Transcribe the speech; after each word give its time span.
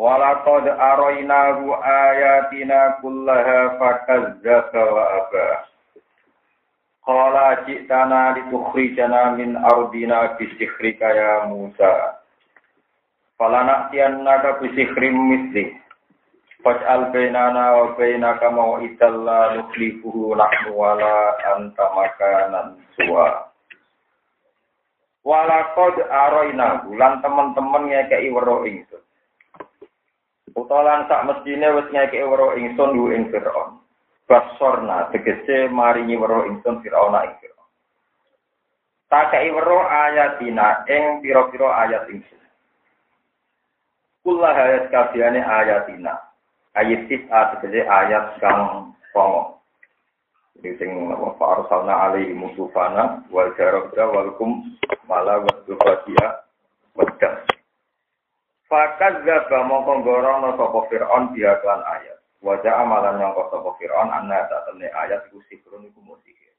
Walaqad 0.00 0.64
arainahu 0.64 1.76
ayatina 1.76 2.96
kullaha 3.04 3.76
fakazzaba 3.76 4.80
wa 4.88 5.04
aba. 5.20 5.48
Qala 7.04 7.68
ji'tana 7.68 8.32
litukhrijana 8.32 9.36
min 9.36 9.60
ardina 9.60 10.40
bisikhrika 10.40 11.04
ya 11.04 11.44
Musa. 11.52 12.16
Falana'tiyannaka 13.36 14.64
bisikhrim 14.64 15.20
misli. 15.20 15.76
Faj'al 16.64 17.12
bainana 17.12 17.76
wa 17.76 17.92
bainaka 17.92 18.48
maw'idan 18.48 19.20
la 19.28 19.52
nukhlifuhu 19.60 20.32
nahnu 20.32 20.80
wala 20.80 21.36
anta 21.44 21.92
makanan 21.92 22.80
suwa. 22.96 23.52
Walaqad 25.28 26.08
arainahu 26.08 26.96
lan 26.96 27.20
teman-teman 27.20 27.92
ngekei 27.92 28.32
weruh 28.32 28.64
ingsun. 28.64 29.04
Utalan 30.54 31.06
sak 31.06 31.22
mestine 31.26 31.68
wis 31.78 31.86
ngekeki 31.94 32.26
weruh 32.26 32.58
ingsun 32.58 32.96
yu 32.98 33.14
ing 33.14 33.30
Firaun. 33.30 33.78
Basorna 34.26 35.10
tegese 35.14 35.70
maringi 35.70 36.18
weruh 36.18 36.46
ingsun 36.50 36.82
Firaun 36.82 37.14
ing 37.22 37.34
Firaun. 37.38 37.68
Takei 39.06 39.50
weruh 39.54 39.86
ayatina 39.86 40.82
ing 40.90 41.22
pira-pira 41.22 41.86
ayat 41.86 42.10
ingsun. 42.10 42.42
Kullah 44.26 44.54
ayat 44.54 44.90
kabehane 44.90 45.38
ayatina. 45.38 46.18
Ayat 46.74 47.06
tis'a 47.06 47.54
tegese 47.54 47.86
ayat 47.86 48.38
kang 48.42 48.90
songo. 49.14 49.60
Jadi 50.60 50.76
sing 50.76 50.90
apa 51.08 51.44
arsalna 51.56 51.94
alaihi 52.10 52.36
musufana 52.36 53.24
wal 53.32 53.48
jarabra 53.56 54.04
wal 54.12 54.34
kum 54.36 54.76
mala 55.08 55.40
wa 55.40 55.52
dufatia 55.64 56.44
wadam. 56.98 57.32
Fakat 58.70 59.26
gaba 59.26 59.66
mongko 59.66 60.06
gorono 60.06 60.54
sapa 60.54 60.86
Fir'aun 60.86 61.34
dia 61.34 61.58
klan 61.58 61.82
ayat. 61.82 62.22
Wajah 62.38 62.86
amalan 62.86 63.18
nyangka 63.18 63.50
sapa 63.50 63.74
Fir'aun 63.82 64.14
anna 64.14 64.46
tak 64.46 64.70
temne 64.70 64.86
ayat 64.94 65.26
iku 65.26 65.42
sikrun 65.50 65.90
iku 65.90 65.98
musihir. 66.06 66.54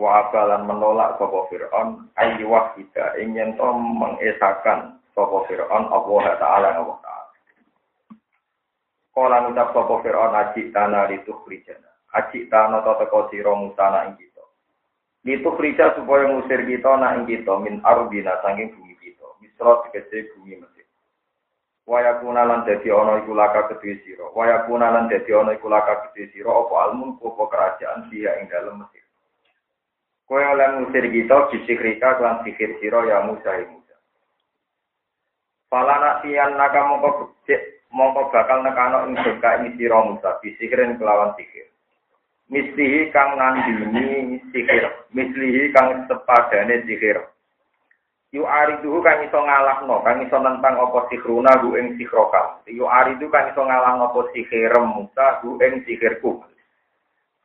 Wa 0.00 0.24
abalan 0.24 0.64
menolak 0.64 1.20
sapa 1.20 1.44
Fir'aun 1.52 2.08
ayu 2.16 2.48
wahida 2.48 3.20
ing 3.20 3.36
yen 3.36 3.52
to 3.60 3.68
mengesakan 3.68 4.96
sapa 5.12 5.44
Fir'aun 5.44 5.92
Allah 5.92 6.24
taala 6.40 6.68
Allah 6.72 6.98
taala. 7.04 7.32
Kala 9.12 9.36
ngucap 9.44 9.76
sapa 9.76 9.94
Fir'aun 10.08 10.32
aji 10.40 10.72
tanah 10.72 11.04
itu 11.12 11.36
khrijana. 11.44 11.92
Aji 12.16 12.48
tanah 12.48 12.80
to 12.80 12.96
teko 12.96 13.28
sira 13.28 13.52
musana 13.52 14.08
ing 14.08 14.16
kita. 14.16 14.44
Itu 15.28 15.52
khrijah 15.52 16.00
supaya 16.00 16.32
ngusir 16.32 16.64
kita 16.64 16.96
nak 16.96 17.20
ing 17.20 17.28
kita 17.28 17.60
min 17.60 17.84
ardina 17.84 18.40
saking 18.40 18.72
bumi 18.72 18.96
kita. 19.04 19.36
Misra 19.44 19.84
tegese 19.84 20.32
bumi. 20.32 20.75
Waya 21.86 22.18
kunalan 22.18 22.66
dadi 22.66 22.90
ana 22.90 23.22
iku 23.22 23.32
laka 23.32 23.70
kedue 23.70 24.02
sira. 24.02 24.26
Waya 24.34 24.66
kunalan 24.66 25.06
dadi 25.06 25.30
ana 25.32 25.54
iku 25.54 25.70
laka 25.70 26.10
kedue 26.10 26.28
sira 26.34 26.50
apa 26.50 26.74
almun 26.90 27.14
apa 27.22 27.42
kerajaan 27.46 28.10
dia 28.10 28.34
ing 28.42 28.50
dalem 28.50 28.82
Mesir. 28.82 29.06
Kowe 30.26 30.42
oleh 30.42 30.66
ngusir 30.82 31.06
kita 31.06 31.54
bisikrika 31.54 32.18
lan 32.18 32.42
sihir 32.42 32.82
sira 32.82 33.06
ya 33.06 33.22
Musa 33.22 33.46
ya 33.46 33.66
Musa. 33.70 33.94
Falana 35.70 36.18
tiyan 36.26 36.58
naka 36.58 36.82
mongko 36.82 37.10
becik 37.46 37.86
mongko 37.94 38.34
bakal 38.34 38.66
nekano 38.66 39.06
ing 39.06 39.14
surga 39.22 39.62
ini 39.62 39.78
sira 39.78 40.02
Musa. 40.02 40.42
Bisikirin 40.42 40.98
kelawan 40.98 41.30
sihir. 41.38 41.70
Mislihi 42.50 43.14
kang 43.14 43.38
nandini 43.38 44.42
sihir. 44.50 44.90
Mislihi 45.14 45.70
kang 45.70 46.10
sepadane 46.10 46.82
sihir 46.82 47.22
yu 48.36 48.44
ariduhu 48.44 49.00
kang 49.00 49.24
iso 49.24 49.40
ngalahno 49.40 50.04
kang 50.04 50.20
iso 50.20 50.36
nentang 50.36 50.76
apa 50.76 51.08
sihruna 51.08 51.56
hu 51.64 51.72
ing 51.80 51.96
sihroka 51.96 52.60
yu 52.68 52.84
aridu 52.84 53.32
kang 53.32 53.48
iso 53.48 53.64
ngalahno 53.64 54.12
apa 54.12 54.20
sihirem 54.36 54.84
musa 54.92 55.40
hu 55.40 55.56
ing 55.64 55.80
sihirku 55.88 56.44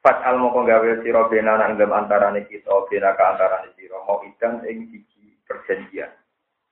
Fat 0.01 0.17
al 0.25 0.41
moko 0.41 0.65
gawe 0.65 1.05
sira 1.05 1.29
bena 1.29 1.61
nang 1.61 1.77
dalam 1.77 1.93
antarane 1.93 2.49
kita 2.49 2.73
bena 2.89 3.13
ka 3.13 3.37
antarane 3.37 3.69
sira 3.77 4.01
mau 4.01 4.17
ikan 4.25 4.65
ing 4.65 4.89
siji 4.89 5.37
perjanjian 5.45 6.09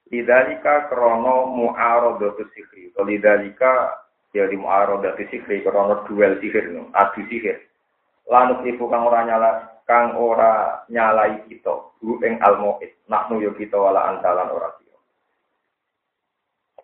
Lidalika 0.10 0.90
krono 0.90 1.54
mu'aradatu 1.54 2.50
sihri. 2.58 2.90
Lidalika 2.98 4.02
ya 4.34 4.50
di 4.50 4.58
mu'aradatu 4.58 5.22
sihri 5.30 5.62
krono 5.62 6.02
duel 6.10 6.42
sihir 6.42 6.74
no, 6.74 6.90
adu 6.98 7.22
sihir. 7.30 7.62
Lanuk 8.26 8.66
ibu 8.66 8.90
kang 8.90 9.06
ora 9.06 9.22
nyala 9.30 9.69
kang 9.90 10.14
ora 10.14 10.86
nyalai 10.86 11.42
kita 11.50 11.74
hu 11.98 12.22
ing 12.22 12.38
almoid 12.46 12.94
naknu 13.10 13.42
yo 13.42 13.58
kita 13.58 13.74
wala 13.74 14.14
antalan 14.14 14.54
ora 14.54 14.70
sira. 14.78 14.98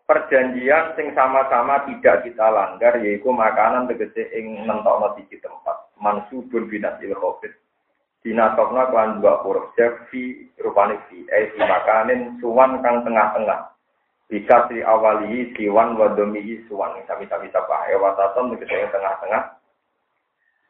Perjanjian 0.10 0.98
sing 0.98 1.14
sama-sama 1.14 1.86
tidak 1.86 2.26
kita 2.26 2.50
langgar 2.50 2.98
yaitu 2.98 3.30
makanan 3.30 3.86
tegese 3.86 4.26
ing 4.34 4.66
nentokno 4.66 5.14
siji 5.22 5.38
tempat. 5.38 5.86
Mansubun 6.02 6.66
binasil 6.66 7.14
khofit 7.14 7.54
dinatokna 8.26 8.90
kan 8.90 9.22
dua 9.22 9.46
huruf 9.46 9.70
fi 10.10 10.50
rupane 10.58 10.98
fi 11.06 11.30
eh 11.30 11.54
fi 11.54 11.62
makanin 11.62 12.42
suwan 12.42 12.82
kang 12.82 13.06
tengah-tengah. 13.06 13.70
Bisa 14.26 14.66
si 14.66 14.82
awalihi 14.82 15.54
siwan 15.54 15.94
wadomihi 15.94 16.66
suwan. 16.66 16.98
Sami-sami 17.06 17.54
sapa 17.54 17.86
e 17.86 17.94
wasaton 18.02 18.58
tegese 18.58 18.90
tengah-tengah 18.90 19.62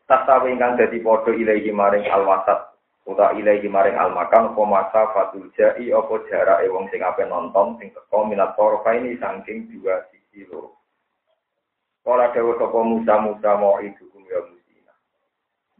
tasawi 0.05 0.53
ingkang 0.53 0.77
dadi 0.77 1.01
padha 1.01 1.33
ilahi 1.33 1.69
maring 1.73 2.05
alwasat 2.09 2.77
uta 3.05 3.33
ilahi 3.37 3.65
maring 3.69 3.97
almakan 3.97 4.53
apa 4.53 4.61
masa 4.65 5.01
fatul 5.13 5.49
jai 5.53 5.89
apa 5.93 6.13
jarake 6.29 6.69
wong 6.69 6.89
sing 6.89 7.01
ape 7.01 7.25
nonton 7.25 7.77
sing 7.77 7.93
teko 7.93 8.25
minat 8.25 8.57
ini 8.97 9.17
saking 9.17 9.69
dua 9.69 10.05
sisi 10.09 10.45
loro 10.49 10.75
Kala 12.05 12.29
dewa 12.37 12.53
sapa 12.61 12.85
Musa 12.85 13.17
Musa 13.17 13.57
mau 13.57 13.81
idukum 13.81 14.21
ya 14.29 14.37
musina. 14.45 14.93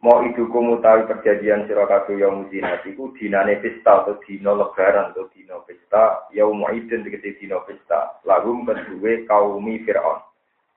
Mau 0.01 0.25
idukum 0.25 0.73
utawi 0.73 1.05
perjanjian 1.05 1.69
sira 1.69 1.85
kabeh 1.85 2.17
ya 2.17 2.33
musina 2.33 2.81
iku 2.81 3.13
dinane 3.13 3.61
pesta 3.61 4.01
atau 4.01 4.17
dina 4.25 4.57
lebaran 4.57 5.13
atau 5.13 5.29
dina 5.29 5.61
pesta 5.69 6.25
ya 6.33 6.49
muidin 6.49 7.05
tegese 7.05 7.37
dina 7.37 7.61
pesta 7.61 8.17
lagum 8.25 8.65
kedue 8.65 9.29
kaumi 9.29 9.85
Firaun. 9.85 10.17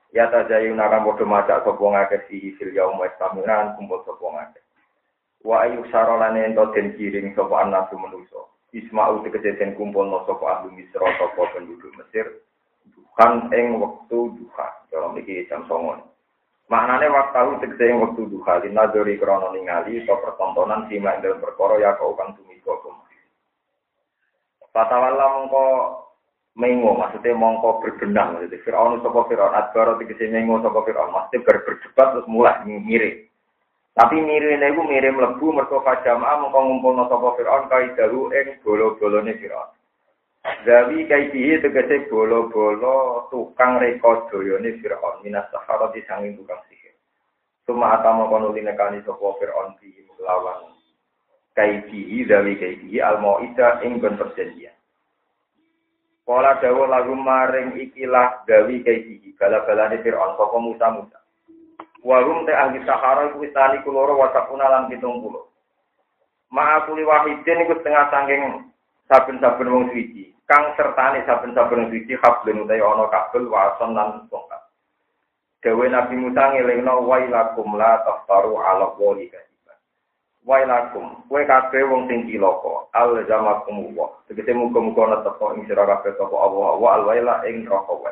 Ya 0.09 0.25
tajayu 0.33 0.73
nakam 0.73 1.05
bodo 1.05 1.25
macak 1.25 1.61
sapa 1.61 1.77
ngakeh 1.77 2.25
sihi 2.25 2.57
fil 2.57 2.73
yaum 2.73 2.97
wa 2.97 3.05
istamiran 3.05 3.77
kumpul 3.77 4.01
sapa 4.05 4.25
ngakeh. 4.25 4.63
Wa 5.45 5.69
ayu 5.69 5.85
sarolane 5.93 6.49
ento 6.49 6.65
den 6.73 6.97
kiring 6.97 7.37
sapa 7.37 7.61
anasu 7.61 7.93
manusa. 7.93 8.41
Isma'u 8.73 9.21
tegese 9.21 9.57
den 9.61 9.77
kumpulno 9.77 10.25
sapa 10.25 10.65
ahli 10.65 10.73
Misra 10.73 11.05
sapa 11.21 11.53
penduduk 11.53 11.93
Mesir 11.93 12.41
duhan 12.89 13.53
ing 13.53 13.77
wektu 13.77 14.33
duha. 14.33 14.67
Dalam 14.89 15.13
iki 15.21 15.45
jam 15.45 15.69
songon. 15.69 16.01
Maknane 16.73 17.05
waktu 17.13 17.61
tegese 17.61 17.85
ing 17.93 18.01
wektu 18.01 18.25
duha 18.33 18.65
linadori 18.65 19.21
krana 19.21 19.53
ningali 19.53 20.01
to 20.09 20.15
pertontonan 20.25 20.89
simak 20.89 21.21
dalam 21.21 21.37
perkara 21.37 21.77
ya 21.77 21.93
kau 22.01 22.17
kang 22.17 22.33
tumiko 22.33 22.49
Fatawalla 24.69 25.25
mongko 25.33 25.65
mengo 26.57 26.97
maksudnya 26.97 27.37
mongko 27.37 27.83
berbenang 27.83 28.39
maksudnya. 28.39 28.63
Fir'aun 28.65 28.99
sapa 29.05 29.19
Fir'aun 29.29 29.53
adbaro 29.53 29.99
tegese 30.01 30.31
mengo 30.31 30.63
sapa 30.65 30.81
Fir'aun. 30.83 31.13
Maksudnya 31.13 31.45
ber 31.45 31.57
berdebat 31.67 32.07
terus 32.15 32.27
mulai 32.31 32.57
mirip. 32.65 33.29
Tapi 33.93 34.15
mirip 34.23 34.57
itu 34.57 34.81
mirip 34.87 35.13
mlebu 35.13 35.45
mergo 35.53 35.83
fajama'a 35.83 36.39
mongko 36.41 36.59
ngumpulno 36.59 37.03
sapa 37.11 37.27
Fir'aun 37.37 37.69
kaidahu 37.69 38.33
ing 38.33 38.47
bolo-bolone 38.65 39.33
Fir'aun. 39.37 39.69
Zawi 40.65 41.05
kaidihi 41.05 41.61
tegese 41.61 42.07
bolo-bolo 42.07 43.27
tukang 43.29 43.77
reka 43.77 44.25
doyone 44.31 44.79
Fir'aun. 44.81 45.21
Minas 45.21 45.45
saharati 45.53 46.01
sanging 46.09 46.39
tukang 46.39 46.59
sihir. 46.71 46.95
Suma 47.67 47.99
atama 47.99 48.25
kono 48.31 48.49
linekani 48.55 49.03
sapa 49.05 49.37
Fir'aun 49.37 49.77
bi 49.77 49.91
lawan 50.23 50.75
kaidihi 51.59 52.23
zawi 52.27 52.55
kaidihi 52.55 53.03
al-mau'idah 53.03 53.83
ing 53.83 53.99
ben 53.99 54.15
perjanjian 54.15 54.78
Kala 56.29 56.61
dawa 56.61 56.85
lagu 56.85 57.17
maring 57.17 57.73
ikilah 57.73 58.45
gawi 58.45 58.85
kaiki 58.85 59.33
bala-balane 59.33 59.97
Fir'aun 60.05 60.37
sapa 60.37 60.61
Musa 60.61 60.87
Musa. 60.93 61.17
Warum 62.05 62.45
te 62.45 62.53
ahli 62.53 62.85
Sahara 62.85 63.33
iku 63.33 63.41
istani 63.41 63.81
kuloro 63.81 64.13
wasakuna 64.13 64.69
lan 64.69 64.93
70. 64.93 65.25
Ma'akuli 66.53 67.01
wahidin 67.01 67.65
iku 67.65 67.81
setengah 67.81 68.13
sangking 68.13 68.61
saben-saben 69.09 69.73
wong 69.73 69.89
suci. 69.89 70.29
Kang 70.45 70.77
sertane 70.77 71.25
saben-saben 71.25 71.89
suci 71.89 72.13
hablun 72.21 72.61
utawi 72.61 72.77
ana 72.77 73.09
kabel 73.09 73.49
wason 73.49 73.97
lan 73.97 74.29
tongkat. 74.29 74.61
Dewe 75.65 75.89
Nabi 75.89 76.13
Musa 76.13 76.53
ngelingno 76.53 77.09
wailakum 77.09 77.73
la 77.73 78.05
taftaru 78.05 78.53
ala 78.61 78.93
wali 79.01 79.33
kadiban. 79.33 79.48
Wailakum, 80.49 81.29
kowe 81.29 81.45
kabeh 81.45 81.85
wong 81.85 82.09
sing 82.09 82.25
cilaka, 82.25 82.89
al 82.97 83.21
zamakum 83.29 83.93
wa. 83.93 84.09
Tegese 84.25 84.49
muga-muga 84.57 85.21
netep 85.21 85.37
ing 85.53 85.69
sira 85.69 85.85
kabeh 85.85 86.17
sapa 86.17 86.33
Allah 86.33 86.73
wa 86.73 86.89
al 86.97 87.05
waila 87.05 87.45
ing 87.45 87.69
neraka 87.69 87.93
wa. 87.93 88.09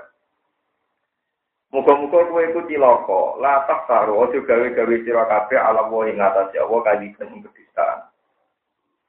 Muga-muga 1.74 2.30
kowe 2.30 2.42
iku 2.46 2.62
cilaka, 2.70 3.42
la 3.42 3.66
taftaru 3.66 4.22
aja 4.22 4.38
gawe-gawe 4.38 4.96
sira 5.02 5.26
kabeh 5.26 5.58
ala 5.58 5.90
wali 5.90 6.14
ngatasi 6.14 6.62
Allah 6.62 6.80
kadiban 6.86 7.34
ing 7.34 7.42
kedustaan. 7.42 8.06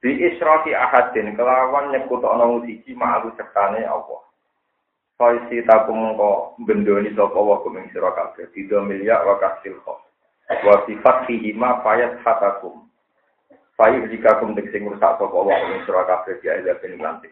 Di 0.01 0.09
israki 0.25 0.73
ahadin 0.73 1.37
kelawan 1.37 1.93
nyekutokno 1.93 2.65
siji 2.65 2.97
ma'alu 2.97 3.29
sertane 3.37 3.85
Allah. 3.85 4.25
Faisi 5.21 5.61
takum 5.69 6.17
ko 6.17 6.57
bendoni 6.65 7.13
sapa 7.13 7.37
wa 7.37 7.61
kuming 7.61 7.93
sira 7.93 8.09
kabeh 8.09 8.49
tiga 8.57 8.81
miliar 8.81 9.21
wa 9.21 9.37
kasil. 9.37 9.77
Wa 9.85 10.81
sifat 10.89 11.29
fihi 11.29 11.53
ma 11.53 11.77
fayat 11.85 12.25
hatakum. 12.25 12.88
Fayuh 13.79 14.11
jika 14.11 14.43
kum 14.43 14.59
sing 14.59 14.83
rusak 14.91 14.99
sapa 15.15 15.23
wa 15.31 15.47
kuming 15.47 15.87
sira 15.87 16.03
kabeh 16.03 16.35
dia 16.43 16.59
ila 16.59 16.75
ben 16.83 16.99
lantik. 16.99 17.31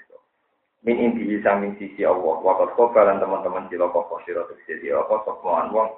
Min 0.87 0.95
inti 0.95 1.35
samping 1.43 1.75
sisi 1.75 2.07
Allah 2.07 2.39
wa 2.39 2.55
qad 2.55 2.71
qabalan 2.79 3.19
teman-teman 3.19 3.67
sira 3.67 3.91
kok 3.91 4.07
sira 4.23 4.47
sisi 4.63 4.87
apa 4.87 5.27
sapa 5.27 5.43
wong 5.43 5.89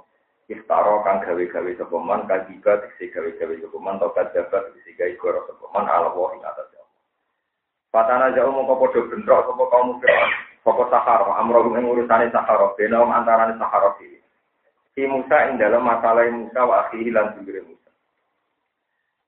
iftara 0.49 1.05
kang 1.05 1.21
gawe-gawe 1.21 1.71
sapa 1.77 1.97
man 2.01 2.25
kadiba 2.25 2.81
tegese 2.81 3.13
gawe-gawe 3.13 3.53
sapa 3.61 3.77
man 3.77 4.01
to 4.01 4.09
kadabat 4.17 4.61
tegese 4.73 4.97
gawe 4.97 5.13
goro 5.21 5.39
sapa 5.45 5.65
man 5.69 5.85
ala 5.85 6.09
wa 6.17 6.33
ing 6.33 6.41
atas 6.41 6.73
Fatana 7.93 8.33
jauh 8.33 8.49
mongko 8.49 8.73
padha 8.81 9.05
bentrok 9.05 9.45
sapa 9.45 9.63
kaum 9.69 10.01
Fir'aun 10.01 10.49
Pokok 10.59 10.91
Sahara, 10.91 11.39
amrohum 11.39 11.71
yang 11.71 11.87
urusane 11.87 12.27
Sahara, 12.35 12.75
benaum 12.75 13.07
antarane 13.15 13.55
Sahara. 13.55 13.95
Si 14.91 15.01
Musa 15.07 15.47
ing 15.47 15.55
dalam 15.55 15.87
masalah 15.87 16.27
Musa 16.27 16.61
wa 16.67 16.83
akhihi 16.83 17.15
lan 17.15 17.31
Musa. 17.39 17.78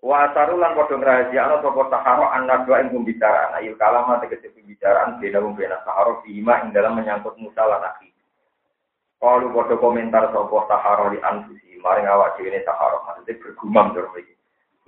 Wa 0.02 0.26
asaru 0.26 0.58
lan 0.58 0.74
padha 0.74 0.98
ngrahasiakno 0.98 1.62
sapa 1.62 1.82
Sahara 1.94 2.34
anak 2.34 2.66
dua 2.66 2.82
ing 2.82 2.90
pembicaraan, 2.90 3.62
ayil 3.62 3.78
kalama 3.78 4.18
tegese 4.18 4.50
pembicaraan 4.50 5.22
benaum 5.22 5.54
bena 5.54 5.78
Sahara 5.86 6.18
bima 6.26 6.58
ing 6.66 6.74
dalam 6.74 6.98
menyangkut 6.98 7.38
Musa 7.38 7.62
lan 7.62 7.86
akhihi. 7.86 8.22
Kalau 9.22 9.54
padha 9.54 9.78
komentar 9.78 10.34
sapa 10.34 10.58
Sahara 10.66 11.14
di 11.14 11.22
anfusi, 11.22 11.78
maring 11.78 12.10
awak 12.10 12.34
dhewe 12.42 12.66
Sahara, 12.66 12.98
maksudnya 13.06 13.38
bergumam 13.46 13.94
terus 13.94 14.18
iki. 14.18 14.34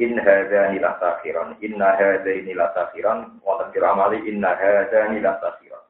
In 0.02 0.18
hadza 0.18 0.74
la 0.74 0.92
sakhiran, 0.98 1.62
inna 1.62 1.94
hadza 1.94 2.34
la 2.34 2.68
sakhiran, 2.74 3.38
wa 3.46 3.62
amali 3.70 4.18
inna 4.26 4.58
hadza 4.58 5.14
la 5.14 5.34
sakhiran. 5.38 5.84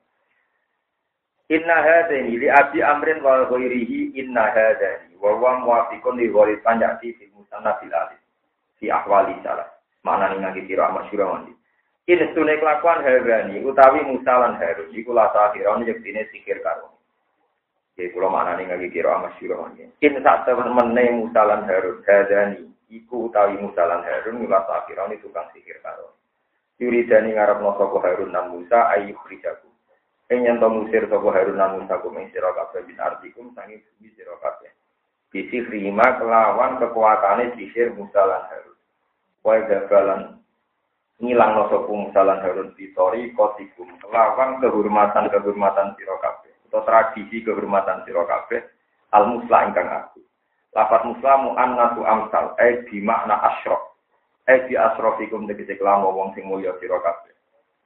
Inna 1.48 1.76
hadani 1.80 2.40
li 2.40 2.48
abi 2.52 2.84
amrin 2.84 3.24
wa 3.24 3.48
ghairihi 3.48 4.16
inna 4.20 4.52
hadani 4.52 5.16
wa 5.20 5.36
wa 5.40 5.60
muwafiqun 5.60 6.20
li 6.20 6.28
ghairi 6.28 6.60
panjati 6.60 7.14
fi 7.14 7.28
musanna 7.36 7.80
fil 7.80 7.92
alif 8.84 8.92
fi 8.92 8.92
ahwali 8.92 9.36
salah. 9.44 9.68
Mana 10.04 10.36
ning 10.36 10.44
ngaki 10.44 10.68
kira 10.68 10.92
masyhur 10.92 11.32
mandi. 11.32 11.56
In 12.12 12.20
stune 12.36 12.60
kelakuan 12.60 13.00
hadani 13.00 13.64
utawi 13.64 14.04
musalan 14.04 14.60
harun 14.60 14.92
iku 14.92 15.16
la 15.16 15.32
sahiron 15.32 15.88
yektine 15.88 16.28
sikir 16.28 16.60
karo. 16.60 16.92
Ya 17.96 18.12
kula 18.12 18.28
mana 18.28 18.60
ning 18.60 18.68
ngaki 18.68 18.92
kira 18.92 19.16
masyhur 19.24 19.64
mandi. 19.64 19.88
In 20.04 20.20
sak 20.20 20.44
temene 20.44 21.24
musalan 21.24 21.64
harun 21.64 22.04
hadani 22.04 22.68
iku 22.92 23.32
utawi 23.32 23.56
musalan 23.56 24.04
harun 24.04 24.44
la 24.52 24.68
sahiron 24.68 25.16
tukang 25.24 25.48
sikir 25.56 25.80
karo. 25.80 26.12
Yuridani 26.84 27.32
ngarepno 27.32 27.80
sapa 27.80 27.98
harun 28.04 28.36
nan 28.36 28.52
Musa 28.52 28.92
ayu 28.92 29.16
khrijaku 29.24 29.72
Ing 30.34 30.50
yen 30.50 30.60
to 30.60 30.68
musir 30.72 31.06
sapa 31.12 31.30
Harun 31.36 31.60
lan 31.62 31.78
Musa 31.78 32.00
sira 32.34 32.50
kabeh 32.58 32.88
bin 32.90 32.98
artikum 32.98 33.54
sangi 33.54 33.78
bumi 33.78 34.10
sira 34.16 34.34
kabeh. 34.42 34.72
Bisi 35.30 35.62
rima 35.68 36.18
kelawan 36.18 36.82
kekuatane 36.82 37.54
sisir 37.54 37.94
Musa 37.94 38.24
lan 38.24 38.48
Harun. 38.50 38.73
Wae 39.44 39.60
gagalan 39.68 40.40
ngilang 41.20 41.68
sapa 41.68 41.92
Musa 41.92 42.24
Harun 42.24 42.72
pitori 42.80 43.36
kotikum 43.36 43.92
kelawan 44.00 44.64
kehormatan-kehormatan 44.64 46.00
sira 46.00 46.16
kabeh. 46.24 46.52
Atau 46.72 46.82
tradisi 46.88 47.44
kehormatan 47.44 48.08
sira 48.08 48.24
kabeh 48.24 48.64
al 49.12 49.36
musla 49.36 49.68
ingkang 49.68 49.88
aku. 49.92 50.24
Lafat 50.74 51.06
muslamu 51.06 51.54
annatu 51.54 52.02
amsal, 52.02 52.58
eh 52.58 52.88
di 52.90 52.98
makna 53.04 53.38
asyraf. 53.52 53.94
Eh 54.48 54.66
di 54.66 54.80
asrofikum 54.80 55.46
tegese 55.46 55.78
kelamu 55.78 56.16
wong 56.16 56.34
sing 56.34 56.48
mulya 56.48 56.74
sira 56.80 56.98
kabeh. 57.04 57.36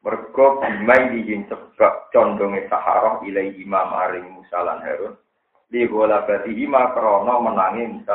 Mergo 0.05 0.61
bimailihim 0.61 1.49
sebab 1.49 2.13
condonge 2.13 2.69
Sahara 2.69 3.19
ilai 3.25 3.49
imam 3.59 3.97
aring 4.07 4.29
Musa 4.29 4.61
lan 4.61 4.79
Harun. 4.85 5.17
Li 5.73 5.83
golabati 5.89 6.53
ima 6.53 6.95
krono 6.95 7.43
menangi. 7.43 8.05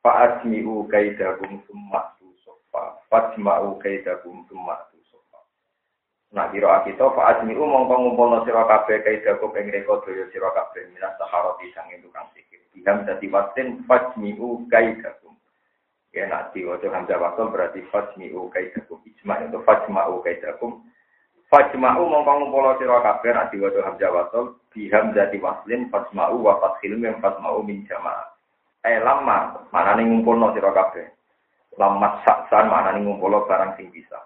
Fa'asmi'u 0.00 0.88
kaidahum 0.88 1.60
summa 1.68 2.16
sofa. 2.44 3.00
Fa'asma'u 3.12 3.76
kaidahum 3.80 4.46
summa 4.48 4.80
sofa. 5.08 5.40
Nah, 6.32 6.48
kira 6.54 6.84
kita 6.88 7.04
fa'asmi'u 7.04 7.60
mongko 7.60 7.94
ngumpulno 8.00 8.44
sira 8.48 8.64
kabeh 8.64 9.04
kaidahum 9.04 9.52
ing 9.56 9.68
reka 9.68 9.94
daya 10.06 10.24
sira 10.32 10.48
kabeh 10.56 10.88
minas 10.92 11.16
Sahara 11.20 11.52
pisang 11.60 11.92
tukang 12.00 12.28
sikir. 12.32 12.64
Biham 12.72 13.04
dadi 13.04 13.28
wasin 13.28 13.84
fa'asmi'u 13.84 14.64
kaidahum 14.72 15.30
Ya 16.10 16.26
nak 16.26 16.50
diwaca 16.50 16.90
hamzah 16.90 17.22
wasol 17.22 17.54
berarti 17.54 17.86
fajmi'u 17.86 18.50
kaidakum 18.50 18.98
ijma 19.06 19.46
itu 19.46 19.62
fajma'u 19.62 20.18
kaidakum 20.26 20.82
fajma'u 21.46 22.02
mongko 22.02 22.32
ngumpul 22.34 22.66
sira 22.82 22.98
kabeh 22.98 23.30
nak 23.30 23.54
diwaca 23.54 23.78
hamzah 23.86 24.10
wasol 24.10 24.58
bi 24.74 24.90
hamzati 24.90 25.38
waslin 25.38 25.86
fajma'u 25.86 26.42
wa 26.42 26.58
fathil 26.58 26.98
fajma'u 26.98 27.62
min 27.62 27.86
jamaah 27.86 28.29
eh 28.86 28.98
lama 29.00 29.68
mana 29.72 29.96
ning 29.96 30.10
ngumpulno 30.12 30.52
sira 30.56 30.70
kabeh 30.72 31.06
lama 31.76 32.20
saksan 32.24 32.68
mana 32.68 32.96
ning 32.96 33.08
ngumpulno 33.08 33.44
barang 33.44 33.76
sing 33.76 33.92
bisa 33.92 34.18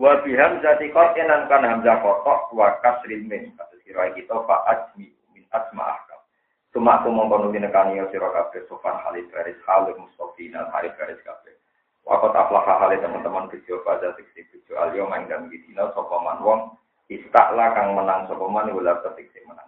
wa 0.00 0.18
bi 0.24 0.34
hamzati 0.34 0.90
qat'an 0.90 1.46
kan 1.46 1.62
hamzah 1.66 2.00
kotok 2.00 2.50
wa 2.56 2.78
kasril 2.80 3.22
mim 3.26 3.52
kata 3.54 3.76
sira 3.86 4.10
kita 4.16 4.34
fa 4.48 4.64
ajmi 4.70 5.12
min 5.36 5.44
asma'ah 5.54 6.10
Cuma 6.70 7.02
aku 7.02 7.10
mau 7.10 7.26
penuhi 7.26 7.58
nekani 7.58 7.98
ya 7.98 8.06
siro 8.14 8.30
kabeh 8.30 8.62
sofan 8.70 8.94
halid 9.02 9.26
garis 9.34 9.58
halid 9.66 9.98
mustofi 9.98 10.54
dan 10.54 10.70
halid 10.70 10.94
garis 10.94 11.18
kabeh. 11.26 11.50
Wakot 12.06 12.30
aflaha 12.30 12.86
halid 12.86 13.02
teman-teman 13.02 13.50
kecil 13.50 13.82
pada 13.82 14.14
tiksi 14.14 14.46
kecil 14.46 14.78
alio 14.78 15.10
main 15.10 15.26
dan 15.26 15.50
gidina 15.50 15.90
sopaman 15.98 16.38
wong 16.46 16.78
istaklah 17.10 17.74
kang 17.74 17.98
menang 17.98 18.30
sopaman 18.30 18.70
ulah 18.70 19.02
ketiksi 19.02 19.42
menang. 19.50 19.66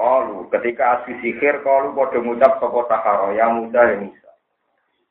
Kalu 0.00 0.48
ketika 0.48 1.04
asyik 1.04 1.20
sihir 1.20 1.60
kalu 1.60 1.92
bodoh 1.92 2.24
ngucap 2.24 2.56
sopo 2.56 2.88
saharo 2.88 3.36
ya 3.36 3.52
muda 3.52 3.84
ya 3.84 4.00
musa. 4.00 4.32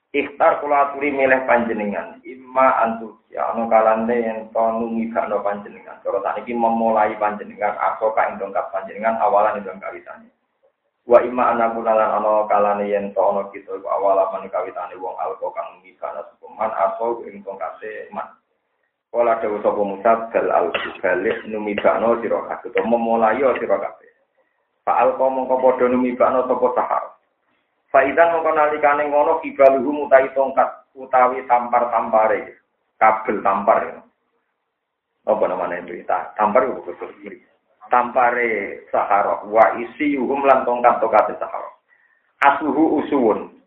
Ikhtar 0.10 0.66
kula 0.66 0.90
aturi 0.90 1.14
milih 1.14 1.46
panjenengan, 1.46 2.18
imma 2.26 2.82
antu 2.82 3.22
ya 3.30 3.54
anu 3.54 3.70
kalande 3.70 4.18
yang 4.18 4.50
tonu 4.50 4.90
ngibakno 4.90 5.46
panjenengan. 5.46 6.02
Kalau 6.02 6.26
tak 6.26 6.42
iki 6.42 6.58
memulai 6.58 7.14
panjenengan, 7.22 7.78
aku 7.78 8.10
kain 8.18 8.42
dongkap 8.42 8.74
panjenengan 8.74 9.22
awalan 9.22 9.62
itu 9.62 9.70
kawitane. 9.78 10.34
Wa 11.06 11.22
imma 11.22 11.54
anaku 11.54 11.86
nalan 11.86 12.10
ana 12.10 12.50
kalane 12.50 12.90
yen 12.90 13.14
to 13.14 13.22
ana 13.22 13.46
kita 13.54 13.70
iku 13.70 13.86
awalan 13.94 14.50
kawitane 14.50 14.98
wong 14.98 15.14
alko 15.22 15.54
kang 15.54 15.70
ngibakno 15.86 16.26
sukuman 16.34 16.74
aso 16.74 17.22
ing 17.30 17.46
dongkape 17.46 18.10
man. 18.10 18.26
Kala 19.14 19.38
dewe 19.38 19.62
sapa 19.62 19.82
Musa 19.86 20.34
bal 20.34 20.50
al 20.50 20.74
balik 20.74 21.46
numibakno 21.46 22.18
sira 22.26 22.42
kabeh, 22.50 22.82
memulai 22.82 23.38
sira 23.62 23.78
kabeh. 23.78 24.09
Fa 24.90 25.06
alko 25.06 25.30
mongko 25.30 25.62
padha 25.62 25.86
numibakno 25.86 26.50
sapa 26.50 26.68
sahar. 26.74 27.04
Faidan 27.94 28.34
mongko 28.34 28.58
nalikane 28.58 29.06
ngono 29.06 29.38
kibaluhu 29.38 30.02
mutai 30.02 30.34
tongkat 30.34 30.66
utawi 30.98 31.46
tampar-tampare, 31.46 32.58
kabel 32.98 33.38
tampar. 33.46 33.86
Ya. 33.86 34.02
Apa 35.30 35.46
namanya 35.46 35.86
itu? 35.86 36.02
Tampar 36.10 36.66
itu 36.66 36.82
betul 36.90 37.14
Tampare 37.94 38.82
Sahara 38.90 39.46
wa 39.46 39.78
isi 39.78 40.18
yuhum 40.18 40.42
lan 40.42 40.66
tongkat 40.66 40.98
tongkat. 40.98 41.38
Asuhu 42.42 43.06
usuun. 43.06 43.62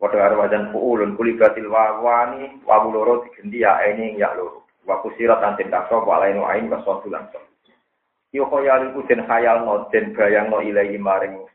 Wadah 0.00 0.24
karo 0.24 0.40
wajan 0.40 0.72
fuulun 0.72 1.20
kulibatil 1.20 1.68
wawani 1.68 2.64
wa 2.64 2.80
loro 2.80 3.28
digendi 3.28 3.60
ya 3.60 3.76
ini 3.92 4.16
ya 4.16 4.32
loro. 4.32 4.64
Wa 4.88 5.04
kusirat 5.04 5.44
antin 5.44 5.68
kaso 5.68 6.00
wa 6.00 6.24
lainu 6.24 6.48
ain 6.48 6.72
wa 6.72 6.80
sotu 6.80 7.12
khayal 8.42 8.90
iku 8.90 9.06
den 9.06 9.22
khayal 9.30 9.62
no 9.62 9.86
den 9.94 10.10
bayang 10.18 10.50
no 10.50 10.58
ilahi 10.58 10.98
maring 10.98 11.46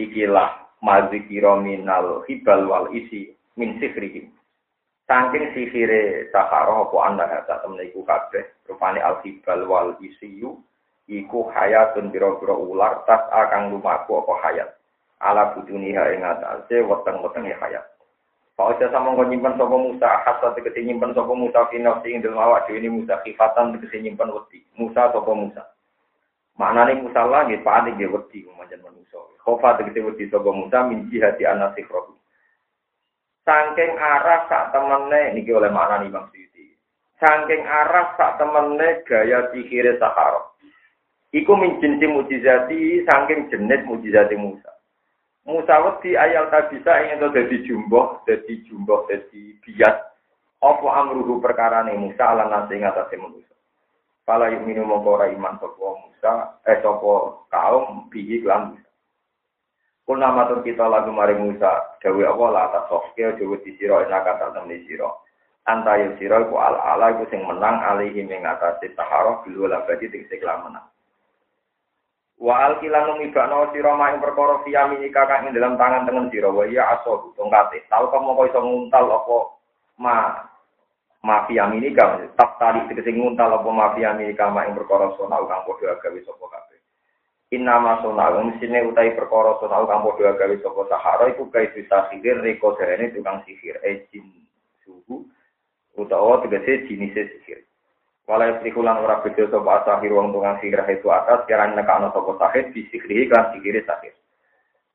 ikilah 0.00 0.64
mazikira 0.80 1.60
minal 1.60 2.24
hibal 2.24 2.64
wal 2.64 2.86
isi 2.92 3.36
min 3.60 3.76
sifrihim. 3.80 4.32
Saking 5.04 5.52
sihire 5.52 6.32
sahara 6.32 6.88
apa 6.88 6.96
anda 7.04 7.24
kata 7.28 7.60
temen 7.60 7.84
iku 7.84 8.00
kabeh 8.08 8.44
rupane 8.64 9.04
al 9.04 9.20
hibal 9.20 9.68
wal 9.68 9.92
isiyu 10.00 10.56
iku 11.04 11.52
hayatun 11.52 12.08
biro-biro 12.08 12.56
ular 12.56 13.04
tas 13.04 13.20
akan 13.28 13.76
lumaku 13.76 14.24
apa 14.24 14.34
hayat. 14.48 14.70
Ala 15.20 15.52
buduniha 15.52 16.16
ing 16.16 16.24
atase 16.24 16.80
weteng-wetenge 16.84 17.52
hayat. 17.60 17.84
Pak 18.54 18.78
Oja 18.78 18.86
sama 18.94 19.18
kau 19.18 19.26
nyimpan 19.26 19.58
sopo 19.58 19.74
Musa, 19.82 20.06
hasa 20.22 20.54
tegesi 20.54 20.86
nyimpan 20.86 21.10
sopo 21.10 21.34
Musa 21.34 21.66
final 21.74 21.98
ing 22.06 22.22
dalam 22.22 22.38
awak 22.38 22.70
ini 22.70 22.86
Musa 22.86 23.18
kifatan 23.26 23.74
tegesi 23.74 24.06
nyimpan 24.06 24.30
wedi. 24.30 24.62
Musa 24.78 25.10
sopo 25.10 25.34
Musa. 25.34 25.73
Maknane 26.54 27.02
musalla 27.02 27.50
nggih 27.50 27.66
panik 27.66 27.98
nggih 27.98 28.14
wedi 28.14 28.46
manjen 28.54 28.78
manusa. 28.78 29.18
Khofa 29.42 29.74
tegese 29.74 30.06
wedi 30.06 30.30
sapa 30.30 30.54
Musa 30.54 30.86
min 30.86 31.10
jihati 31.10 31.42
anasikrohu. 31.42 32.14
Saking 33.42 33.98
arah 33.98 34.46
sak 34.46 34.70
temene 34.70 35.34
niki 35.34 35.50
oleh 35.50 35.68
makna 35.68 36.06
Imam 36.06 36.30
Suyuti. 36.30 36.78
Saking 37.18 37.66
arah 37.66 38.14
sak 38.14 38.38
temene 38.38 39.02
gaya 39.02 39.50
sihire 39.50 39.98
Sahara. 39.98 40.54
Iku 41.34 41.58
min 41.58 41.82
mujizati 41.82 43.02
saking 43.02 43.50
jenis 43.50 43.82
mujizati 43.90 44.38
Musa. 44.38 44.70
Musa 45.42 45.74
wedi 45.82 46.14
ayal 46.14 46.48
tak 46.54 46.70
bisa 46.70 47.04
ingin 47.04 47.20
to 47.20 47.28
dadi 47.34 47.66
jumboh, 47.66 48.22
dadi 48.24 48.62
jumboh, 48.64 49.04
dadi 49.10 49.58
bias. 49.60 49.96
Apa 50.62 50.86
amruhu 51.02 51.42
perkara 51.42 51.82
Musa 51.98 52.30
ala 52.30 52.46
nasi 52.46 52.78
ngatasi 52.78 53.18
manusia. 53.18 53.52
Pala 54.24 54.48
yuk 54.48 54.64
minum 54.64 54.88
ora 54.88 55.28
iman 55.28 55.60
sopo 55.60 56.00
Musa, 56.00 56.56
eh 56.64 56.80
sopo 56.80 57.44
kaum 57.52 58.08
bihi 58.08 58.40
kelam 58.40 58.72
Musa. 58.72 58.88
Kulna 60.04 60.32
matur 60.32 60.64
kita 60.64 60.84
lagu 60.88 61.12
mari 61.12 61.36
Musa, 61.36 62.00
dawe 62.00 62.22
Allah 62.24 62.48
lah 62.52 62.62
atas 62.72 62.88
sofke, 62.88 63.36
dawe 63.36 63.56
di 63.60 63.72
siro, 63.76 64.00
enak 64.00 64.24
kata 64.24 64.52
temen 64.56 64.80
siro. 64.88 65.24
Anta 65.68 65.96
yuk 66.00 66.20
siro, 66.20 66.44
ku 66.48 66.56
ala 66.56 66.96
ala, 66.96 67.16
ku 67.16 67.24
sing 67.28 67.44
menang, 67.44 67.80
alihi 67.80 68.24
mengatasi 68.24 68.92
taharoh, 68.96 69.44
bilu 69.44 69.64
labadi, 69.68 70.12
tingsi 70.12 70.36
kelam 70.40 70.68
menang. 70.68 70.88
Wa 72.36 72.68
al 72.68 72.80
kilan 72.84 73.16
numibakno 73.16 73.72
siro 73.72 73.96
maing 73.96 74.20
perkara 74.20 74.60
fiyami 74.64 75.08
kakak 75.08 75.44
ing 75.44 75.56
dalam 75.56 75.76
tangan 75.76 76.04
tengen 76.04 76.28
siro, 76.28 76.52
wa 76.52 76.64
iya 76.68 76.96
aso, 76.96 77.32
tongkate. 77.36 77.84
Tahu 77.88 78.08
kamu 78.08 78.36
kau 78.36 78.48
iso 78.48 78.60
nguntal 78.60 79.04
apa 79.08 79.36
ma 80.00 80.16
mafia 81.24 81.64
minika 81.72 82.20
tak 82.36 82.60
tali 82.60 82.84
tegese 82.84 83.08
nguntal 83.16 83.56
apa 83.56 83.70
mafia 83.72 84.12
minika 84.12 84.52
mak 84.52 84.68
ing 84.68 84.76
perkara 84.76 85.08
sonau 85.16 85.48
kang 85.48 85.64
padha 85.64 85.96
agawe 85.96 86.20
sapa 86.20 86.44
kabeh. 86.52 86.78
Inna 87.56 87.80
ma 87.80 88.04
sonau 88.04 88.44
mesine 88.44 88.84
utai 88.84 89.16
perkara 89.16 89.56
sonau 89.56 89.88
kang 89.88 90.04
padha 90.04 90.36
agawe 90.36 90.60
sapa 90.60 90.84
sahara 90.92 91.32
iku 91.32 91.48
kae 91.48 91.72
bisa 91.72 92.12
sihir 92.12 92.44
reko 92.44 92.76
derene 92.76 93.08
tukang 93.16 93.40
sihir 93.48 93.80
e 93.80 94.04
jin 94.12 94.28
suhu 94.84 95.24
utawa 95.96 96.44
tegese 96.44 96.84
jenis 96.92 97.16
sihir. 97.16 97.64
Walai 98.28 98.60
srikulan 98.60 99.00
ora 99.00 99.24
beda 99.24 99.48
sapa 99.48 99.80
sahir 99.88 100.12
wong 100.12 100.28
tukang 100.28 100.60
sihir 100.60 100.84
itu 100.92 101.08
atas 101.08 101.48
kira 101.48 101.72
nekakno 101.72 102.12
sapa 102.12 102.36
sahir 102.36 102.68
disikri 102.76 103.32
kan 103.32 103.48
sihir 103.56 103.80
sahir. 103.88 104.12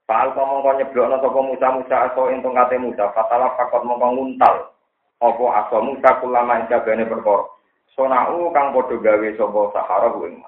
Pal 0.06 0.38
mongko 0.38 0.78
nyeblokno 0.78 1.18
sapa 1.26 1.40
Musa 1.42 1.68
Musa 1.74 1.98
aso 2.14 2.30
entung 2.30 2.54
kate 2.54 2.78
Musa 2.78 3.10
fatalah 3.18 3.58
fakot 3.58 3.82
mongko 3.82 4.14
nguntal 4.14 4.78
apa 5.20 5.46
asamu 5.68 6.00
sakulama 6.00 6.64
jagane 6.72 7.04
perkara 7.04 7.44
sonau 8.00 8.48
kang 8.56 8.72
padha 8.72 8.96
gawe 8.96 9.30
sapa 9.36 9.62
sahara 9.76 10.08
ku 10.16 10.24
ing 10.24 10.40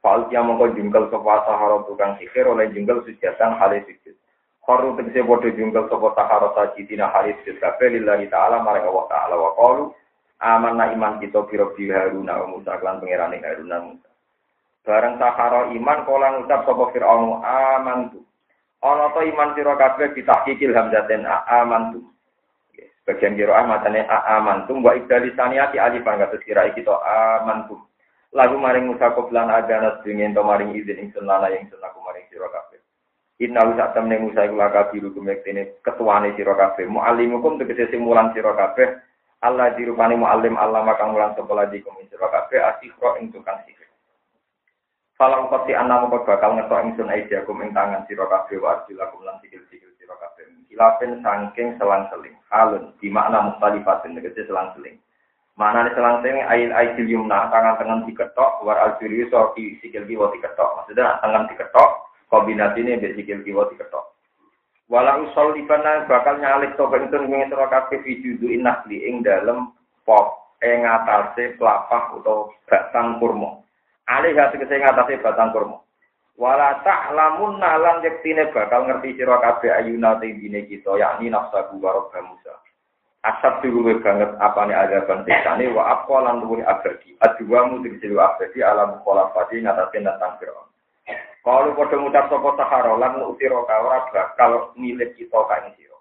Fal 0.00 0.24
kia 0.32 0.40
mongko 0.40 0.72
jungkel 0.72 1.12
sapa 1.12 1.44
sahara 1.44 1.84
tukang 1.84 2.16
sihir 2.16 2.48
oleh 2.48 2.72
jungkel 2.72 3.04
sujatan 3.04 3.52
halis 3.60 3.84
sujud. 3.84 4.16
Khoru 4.64 4.96
tegese 4.96 5.20
padha 5.20 5.52
jungkel 5.52 5.84
sapa 5.92 6.08
sahara 6.16 6.48
sajidina 6.56 7.12
halis 7.12 7.36
sujud 7.44 7.60
kabeh 7.60 8.00
lillahi 8.00 8.32
ta'ala 8.32 8.64
marang 8.64 8.88
Allah 8.88 9.06
ta'ala 9.12 9.34
wa 9.36 9.52
qalu 9.60 9.92
amanna 10.40 10.88
iman 10.96 11.20
kita 11.20 11.44
biro 11.52 11.76
bi 11.76 11.92
Haruna 11.92 12.40
wa 12.40 12.46
Musa 12.48 12.80
lan 12.80 12.96
pangerane 13.04 13.44
Haruna 13.44 13.76
Musa. 13.84 14.08
Bareng 14.88 15.20
sahara 15.20 15.68
iman 15.68 15.98
kala 16.08 16.28
ngucap 16.40 16.60
sapa 16.64 16.84
Firaun 16.96 17.44
amantu. 17.44 18.24
Ana 18.80 19.12
ta 19.12 19.20
iman 19.20 19.52
sira 19.52 19.76
kabeh 19.76 20.16
ditahkikil 20.16 20.72
hamzaten 20.72 21.28
amantu. 21.28 22.08
Bagian 23.10 23.34
kiroah 23.34 23.66
matane 23.66 24.06
amantum 24.06 24.86
wa 24.86 24.94
ibdali 24.94 25.34
saniyati 25.34 25.82
alifan 25.82 26.22
kados 26.22 26.46
kira 26.46 26.70
kita 26.70 26.94
amantum. 27.42 27.82
Lagu 28.30 28.54
maring 28.54 28.86
Musa 28.86 29.10
koplan 29.18 29.50
agana 29.50 29.98
sedingin 29.98 30.30
to 30.30 30.46
maring 30.46 30.78
izin 30.78 31.10
ingsun 31.10 31.26
lana 31.26 31.50
yang 31.50 31.66
sun 31.66 31.82
aku 31.82 31.98
maring 32.06 32.22
sira 32.30 32.46
kabeh. 32.46 32.78
Inna 33.42 33.66
usak 33.66 33.98
temne 33.98 34.14
Musa 34.22 34.46
iku 34.46 34.54
laka 34.54 34.94
biru 34.94 35.10
kumektene 35.10 35.82
ketuane 35.82 36.38
sira 36.38 36.54
kabeh. 36.54 36.86
Muallimukum 36.86 37.58
tegese 37.58 37.90
sing 37.90 38.06
mulan 38.06 38.30
sira 38.30 38.54
kabeh. 38.54 39.02
Allah 39.42 39.74
dirupani 39.74 40.14
muallim 40.14 40.54
Allah 40.54 40.86
makang 40.86 41.10
mulan 41.10 41.34
sapa 41.34 41.50
lagi 41.50 41.82
kum 41.82 41.98
sira 42.06 42.30
kabeh 42.30 42.62
asihro 42.62 43.18
ing 43.18 43.34
tukang 43.34 43.58
sihir. 43.66 43.90
Falam 45.18 45.50
koti 45.50 45.74
anna 45.74 45.98
moko 45.98 46.22
bakal 46.22 46.54
ngetok 46.54 46.94
ingsun 46.94 47.10
aidiakum 47.10 47.58
ing 47.66 47.74
tangan 47.74 48.06
sira 48.06 48.30
kabeh 48.30 48.62
wa 48.62 48.78
arjulakum 48.78 49.26
lan 49.26 49.42
sikil-sikil 49.42 49.89
Kilafin 50.70 51.18
sangking 51.18 51.74
selang-seling 51.82 52.38
halun 52.46 52.94
di 53.02 53.10
makna 53.10 53.42
mustalifatin 53.50 54.14
tegese 54.14 54.46
selang-seling. 54.46 55.02
Mana 55.58 55.82
nih 55.82 55.98
selang-seling 55.98 56.46
ail 56.46 56.70
ail 56.70 56.94
yumna 57.10 57.50
tangan 57.50 57.74
tangan 57.74 58.06
diketok 58.06 58.62
war 58.62 58.78
al 58.78 58.94
so 59.02 59.40
di 59.58 59.74
sikil 59.82 60.06
kiwa 60.06 60.30
diketok. 60.30 60.70
Maksudnya 60.78 61.18
tangan 61.18 61.50
diketok 61.50 61.90
kombinasi 62.30 62.86
ini 62.86 63.02
biar 63.02 63.18
sikil 63.18 63.42
kiwa 63.42 63.66
diketok. 63.66 64.14
Walau 64.90 65.26
sol 65.34 65.54
ibana 65.54 66.06
bakal 66.10 66.42
nyalik 66.42 66.74
to 66.74 66.86
itu 66.90 67.18
ing 67.18 67.46
sira 67.46 67.66
kabeh 67.70 68.02
fi 68.02 68.22
juduin 68.22 68.66
nahli 68.66 69.06
ing 69.06 69.22
dalem 69.22 69.70
pop 70.02 70.54
ing 70.66 70.82
atase 70.82 71.54
pelapah 71.58 72.14
atau 72.18 72.50
batang 72.66 73.22
kurma. 73.22 73.62
Alih 74.10 74.34
hati 74.34 74.58
kese 74.58 74.82
ngatasi 74.82 75.22
batang 75.22 75.54
kurma. 75.54 75.78
Wala 76.40 76.80
ta'lamun 76.80 77.60
nalan 77.60 78.00
yektine 78.00 78.48
bakal 78.48 78.88
ngerti 78.88 79.12
sira 79.12 79.36
kabeh 79.44 79.76
ayuna 79.76 80.16
tingine 80.24 80.64
kita 80.64 80.96
yakni 80.96 81.28
nafsaku 81.28 81.76
karo 81.84 82.08
Musa. 82.24 82.56
Asap 83.20 83.60
diluwe 83.60 84.00
banget 84.00 84.32
apane 84.40 84.72
azaban 84.72 85.28
siksane 85.28 85.68
wa 85.76 86.00
apa 86.00 86.16
lan 86.24 86.40
luwe 86.40 86.64
abadi. 86.64 87.12
Adua 87.20 87.68
mu 87.68 87.84
tegese 87.84 88.08
abadi 88.16 88.64
alam 88.64 89.04
kholafati 89.04 89.60
ngatasi 89.60 90.00
nantang 90.00 90.40
Firaun. 90.40 90.64
Kalau 91.44 91.76
padha 91.76 91.96
ngucap 92.00 92.32
sapa 92.32 92.50
sahara 92.56 92.96
lan 92.96 93.20
utira 93.20 93.60
ka 93.68 93.76
ora 93.84 94.08
bakal 94.08 94.72
milik 94.80 95.12
kita 95.20 95.36
ing 95.36 95.76
sira. 95.76 95.98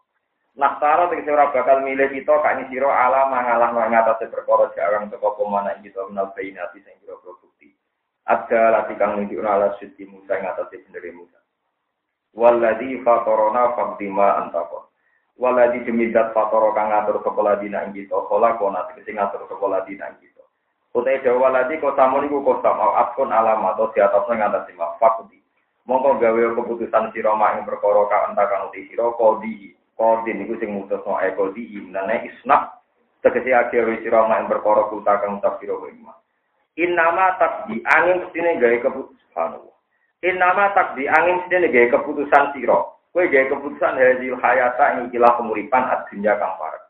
Naftara 0.55 1.11
tegese 1.11 1.35
ora 1.35 1.51
bakal 1.51 1.83
milik 1.83 2.15
kita 2.15 2.39
ka 2.39 2.55
ing 2.55 2.71
sira 2.71 2.87
alam 2.87 3.27
mangalah 3.27 3.75
ngatasi 3.75 4.31
perkara 4.31 4.71
jarang 4.71 5.11
teko 5.11 5.35
pemana 5.35 5.75
kita 5.83 5.99
menal 6.07 6.31
bainati 6.31 6.79
sing 6.79 6.95
kira 7.03 7.19
ada 8.29 8.61
lati 8.69 8.93
kang 8.93 9.17
nunjukna 9.17 9.57
ala 9.57 9.73
suci 9.81 10.05
Musa 10.05 10.37
yang 10.37 10.53
atas 10.53 10.69
sendiri 10.69 11.09
Musa. 11.09 11.41
Waladi 12.37 13.01
fatorona 13.01 13.73
fakdima 13.73 14.37
antako. 14.45 14.93
Waladi 15.41 15.81
demi 15.81 16.13
fatoro 16.13 16.69
kang 16.77 16.93
ngatur 16.93 17.25
sekolah 17.25 17.57
dina 17.57 17.89
ing 17.89 17.97
kita. 17.97 18.13
Kola 18.29 18.53
kona 18.61 18.85
tegesi 18.93 19.17
ngatur 19.17 19.49
sekolah 19.49 19.81
dina 19.89 20.13
ing 20.13 20.21
kita. 20.21 20.45
Utai 20.93 21.25
dawa 21.25 21.49
waladi 21.49 21.81
kota 21.81 22.05
muniku 22.05 22.45
kota 22.45 22.69
mau 22.77 22.93
akun 23.01 23.33
alam 23.33 23.65
atau 23.73 23.89
di 23.89 23.97
atasnya 23.97 24.45
ngatas 24.45 24.69
lima 24.69 24.93
fakdi. 25.01 25.41
Mongko 25.89 26.21
gawe 26.21 26.41
keputusan 26.53 27.09
siro 27.09 27.33
mak 27.33 27.57
ing 27.57 27.65
perkara 27.65 28.05
ka 28.13 28.29
entakan 28.29 28.69
uti 28.69 28.93
siro 28.93 29.17
kodi. 29.17 29.73
Kodi 29.97 30.37
niku 30.37 30.53
sing 30.61 30.69
mutus 30.77 31.01
no 31.01 31.17
e 31.17 31.33
kodi 31.33 31.65
imnane 31.81 32.29
isnak. 32.29 32.77
Tegesi 33.25 33.49
akhir 33.57 33.89
siro 34.05 34.29
mak 34.29 34.45
ing 34.45 34.47
perkara 34.53 34.85
kuta 34.85 35.17
kang 35.17 35.41
utak 35.41 35.57
siro 36.79 36.87
ing 36.87 36.95
Innama 36.95 37.35
takdi 37.35 37.83
angin 37.83 38.23
mestine 38.23 38.55
gawe 38.55 38.77
keputusan. 38.79 39.51
Innama 40.23 40.71
takdi 40.71 41.11
angin 41.11 41.43
mestine 41.43 41.67
gawe 41.67 41.87
keputusan 41.91 42.55
sira. 42.55 42.79
Kowe 43.11 43.25
gawe 43.27 43.45
keputusan 43.51 43.99
hadil 43.99 44.39
hayata 44.39 44.95
ing 44.95 45.11
ikilah 45.11 45.35
kemuripan 45.35 45.83
adunya 45.91 46.39
kang 46.39 46.55
parek. 46.55 46.83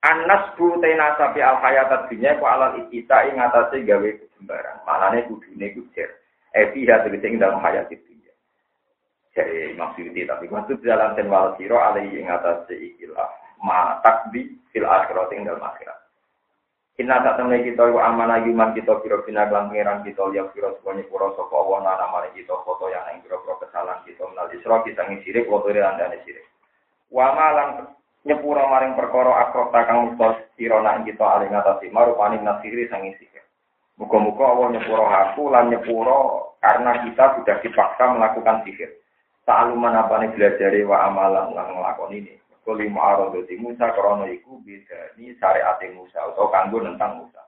Anas 0.00 0.54
bu 0.56 0.80
tena 0.80 1.12
sapi 1.18 1.44
al 1.44 1.60
hayata 1.60 2.08
dunya 2.08 2.38
ku 2.38 2.46
alal 2.46 2.78
ikita 2.78 3.26
ing 3.28 3.42
atase 3.42 3.82
gawe 3.82 4.08
kejembaran. 4.08 4.78
Malane 4.86 5.26
kudune 5.26 5.66
kujer. 5.74 6.10
Epi 6.54 6.86
ya 6.86 7.02
tegese 7.02 7.26
ing 7.26 7.42
dalam 7.42 7.58
hayat 7.60 7.90
dunya. 7.90 8.32
Jadi 9.34 9.74
maksudnya 9.74 10.34
tapi 10.34 10.46
maksud 10.48 10.80
dalam 10.82 11.18
ten 11.18 11.28
wal 11.28 11.58
siro 11.58 11.78
alai 11.78 12.06
ing 12.06 12.30
atase 12.30 12.74
ikilah 12.74 13.28
ma 13.60 14.00
takdi 14.00 14.56
fil 14.72 14.86
akhirat 14.88 15.30
ing 15.36 15.44
dalam 15.44 15.62
akhirat. 15.62 15.99
Inna 17.00 17.16
tak 17.24 17.40
temen 17.40 17.64
kita 17.64 17.80
iku 17.88 17.96
amanah 17.96 18.44
iman 18.44 18.76
kita 18.76 19.00
kira 19.00 19.24
bina 19.24 19.48
kelan 19.48 19.72
pengiran 19.72 20.04
kita 20.04 20.20
liya 20.28 20.52
kira 20.52 20.76
semuanya 20.76 21.08
pura 21.08 21.32
sapa 21.32 21.54
Allah 21.56 21.78
nana 21.80 22.06
mari 22.12 22.28
kita 22.36 22.52
foto 22.60 22.92
yang 22.92 23.08
ing 23.16 23.24
kira 23.24 23.40
kesalahan 23.40 24.04
kita 24.04 24.20
menal 24.28 24.52
isra 24.52 24.84
kita 24.84 25.08
ngi 25.08 25.24
sirik 25.24 25.48
foto 25.48 25.72
ira 25.72 25.96
andane 25.96 26.20
sirik. 26.28 26.44
Wa 27.08 27.32
malang 27.32 27.96
nyepura 28.28 28.68
maring 28.68 29.00
perkara 29.00 29.48
akrok 29.48 29.72
takang 29.72 30.12
musta 30.12 30.44
sira 30.60 30.76
nak 30.84 31.08
kita 31.08 31.24
ali 31.24 31.48
ngatasi 31.48 31.88
marupani 31.88 32.36
nasiri 32.44 32.84
sangi 32.92 33.16
sihir. 33.16 33.48
Muga-muga 33.96 34.44
Allah 34.52 34.66
nyepura 34.76 35.04
aku 35.24 35.42
lan 35.48 35.72
nyepura 35.72 36.18
karena 36.60 37.00
kita 37.00 37.24
sudah 37.40 37.56
dipaksa 37.64 38.04
melakukan 38.12 38.60
sihir. 38.68 38.92
Ta'aluman 39.48 39.96
apane 39.96 40.36
belajar 40.36 40.76
wa 40.84 41.08
amalan 41.08 41.56
lan 41.56 41.66
nglakoni 41.80 42.28
ini. 42.28 42.34
Kuli 42.60 42.92
ma'arodoti 42.92 43.56
Musa 43.56 43.88
krono 43.96 44.28
iku 44.28 44.60
beda 44.60 45.16
ini 45.16 45.32
syariat 45.40 45.80
Musa 45.96 46.20
atau 46.20 46.52
kanggo 46.52 46.84
tentang 46.84 47.24
Musa. 47.24 47.40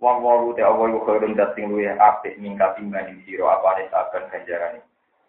Wong 0.00 0.24
wong 0.24 0.56
te 0.56 0.64
Allah 0.64 0.88
iku 0.88 1.04
khairun 1.04 1.36
dating 1.36 1.68
luwe 1.74 1.90
apik 1.92 2.40
mingkat 2.40 2.78
timbang 2.80 3.12
sira 3.28 3.60
apane 3.60 3.90
saben 3.92 4.24
ganjarane. 4.32 4.80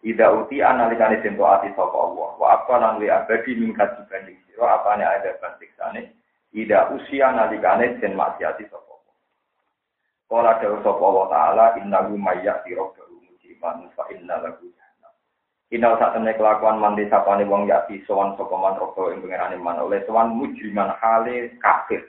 Ida 0.06 0.32
uti 0.32 0.64
analikane 0.64 1.20
sento 1.20 1.44
ati 1.44 1.68
sapa 1.76 1.98
Allah. 2.00 2.30
Wa 2.40 2.48
apa 2.64 2.74
lan 2.80 3.04
luwe 3.04 3.12
abadi 3.12 3.52
mingkat 3.60 4.00
dibanding 4.00 4.40
sira 4.48 4.80
apane 4.80 5.04
ada 5.04 5.36
siksane. 5.60 6.16
Ida 6.56 6.88
usia 6.96 7.34
nalikane 7.36 8.00
den 8.00 8.16
maksiati 8.16 8.64
sapa 8.72 8.88
Allah. 8.88 9.16
Kala 10.32 10.52
dawu 10.64 10.78
sapa 10.80 11.06
wa 11.12 11.26
taala 11.28 11.66
innahu 11.82 12.16
mayyati 12.16 12.72
rabbahu 12.72 13.20
mujiban 13.20 13.84
fa 13.98 14.08
inna. 14.16 14.38
Inal 15.70 16.02
sak 16.02 16.18
temne 16.18 16.34
kelakuan 16.34 16.82
mandi 16.82 17.06
sapane 17.14 17.46
wong 17.46 17.70
yati 17.70 18.02
sowan 18.10 18.34
sapa 18.34 18.58
man 18.58 18.74
robo 18.82 19.14
ing 19.14 19.22
pengerane 19.22 19.54
man 19.62 19.78
oleh 19.78 20.02
sowan 20.10 20.34
mujriman 20.34 20.98
hale 20.98 21.54
kafir. 21.62 22.02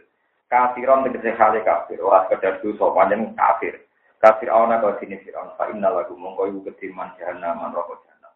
Kafiron 0.48 1.04
tegese 1.04 1.36
hale 1.36 1.60
kafir, 1.60 2.00
ora 2.00 2.24
sekedar 2.24 2.64
dosa 2.64 2.88
panjen 2.96 3.36
kafir. 3.36 3.84
Kafir 4.16 4.48
ana 4.48 4.80
kau 4.80 4.96
sini 4.96 5.20
firon 5.20 5.52
fa 5.60 5.68
inna 5.68 5.92
lahu 5.92 6.16
mongko 6.16 6.48
iku 6.48 6.72
ketiman 6.72 7.12
jahannam 7.20 7.60
man 7.60 7.76
robo 7.76 8.00
jahannam. 8.00 8.32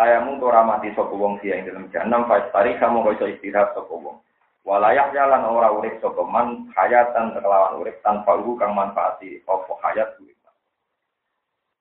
Layamu 0.00 0.40
to 0.40 0.48
ramati 0.48 0.96
sapa 0.96 1.12
wong 1.12 1.36
sia 1.44 1.60
ing 1.60 1.68
dalam 1.68 1.92
jahannam 1.92 2.24
fa 2.24 2.40
istari 2.48 2.80
kamu 2.80 3.04
iso 3.20 3.28
istirahat 3.28 3.76
sapa 3.76 3.92
wong. 3.92 4.16
Walayak 4.64 5.12
jalan 5.12 5.44
ora 5.44 5.76
urip 5.76 6.00
sapa 6.00 6.24
man 6.24 6.72
hayatan 6.72 7.36
kelawan 7.36 7.84
urip 7.84 8.00
tanpa 8.00 8.32
uhu 8.40 8.56
kang 8.56 8.72
manfaati 8.72 9.44
apa 9.44 9.72
hayat 9.84 10.16
urip. 10.24 10.33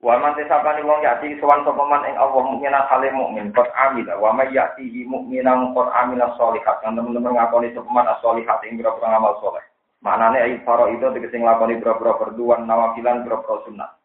Wa 0.04 0.20
man 0.20 0.36
tesapani 0.36 0.84
wong 0.84 1.00
yati 1.00 1.40
sowan 1.40 1.64
sapa 1.64 1.80
man 1.88 2.04
ing 2.04 2.20
Allah 2.20 2.44
mukminan 2.44 2.84
hale 2.92 3.08
mukmin 3.16 3.56
qad 3.56 3.72
amil 3.72 4.04
wa 4.20 4.36
may 4.36 4.52
yati 4.52 5.08
mukminan 5.08 5.72
qad 5.72 5.88
amil 5.96 6.20
sholihat 6.36 6.84
kang 6.84 7.00
teman-teman 7.00 7.40
ngakoni 7.40 7.72
sapa 7.72 7.88
man 7.88 8.12
sholihat 8.20 8.60
ing 8.68 8.76
boro 8.76 9.00
amal 9.00 9.40
saleh. 9.40 9.64
Maknane 10.04 10.44
ai 10.44 10.60
faro 10.68 10.92
itu 10.92 11.08
tegese 11.08 11.40
nglakoni 11.40 11.80
boro-boro 11.80 12.20
perduan 12.20 12.68
nawafilan 12.68 13.24
boro-boro 13.24 13.64
sunat. 13.64 13.96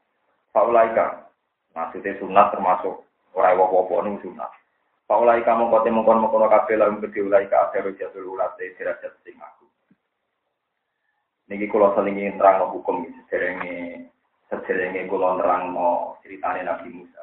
Faulaika 0.55 1.27
maksudnya 1.75 2.15
sunat 2.23 2.55
termasuk 2.55 3.03
ora 3.35 3.59
apa-apa 3.59 4.07
ning 4.07 4.23
sunat. 4.23 4.55
Paulai 5.09 5.41
kamu 5.41 5.73
kote 5.73 5.89
mengkon 5.89 6.21
mengkono 6.21 6.53
kafe 6.53 6.77
lalu 6.77 7.01
gede 7.09 7.25
ulai 7.25 7.49
ka 7.49 7.73
akhir 7.73 7.97
jatul 7.97 8.37
ulate 8.37 8.77
derajat 8.77 9.17
sing 9.25 9.41
aku. 9.41 9.65
Niki 11.49 11.65
kulo 11.73 11.97
selingi 11.97 12.29
terang 12.37 12.69
hukum 12.69 13.09
sederenge 13.25 13.25
sederenge 13.25 14.13
kulo 15.09 15.29
nerang 15.37 15.73
mau 15.73 16.17
ceritane 16.25 16.65
Nabi 16.65 16.89
Musa. 16.93 17.23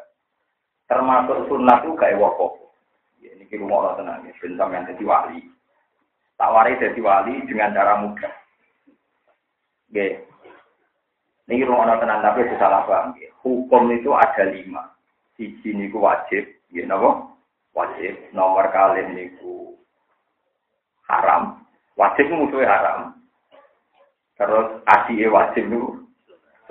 Termasuk 0.85 1.49
sunnah 1.49 1.81
itu 1.81 1.97
kayak 1.97 2.21
wokok. 2.21 2.61
Ya, 3.21 3.33
niki 3.41 3.57
rumah 3.57 3.89
orang 3.89 3.97
tenang 3.97 4.19
ya, 4.29 4.33
ben 4.37 4.53
sampean 4.53 4.85
jadi 4.85 5.03
wali. 5.05 5.39
Tawari 6.37 6.77
jadi 6.77 6.99
wali 7.01 7.41
dengan 7.49 7.73
cara 7.73 7.97
mudah. 8.05 8.33
Oke. 9.89 10.29
Niki 11.49 11.65
rumah 11.65 11.89
orang 11.89 12.01
tenang 12.05 12.19
tapi 12.21 12.45
salah 12.61 12.85
paham. 12.85 13.17
Hukum 13.41 13.89
itu 13.89 14.13
ada 14.13 14.45
lima. 14.45 14.93
Siji 15.33 15.73
niku 15.73 15.99
wajib, 16.05 16.45
ya 16.69 16.85
napa? 16.85 17.35
wajib 17.75 18.15
nomor 18.31 18.71
kali 18.71 19.03
niku 19.11 19.75
haram 21.11 21.59
wajib 21.99 22.31
musuhnya 22.31 22.71
haram 22.71 22.99
terus 24.39 24.79
adi 24.87 25.27
wajib 25.27 25.67
niku 25.67 25.89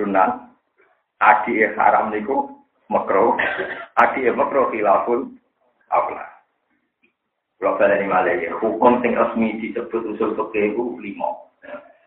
sunat 0.01 0.44
adi 1.21 1.62
haram 1.75 2.11
niku 2.11 2.50
makro. 2.90 3.38
Adi 3.99 4.30
makro 4.35 4.71
khilaful 4.71 5.30
aula. 5.90 6.35
Kalau 7.64 7.80
kalian 7.80 8.12
ini 8.12 8.44
ya 8.44 8.52
hukum 8.61 9.00
sing 9.00 9.16
resmi 9.16 9.56
disebut 9.56 10.04
usul 10.12 10.37
fikih 10.37 10.76
itu 10.76 10.85
lima. 11.00 11.33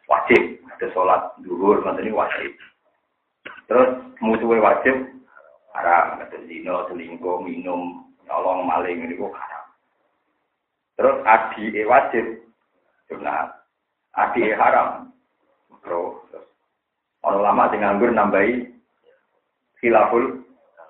Wajib 0.05 0.61
ada 0.69 0.85
sholat 0.93 1.33
duhur 1.41 1.81
ini 1.81 2.13
wajib. 2.13 2.53
Terus 3.65 3.89
musuhnya 4.21 4.61
wajib 4.61 4.95
haram 5.73 6.21
ada 6.21 6.37
zina 6.45 6.85
selingkuh 6.87 7.41
minum 7.41 8.05
nyolong 8.29 8.69
maling 8.69 9.01
ini 9.01 9.17
kok 9.17 9.33
haram. 9.33 9.65
Terus 10.93 11.17
adi 11.25 11.63
e 11.73 11.81
wajib 11.89 12.25
sunat, 13.09 13.49
adi 14.13 14.41
e 14.47 14.53
haram. 14.53 15.09
Terus 15.81 16.21
orang 17.25 17.41
lama 17.41 17.65
nganggur 17.73 18.13
nambahi 18.13 18.76
khilaful 19.79 20.43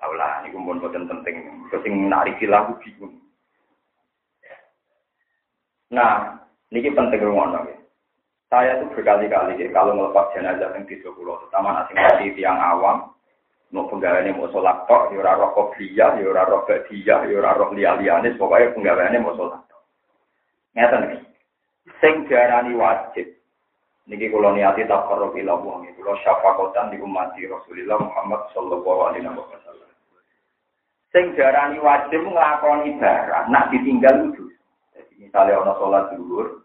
aula 0.04 0.42
ini 0.44 0.54
kumpul 0.54 0.78
boten 0.78 1.08
penting. 1.10 1.42
Sing 1.70 1.94
nari 2.08 2.32
khilaf 2.38 2.76
bingung. 2.80 3.18
Nah, 5.88 6.36
ini 6.68 6.92
penting 6.92 7.24
rumah 7.24 7.64
ya. 7.64 7.76
Saya 8.48 8.80
tuh 8.80 8.88
berkali-kali 8.96 9.60
ya, 9.60 9.68
kalau 9.76 9.92
melepas 9.92 10.32
jenazah 10.32 10.72
yang 10.72 10.88
di 10.88 10.96
pulau, 11.04 11.36
terutama 11.36 11.84
nasi 11.84 11.92
mati 11.92 12.32
tiang 12.32 12.56
awam, 12.56 13.12
mau 13.68 13.84
penggaweane 13.92 14.32
mau 14.32 14.48
sholat 14.48 14.88
tok, 14.88 15.12
ya 15.12 15.20
ora 15.20 15.36
roh 15.36 15.52
kopiah, 15.52 16.16
ya 16.16 16.24
ora 16.24 16.48
roh 16.48 16.64
badia, 16.64 17.28
ya 17.28 17.34
ora 17.36 17.52
roh 17.60 17.76
liya-liyane, 17.76 18.40
pokoke 18.40 18.72
penggaweane 18.72 19.20
mau 19.20 19.36
sholat 19.36 19.60
tok. 19.68 19.82
Ngeten 20.72 21.04
iki. 21.12 21.18
Sing 22.00 22.14
diarani 22.24 22.72
wajib. 22.72 23.28
Niki 24.08 24.32
kula 24.32 24.56
niati 24.56 24.88
taqarrub 24.88 25.36
ila 25.36 25.60
Allah, 25.60 25.84
kula 25.92 26.16
syafaqatan 26.24 26.96
di 26.96 26.96
umat 27.04 27.36
Rasulullah 27.36 28.00
Muhammad 28.00 28.40
sallallahu 28.56 29.00
alaihi 29.12 29.28
wasallam. 29.28 29.90
Sing 31.12 31.36
diarani 31.36 31.76
wajib 31.76 32.24
nglakoni 32.24 32.96
barang, 32.96 33.52
nak 33.52 33.68
ditinggal 33.68 34.32
itu. 34.32 34.48
Jadi 34.96 35.12
misalnya 35.28 35.60
ana 35.60 35.72
sholat 35.76 36.04
zuhur, 36.16 36.64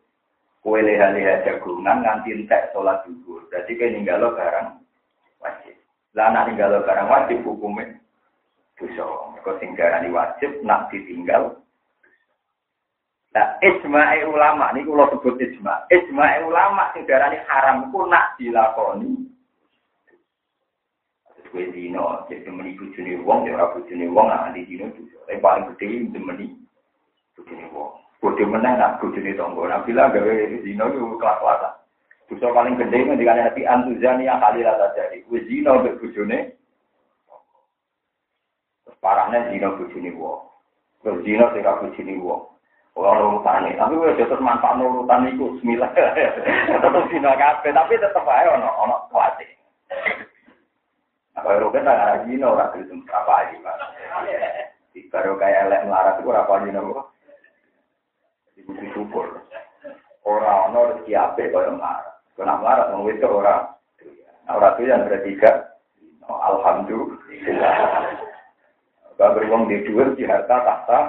kowe 0.63 0.79
leha-leha 0.79 1.43
jagungan 1.43 2.03
nganti 2.03 2.31
entek 2.31 2.71
sholat 2.71 3.03
zuhur. 3.07 3.43
Berarti 3.51 3.75
kowe 3.75 3.87
ninggalo 3.91 4.27
barang 4.35 4.67
wajib. 5.43 5.75
Lah 6.15 6.31
nak 6.31 6.47
tinggal 6.47 6.79
barang 6.79 7.07
wajib 7.11 7.43
hukumnya 7.43 7.99
dosa. 8.79 9.03
Kau 9.43 9.59
tinggal 9.59 9.99
wajib 10.15 10.63
nak 10.63 10.87
ditinggal. 10.91 11.59
Nah, 13.33 13.57
ijma'i 13.65 14.21
ulama 14.29 14.69
ini 14.77 14.85
kalau 14.85 15.09
sebut 15.09 15.41
ijma. 15.41 15.89
Ijma'i 15.89 16.45
ulama 16.45 16.93
sing 16.93 17.09
darani 17.09 17.41
haram 17.49 17.89
ku 17.89 18.05
nak 18.05 18.37
dilakoni. 18.37 19.25
Kue 21.49 21.69
dino, 21.69 22.25
jadi 22.29 22.49
meni 22.49 22.73
bujuni 22.73 23.13
wong, 23.21 23.45
ya 23.45 23.53
ora 23.53 23.77
bujuni 23.77 24.09
wong, 24.09 24.25
di 24.57 24.65
dino 24.65 24.89
dosa. 24.89 25.21
Tapi 25.29 25.37
paling 25.37 25.69
gede 25.77 26.17
meni 26.17 26.49
bujuni 27.37 27.69
wong. 27.69 27.93
Bodoh 28.21 28.49
menang 28.49 28.77
nak 28.77 28.97
bujuni 29.01 29.37
tonggo. 29.37 29.65
Nah, 29.65 29.81
bila 29.85 30.09
gawe 30.13 30.33
dino 30.65 30.85
itu 30.89 31.17
kelas-kelasan. 31.17 31.73
Dosa 32.29 32.53
paling 32.53 32.77
gede 32.77 33.05
ngendikan 33.05 33.41
hati 33.41 33.65
antuzani 33.65 34.29
yang 34.29 34.41
kali 34.41 34.65
rata 34.65 34.93
jadi. 34.93 35.25
Wis 35.29 35.45
zina 35.49 35.77
mbek 35.77 36.01
bojone. 36.01 36.57
Parahnya 39.01 39.53
zina 39.53 39.73
bojone 39.73 40.09
wong. 40.17 40.41
Terus 41.01 41.21
zina 41.25 41.49
sing 41.53 41.61
bojone 41.65 42.13
wong. 42.21 42.52
Orang 42.93 43.41
urutan 43.41 43.65
tapi 43.81 43.97
gue 43.97 44.17
jatuh 44.21 44.37
manfaat 44.37 44.77
urutan 44.77 45.25
itu 45.25 45.57
semila, 45.57 45.89
tetap 45.97 46.93
sih 47.09 47.17
kafe, 47.17 47.73
tapi 47.73 47.97
tetap 47.97 48.21
aja 48.21 48.53
ono 48.53 48.69
ono 48.69 48.95
kuati. 49.09 49.49
Apa 51.33 51.57
yang 51.57 51.61
rugi 51.65 51.81
tak 51.81 51.97
ada 51.97 52.21
jino 52.29 52.53
orang 52.53 52.69
kirim 52.77 53.01
apa 53.09 53.33
aja 53.41 53.55
pak? 53.65 53.77
Di 54.93 55.01
baru 55.09 55.33
kayak 55.41 55.65
elek 55.65 55.83
melarat 55.89 56.21
itu 56.21 56.29
apa 56.29 56.61
jino 56.61 56.79
gue? 56.85 57.03
Di 58.53 58.61
bukti 58.69 58.85
syukur. 58.93 59.41
Orang 60.21 60.69
ono 60.69 60.79
rezeki 60.93 61.17
ape 61.17 61.49
kau 61.49 61.65
yang 61.65 61.81
melarat? 61.81 62.21
Kena 62.37 62.61
melarat 62.61 62.93
mau 62.93 63.09
itu 63.09 63.25
orang. 63.25 63.73
Orang 64.45 64.73
itu 64.77 64.81
yang 64.85 65.09
bertiga. 65.09 65.51
Alhamdulillah. 66.29 67.77
Bapak 69.13 69.29
beruang 69.37 69.69
di 69.69 69.81
dua 69.85 70.13
di 70.13 70.25
harta 70.25 70.57
tahta. 70.61 70.99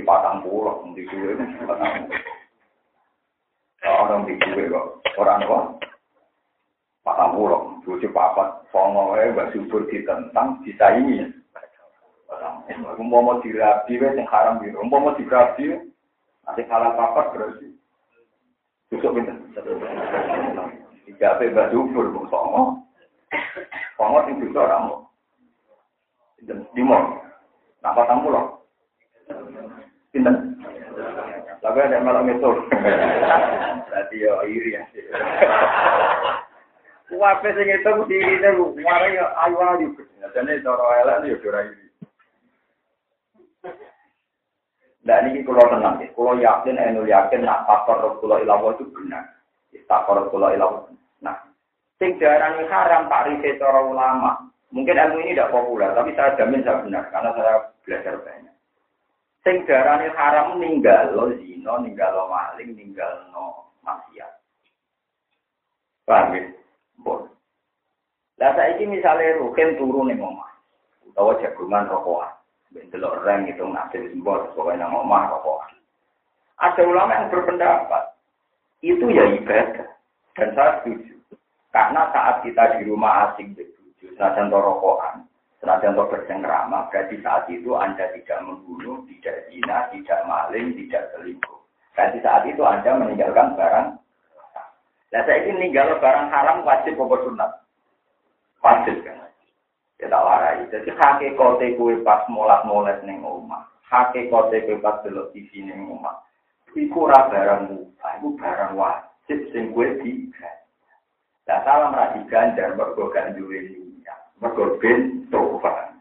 Di 0.00 0.08
patang 0.08 0.40
pulau, 0.40 0.80
di 0.96 1.04
patang 1.04 2.08
pulau. 2.08 2.24
Orang 3.84 4.24
di 4.24 4.32
dua 4.40 4.64
kok. 4.72 4.86
Orang 5.20 5.44
kok. 5.44 5.64
Patang 7.04 7.36
pulau. 7.36 7.76
Buci 7.84 8.08
papat. 8.08 8.64
Songo 8.72 9.12
ya, 9.12 9.28
gak 9.36 9.52
subur 9.52 9.84
ditentang, 9.92 10.56
disaingi. 10.64 11.28
Aku 12.80 13.04
mau 13.04 13.20
mau 13.20 13.44
dirabi, 13.44 14.00
yang 14.00 14.24
haram 14.24 14.56
biru. 14.64 14.80
Mau 14.88 15.04
mau 15.04 15.12
dirabi, 15.20 15.68
nanti 16.48 16.64
kalah 16.64 16.96
papat 16.96 17.36
berarti. 17.36 17.68
Besok 18.88 19.20
pinter. 19.20 19.36
Tiga 21.04 21.36
apa 21.36 21.44
mbak 21.44 21.76
Dubur, 21.76 22.08
Bung 22.08 22.24
Songo. 22.32 22.88
Songo 24.00 24.18
sing 24.24 24.40
bisa 24.40 24.64
ramu. 24.64 25.04
Dan 26.48 26.64
Timur. 26.72 27.20
Napa 27.84 28.08
tamu 28.08 28.32
loh? 28.32 28.64
Pinter. 30.10 30.34
Tapi 31.60 31.78
ada 31.78 32.02
malam 32.02 32.26
itu. 32.30 32.50
Berarti 33.90 34.16
ya 34.16 34.32
iri 34.48 34.74
ya. 34.74 34.82
Wape 37.10 37.48
sing 37.52 37.66
itu 37.66 37.90
diri 38.06 38.38
itu, 38.38 38.70
mari 38.80 39.18
ayu 39.18 39.58
ayu. 39.58 39.88
Jadi 40.30 40.62
cara 40.62 40.84
elek 41.02 41.26
ya 41.26 41.36
ora 41.50 41.60
iri. 41.66 41.86
Nah 45.00 45.16
ini 45.26 45.42
kalau 45.42 45.64
tenang 45.72 45.96
ya, 46.04 46.12
kalau 46.12 46.36
yakin, 46.36 46.76
enul 46.76 47.08
yakin, 47.08 47.42
nak 47.42 47.64
takor 47.64 48.20
kulo 48.20 48.36
ilawo 48.38 48.76
itu 48.76 48.84
benar. 48.92 49.26
Takor 49.88 50.28
kulo 50.28 50.52
ilawo. 50.52 50.92
Nah, 51.24 51.34
sing 51.96 52.20
darani 52.20 52.68
haram 52.68 53.08
tak 53.08 53.26
riset 53.32 53.58
cara 53.58 53.80
ulama. 53.80 54.52
Mungkin 54.70 54.94
ilmu 54.94 55.18
ini 55.26 55.34
tidak 55.34 55.50
populer, 55.50 55.90
tapi 55.98 56.14
saya 56.14 56.38
jamin 56.38 56.62
saya 56.62 56.78
benar 56.86 57.10
karena 57.10 57.34
saya 57.34 57.54
belajar 57.82 58.14
banyak. 58.22 58.49
Sing 59.40 59.64
darani 59.64 60.12
haram 60.12 60.60
ninggal 60.60 61.16
lo 61.16 61.32
zino, 61.40 61.80
ninggal 61.80 62.12
lo 62.12 62.28
maling, 62.28 62.76
ninggal 62.76 63.24
no 63.32 63.72
maksiat. 63.80 64.32
Paham 66.04 66.36
ya? 66.36 66.44
Lah 68.40 68.56
saiki 68.56 68.88
misale 68.88 69.36
rukin 69.36 69.76
turun 69.76 70.08
ning 70.08 70.20
omah. 70.20 70.48
Utawa 71.04 71.36
jagungan 71.44 71.88
rokokan. 71.92 72.32
Ben 72.72 72.88
delok 72.88 73.20
reng 73.26 73.44
itu 73.44 73.64
nasib 73.68 74.00
simbol 74.08 74.48
pokoke 74.52 74.76
nang 74.80 74.96
omah 74.96 75.28
rokokan. 75.28 75.76
Ada 76.56 76.82
ulama 76.88 77.16
yang 77.16 77.28
berpendapat 77.28 78.04
itu 78.80 79.04
ya 79.12 79.24
ibadah. 79.36 79.88
Dan 80.36 80.56
saya 80.56 80.80
setuju. 80.80 81.16
Karena 81.70 82.08
saat 82.10 82.40
kita 82.40 82.80
di 82.80 82.88
rumah 82.88 83.30
asing 83.30 83.52
begitu, 83.52 84.08
senajan 84.16 84.48
rokokan, 84.48 85.28
senajan 85.60 85.92
bersengkrama, 85.92 86.88
berarti 86.88 87.20
saat 87.20 87.44
itu 87.52 87.76
Anda 87.76 88.08
tidak 88.16 88.40
membunuh, 88.48 89.04
tidak 89.06 89.44
zina, 89.52 89.92
tidak 89.92 90.20
maling, 90.24 90.72
tidak 90.72 91.12
selingkuh. 91.12 91.60
Berarti 91.92 92.18
saat 92.24 92.48
itu 92.48 92.64
Anda 92.64 92.96
meninggalkan 92.96 93.60
barang. 93.60 93.88
Nah 95.10 95.22
saya 95.26 95.42
ingin 95.44 95.60
meninggal 95.60 96.00
barang 96.00 96.32
haram 96.32 96.64
wajib 96.64 96.96
apa 96.96 97.16
sunat? 97.26 97.50
Wajib 98.64 98.96
kan. 99.04 99.20
Ya 100.00 100.08
tak 100.08 100.24
warai. 100.24 100.64
Jadi 100.72 100.90
hakikate 100.96 101.76
kue 101.76 102.00
pas 102.00 102.24
molat-molat 102.32 103.04
ning 103.04 103.20
omah. 103.20 103.68
Hakikate 103.84 104.64
kue 104.64 104.80
pas 104.80 105.02
delok 105.04 105.34
TV 105.36 105.66
ning 105.66 105.92
omah. 105.92 106.24
Iku 106.72 107.10
ora 107.10 107.26
barang 107.26 107.68
mubah, 107.68 108.12
iku 108.22 108.28
barang 108.38 108.72
wajib 108.78 109.38
sing 109.52 109.76
kue 109.76 109.98
di. 110.00 110.30
Lah 111.50 111.60
salam 111.66 111.92
ra 111.92 112.14
diganjar 112.14 112.78
mergo 112.78 113.10
gak 113.10 113.34
duwe 113.34 113.58
niat. 113.66 113.89
Mergo 114.40 114.80
ben 114.80 115.28
tobat. 115.28 115.92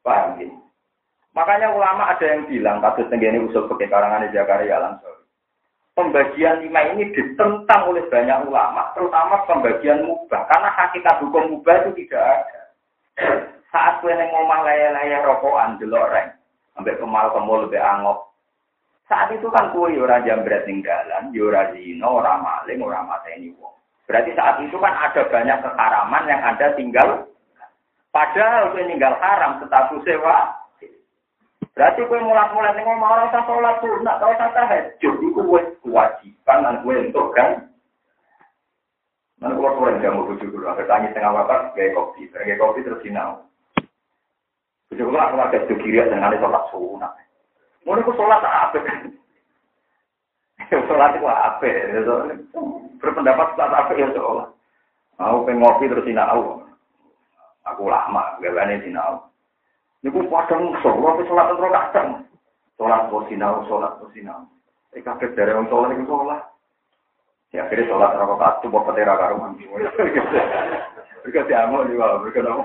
Paham 0.00 0.40
ya? 0.40 0.48
Makanya 1.36 1.68
ulama 1.76 2.08
ada 2.08 2.24
yang 2.24 2.48
bilang, 2.48 2.80
kasus 2.80 3.12
tenggene 3.12 3.44
usul 3.44 3.68
pakai 3.68 3.92
karangan 3.92 4.24
Zakaria 4.32 4.80
Lansori. 4.80 5.20
Pembagian 5.92 6.64
lima 6.64 6.80
ini 6.96 7.12
ditentang 7.12 7.92
oleh 7.92 8.04
banyak 8.08 8.48
ulama, 8.48 8.92
terutama 8.96 9.44
pembagian 9.44 10.04
mubah. 10.08 10.48
Karena 10.48 10.68
hakikat 10.72 11.20
hukum 11.24 11.56
mubah 11.56 11.76
itu 11.84 12.04
tidak 12.04 12.24
ada. 12.24 12.60
Saat 13.72 14.00
kue 14.00 14.12
neng 14.16 14.32
ngomah 14.32 14.64
laya-laya 14.64 15.24
rokokan, 15.24 15.76
delok 15.76 16.08
reng, 16.08 16.32
sampai 16.72 16.96
kemal 16.96 17.28
kemul 17.32 17.68
lebih 17.68 17.80
angok. 17.84 18.32
Saat 19.04 19.36
itu 19.36 19.48
kan 19.52 19.72
kue 19.76 19.92
yura 19.92 20.24
ya 20.24 20.32
jambret 20.32 20.64
ning 20.64 20.80
dalan, 20.80 21.32
yura 21.36 21.68
ya 21.68 21.76
zino, 21.76 22.20
ora 22.20 22.40
maling, 22.40 22.80
ora 22.80 23.04
mateni 23.04 23.52
wong. 23.60 23.75
Berarti 24.06 24.30
saat 24.38 24.62
itu 24.62 24.78
kan 24.78 24.94
ada 24.94 25.26
banyak 25.26 25.58
keharaman 25.66 26.30
yang 26.30 26.40
Anda 26.42 26.78
tinggal. 26.78 27.26
Padahal 28.14 28.72
kue 28.72 28.86
ninggal 28.86 29.18
haram, 29.18 29.60
status 29.60 30.00
sewa 30.06 30.56
Berarti 31.76 32.08
kue 32.08 32.16
mulai-mulai 32.24 32.72
nih 32.72 32.88
mau 32.88 33.12
orang 33.12 33.28
usah 33.28 33.44
sholat 33.44 33.76
sunat, 33.84 34.16
tau 34.16 34.32
usah 34.32 34.48
tahajud, 34.56 35.14
itu 35.20 35.28
kue 35.36 35.60
kewajiban 35.84 36.64
dan 36.64 36.80
kue 36.80 36.96
untuk 36.96 37.36
kan. 37.36 37.68
Nanti 39.36 39.60
kalau 39.60 39.76
kue 39.76 39.92
nggak 39.92 40.12
mau 40.16 40.24
bujuk 40.24 40.48
dulu, 40.48 40.64
ada 40.72 40.88
tanya 40.88 41.12
tengah 41.12 41.36
wakar, 41.36 41.76
gaya 41.76 41.92
kopi, 41.92 42.32
gaya 42.32 42.56
kopi 42.56 42.80
terus 42.80 43.02
sinau. 43.04 43.44
Bujuk 44.88 45.04
dulu 45.04 45.20
aku 45.20 45.68
tuh 45.68 45.76
kiri 45.84 46.00
dengan 46.00 46.32
sholat 46.40 46.64
sunat. 46.72 47.12
Mau 47.84 47.92
aku 47.92 48.12
sholat 48.16 48.40
apa? 48.40 48.80
Sholat 50.70 51.14
itu 51.14 51.26
apa? 51.26 51.68
Berpendapat 52.98 53.54
sholat 53.54 53.70
apa 53.70 53.92
ya 53.94 54.10
sholat. 54.10 54.48
Mau 55.16 55.46
pengen 55.46 55.62
ngopi 55.62 55.86
terus 55.86 56.04
sinau. 56.04 56.66
Aku 57.66 57.86
lama, 57.86 58.38
berani 58.42 58.82
sinau. 58.82 59.30
Niku 60.02 60.26
padang 60.26 60.74
sholat, 60.82 61.22
sholat 61.26 61.46
terus 61.54 61.70
kadang. 61.70 62.08
Sholat 62.76 63.08
posinau, 63.08 63.62
sholat 63.70 63.94
posinau. 64.02 64.50
Eh 64.92 65.02
kaget 65.02 65.38
dari 65.38 65.54
orang 65.54 65.70
sholat 65.70 65.94
itu 65.94 66.04
sholat. 66.10 66.42
Ya 67.54 67.62
akhirnya 67.64 67.86
sholat 67.86 68.10
rakaat 68.18 68.54
itu 68.60 68.66
bapak 68.68 68.94
tera 68.98 69.14
karuman. 69.14 69.54
Mereka 71.22 71.48
diamuk 71.50 71.86
juga, 71.90 72.22
mereka 72.22 72.42
tahu. 72.42 72.62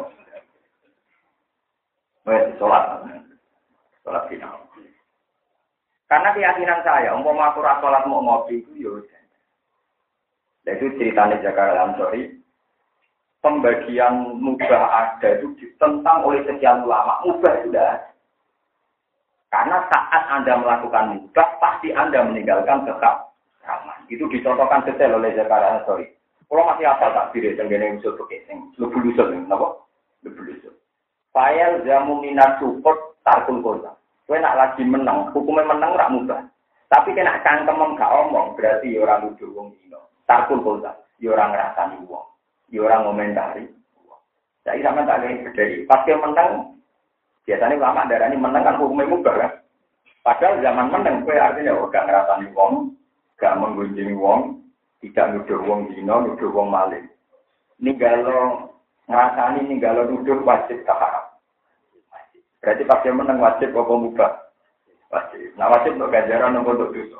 Wes 2.25 2.43
sholat, 2.57 2.83
sholat 4.05 4.23
final. 4.29 4.70
Karena 6.11 6.35
keyakinan 6.35 6.83
saya, 6.83 7.15
umpama 7.15 7.55
aku 7.55 7.63
sholat 7.63 8.03
mau 8.03 8.19
ngopi 8.19 8.59
itu 8.59 8.83
ya. 8.83 8.91
Dan 10.67 10.75
itu 10.75 10.91
ceritanya 10.99 11.39
Jakarta 11.39 11.87
Ansori 11.87 12.35
pembagian 13.39 14.37
mubah 14.43 14.83
ada 14.91 15.39
itu 15.39 15.55
ditentang 15.55 16.27
oleh 16.27 16.43
sekian 16.43 16.83
ulama. 16.83 17.23
Mubah 17.23 17.63
sudah. 17.63 18.11
Karena 19.55 19.87
saat 19.87 20.23
Anda 20.35 20.59
melakukan 20.59 21.15
mubah, 21.15 21.47
pasti 21.63 21.95
Anda 21.95 22.27
meninggalkan 22.27 22.83
tetap 22.83 23.31
ramah. 23.63 23.95
Itu 24.11 24.27
dicontohkan 24.27 24.83
detail 24.83 25.15
oleh 25.15 25.31
Zakaria 25.31 25.79
Sorry. 25.87 26.11
Kalau 26.51 26.67
masih 26.67 26.91
apa 26.91 27.07
tak 27.15 27.31
diri 27.31 27.55
tenggene 27.55 27.95
usul 27.95 28.19
sing 28.27 28.75
lebih 28.75 29.15
usul 29.15 29.31
ini, 29.31 29.47
napa? 29.47 29.79
Lebih 30.27 30.59
usul. 30.59 30.75
Fayal 31.31 31.79
jamu 31.87 32.19
minat 32.19 32.59
support 32.59 33.15
tarkul 33.23 33.63
kota. 33.63 33.95
Kue 34.31 34.39
nak 34.39 34.55
lagi 34.55 34.87
menang, 34.87 35.27
hukumnya 35.35 35.67
menang 35.67 35.91
rak 35.91 36.07
mubah. 36.07 36.39
Tapi 36.87 37.11
kena 37.11 37.43
cangkem 37.43 37.99
gak 37.99 38.15
omong, 38.15 38.55
berarti 38.55 38.95
orang 38.95 39.27
nuduh 39.27 39.51
wong 39.51 39.75
dino. 39.75 40.07
Tarkul 40.23 40.63
kota, 40.63 40.95
orang 41.19 41.51
ngrasani 41.51 41.99
wong 42.07 42.23
ya 42.71 42.79
orang 42.87 43.11
komentari. 43.11 43.67
Jadi 44.63 44.79
sama 44.87 45.03
tak 45.03 45.27
ada 45.27 45.35
berdiri. 45.35 45.83
Pas 45.83 46.07
dia 46.07 46.15
menang, 46.15 46.79
biasanya 47.43 47.75
lama 47.75 48.07
darah 48.07 48.31
ini 48.31 48.39
menang 48.39 48.63
kan 48.63 48.79
hukumnya 48.79 49.11
mubah 49.11 49.35
kan. 49.35 49.51
Padahal 50.23 50.63
zaman 50.63 50.87
menang, 50.95 51.27
kue 51.27 51.35
artinya 51.35 51.75
oh, 51.75 51.91
gak 51.91 52.07
ngerasani 52.07 52.47
wong, 52.55 52.95
gak 53.35 53.59
menggunjingi 53.59 54.15
wong, 54.15 54.63
tidak 55.03 55.27
nuduh 55.35 55.59
wong 55.67 55.91
dino, 55.91 56.23
nuduh 56.23 56.47
wong 56.55 56.71
maling. 56.71 57.03
Ngerasani, 57.83 59.59
ini 59.67 59.75
kalau 59.83 60.07
nuduh 60.07 60.39
wajib 60.47 60.79
keharap. 60.87 61.20
Berarti 62.61 62.85
pas 62.85 63.01
dia 63.01 63.09
menang 63.09 63.41
wajib 63.41 63.73
apa 63.73 63.93
mubah? 63.97 64.31
Wajib. 65.09 65.57
Nah 65.57 65.67
wajib 65.73 65.97
untuk 65.97 66.13
ganjaran 66.13 66.61
untuk 66.61 66.93
dosa. 66.93 67.19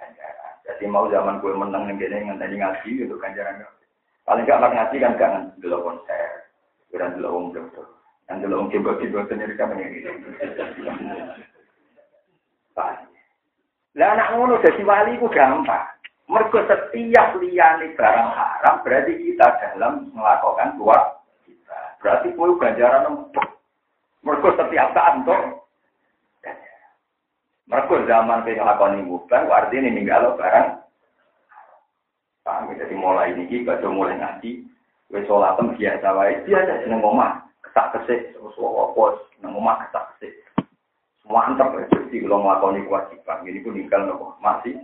Ganjaran. 0.00 0.54
Jadi 0.64 0.84
mau 0.88 1.04
zaman 1.12 1.44
gue 1.44 1.52
menang 1.52 1.84
nih 1.92 2.00
gini 2.00 2.32
tadi 2.40 2.56
ngaji 2.56 2.90
untuk 3.04 3.20
ganjaran. 3.20 3.60
Paling 4.24 4.44
gak 4.44 4.60
anak 4.60 4.72
ngaji 4.76 4.96
kan 5.00 5.16
jangan 5.16 5.42
dulu 5.56 5.88
konser, 5.88 6.52
dan 6.92 7.16
dulu 7.16 7.28
om 7.32 7.46
dokter, 7.48 7.88
dan 8.28 8.44
dulu 8.44 8.60
om 8.60 8.68
coba-coba 8.68 9.24
sendiri 9.24 9.56
kan 9.56 9.72
ini. 9.72 10.04
Lah 13.96 14.08
anak 14.12 14.28
ngono 14.36 14.60
jadi 14.60 14.84
wali 14.84 15.16
ku 15.16 15.32
gampang. 15.32 15.96
Mergo 16.28 16.60
setiap 16.68 17.40
liyane 17.40 17.96
barang 17.96 18.30
haram 18.36 18.84
berarti 18.84 19.16
kita 19.16 19.48
dalam 19.64 20.12
melakukan 20.12 20.76
dua 20.76 21.24
kita. 21.48 21.96
Berarti 22.04 22.28
kowe 22.36 22.52
ganjaran 22.60 23.08
empuk. 23.08 23.57
Mergo 24.26 24.48
setiap 24.54 24.88
saat 24.92 25.22
untuk 25.22 25.66
Mergo 27.68 27.94
zaman 28.08 28.48
kowe 28.48 28.52
nglakoni 28.56 29.04
mubah 29.04 29.44
artinya 29.44 29.92
ninggalo 29.92 30.40
barang 30.40 30.66
ya? 32.48 32.74
Jadi 32.80 32.94
mulai 32.96 33.36
ini 33.36 33.60
baca 33.60 33.84
mulai 33.92 34.16
ngaji, 34.16 34.64
wes 35.12 35.28
sholatem 35.28 35.76
biasa 35.76 36.08
wae, 36.16 36.40
biasa 36.48 36.80
seneng 36.80 37.04
omah, 37.04 37.44
kesak 37.60 37.92
kesik, 37.92 38.32
terus 38.32 38.56
pos, 38.56 39.20
nang 39.44 39.52
omah 39.52 39.84
kesak 39.84 40.16
kesik. 40.16 40.32
Semua 41.20 41.44
antar 41.44 41.76
ya, 41.76 41.84
jadi 41.92 42.24
kalau 42.24 42.40
ngelakoni 42.40 42.88
kewajiban, 42.88 43.44
ini 43.44 43.60
pun 43.60 43.76
tinggal 43.76 44.08
nopo 44.08 44.26
masih. 44.40 44.80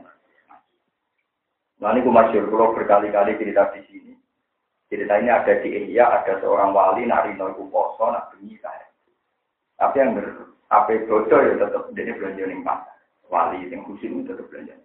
Nah 1.81 1.97
ini 1.97 2.05
masyur, 2.05 2.45
kalau 2.53 2.77
berkali-kali 2.77 3.41
cerita 3.41 3.73
di 3.73 3.81
sini. 3.89 4.13
Cerita 4.93 5.17
ini 5.17 5.33
ada 5.33 5.53
di 5.65 5.69
Ihya, 5.73 6.05
ada 6.05 6.37
seorang 6.45 6.77
wali 6.77 7.09
nari 7.09 7.33
iku 7.33 7.65
poso, 7.73 8.13
nak 8.13 8.29
bengi 8.37 8.61
saya. 8.61 8.84
Tapi 9.75 9.97
yang 9.99 10.15
ber, 10.15 10.27
apa 10.71 11.03
bocor 11.07 11.41
ya 11.43 11.55
tetap 11.59 11.91
jadi 11.95 12.15
belanja 12.15 12.43
ning 12.47 12.63
pasar. 12.63 12.95
Wali 13.33 13.67
yang 13.67 13.83
khusus 13.89 14.11
tetap 14.27 14.47
belanja. 14.51 14.77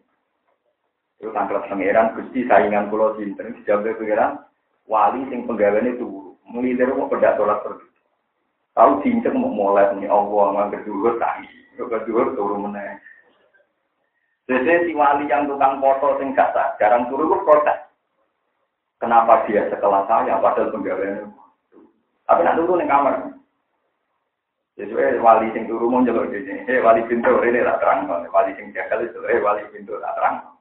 Itu 1.19 1.29
tanggal 1.35 1.61
pangeran 1.67 2.15
gusti 2.15 2.47
saingan 2.47 2.87
pulau 2.87 3.13
sinten 3.19 3.53
dijawab 3.59 3.99
pangeran 3.99 4.39
wali 4.89 5.21
sing 5.29 5.45
penggaweane 5.45 5.99
turu. 5.99 6.33
Mulilir 6.49 6.89
mau 6.95 7.11
pedak 7.11 7.37
tolak 7.37 7.61
pergi. 7.61 7.85
Tahu 8.73 9.03
cincang 9.05 9.37
mau 9.37 9.51
mulai 9.51 9.91
nih 9.99 10.09
Allah 10.09 10.71
nggak 10.71 10.81
kedua 10.81 11.19
tadi, 11.21 11.45
nggak 11.77 12.07
kedua 12.07 12.33
turu 12.33 12.55
meneh. 12.57 12.97
Jadi 14.49 14.89
si 14.89 14.97
wali 14.97 15.29
yang 15.29 15.45
tukang 15.45 15.77
foto 15.77 16.17
sing 16.17 16.33
gak 16.33 16.57
jarang 16.81 17.05
turu 17.11 17.29
kok 17.29 17.45
protes. 17.45 17.79
Kenapa 18.97 19.45
dia 19.45 19.69
sekelas 19.69 20.09
saya 20.09 20.41
padahal 20.41 20.73
penggaweane 20.73 21.29
tapi 22.29 22.45
nak 22.45 22.57
turu 22.61 22.77
ning 22.77 22.85
kamar. 22.85 23.38
Jadi 24.79 24.95
eh, 24.95 25.19
wali 25.19 25.51
sing 25.51 25.67
turu 25.67 25.91
mau 25.91 25.99
di 25.99 26.39
sini. 26.47 26.63
Eh 26.71 26.79
wali 26.79 27.03
pintu 27.03 27.35
ini 27.43 27.59
tak 27.67 27.83
terang. 27.83 28.07
Wali 28.07 28.55
sing 28.55 28.71
jagal 28.71 29.03
itu 29.03 29.19
eh 29.27 29.43
wali 29.43 29.67
pintu 29.75 29.99
tak 29.99 30.15
terang. 30.15 30.55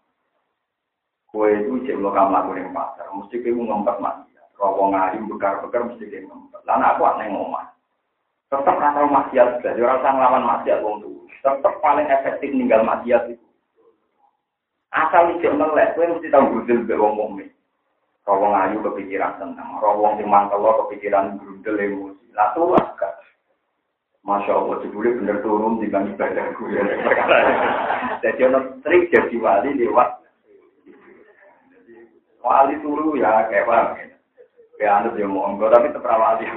Kue 1.29 1.53
itu 1.55 1.85
cek 1.85 2.01
lo 2.01 2.09
kamu 2.09 2.33
lakukan 2.33 2.57
yang 2.57 2.73
pasar, 2.73 3.05
mesti 3.13 3.37
kamu 3.45 3.69
ngempet 3.69 4.01
maksiat. 4.01 4.49
Kalau 4.57 4.89
ngalim 4.89 5.29
bekar-bekar 5.29 5.85
mesti 5.85 6.09
kamu 6.09 6.25
ngempet. 6.25 6.61
Lalu 6.65 6.85
aku 6.89 7.03
aneh 7.05 7.27
ngomong. 7.29 7.69
Tetap 8.49 8.81
rasa 8.81 9.05
maksiat, 9.05 9.61
jadi 9.61 9.77
orang 9.85 10.01
sang 10.01 10.17
lawan 10.17 10.49
maksiat 10.49 10.81
wong 10.81 11.05
tuh. 11.05 11.29
Tetap 11.45 11.85
paling 11.85 12.09
efektif 12.09 12.49
ninggal 12.49 12.81
maksiat 12.81 13.29
itu. 13.29 13.45
Asal 14.89 15.37
ijek 15.37 15.53
melek, 15.53 15.93
kue 15.93 16.09
mesti 16.09 16.33
tahu 16.33 16.65
gudel 16.65 16.81
be 16.89 16.97
wong 16.97 17.13
mukmin. 17.13 17.53
Rawong 18.25 18.57
ayu 18.57 18.81
kepikiran 18.81 19.37
tenang, 19.37 19.77
rawong 19.85 20.17
sing 20.17 20.33
mantelo 20.33 20.89
kepikiran 20.89 21.37
grundel 21.37 21.77
emosi. 21.77 22.25
Lah 22.33 22.57
tuh 22.57 22.73
kan. 22.97 23.13
Masya 24.29 24.53
Allah, 24.53 24.77
jebule 24.85 25.17
bener 25.17 25.41
turun 25.41 25.81
di 25.81 25.89
bang 25.89 26.13
ibadahku 26.13 26.69
ya. 26.69 26.85
Jadi 28.23 28.45
ono 28.45 28.77
trik 28.85 29.09
jadi 29.09 29.33
wali 29.41 29.73
lewat. 29.73 30.21
Wali 32.45 32.77
turu 32.85 33.17
ya 33.17 33.49
kayak 33.49 33.65
apa? 33.65 33.97
Ya 34.77 35.01
anu 35.01 35.17
dia 35.17 35.25
monggo 35.25 35.73
tapi 35.73 35.97
tetap 35.97 36.13
wali. 36.13 36.45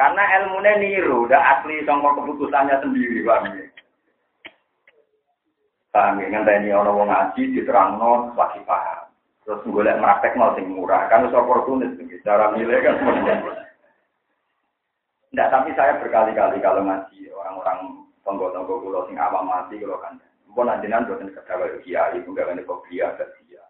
Karena 0.00 0.22
ilmunya 0.42 0.82
niru, 0.82 1.30
udah 1.30 1.38
asli 1.38 1.86
sama 1.86 2.18
keputusannya 2.18 2.82
sendiri. 2.82 3.22
Paham 3.22 3.54
ya, 6.18 6.26
ngenteni 6.26 6.74
ono 6.74 6.98
wong 6.98 7.14
ngaji 7.14 7.54
diterangno 7.54 8.34
lagi 8.34 8.58
paham. 8.66 9.06
Terus 9.46 9.62
golek 9.70 10.02
praktek 10.02 10.34
mau 10.34 10.50
sing 10.58 10.66
murah, 10.66 11.06
kan 11.06 11.22
wis 11.28 11.36
oportunis 11.36 11.94
cara 12.26 12.50
milih 12.56 12.80
kan. 12.82 12.98
Enggak, 15.32 15.48
tapi 15.48 15.72
saya 15.72 15.96
berkali-kali 15.96 16.60
kalau 16.60 16.84
ngaji 16.84 17.32
orang-orang 17.32 18.04
tonggo-tonggo 18.20 18.84
kulo 18.84 19.08
sing 19.08 19.16
awam 19.16 19.48
mati 19.48 19.80
kulo 19.80 19.96
kan. 20.04 20.20
Mpun 20.52 20.68
anjenan 20.68 21.08
boten 21.08 21.32
kedah 21.32 21.56
kaya 21.56 21.80
kiai, 21.80 22.20
ngene 22.20 22.68
kok 22.68 22.84
kiai 22.84 23.16
dia. 23.48 23.64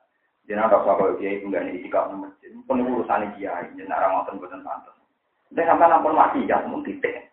Jenengan 0.51 0.75
rasa 0.75 0.99
kaya 0.99 1.15
kiai 1.23 1.39
ngene 1.39 1.79
iki 1.79 1.87
kok 1.87 2.11
masjid. 2.19 2.51
Pun 2.67 2.83
urusane 2.83 3.31
kiai, 3.39 3.71
jenengan 3.79 4.03
ora 4.03 4.11
ngoten 4.11 4.43
boten 4.43 4.67
pantes. 4.67 4.91
Nek 5.55 5.71
sampean 5.71 5.95
ampun 5.95 6.19
mati 6.19 6.43
ya 6.51 6.59
mun 6.67 6.83
titik. 6.83 7.31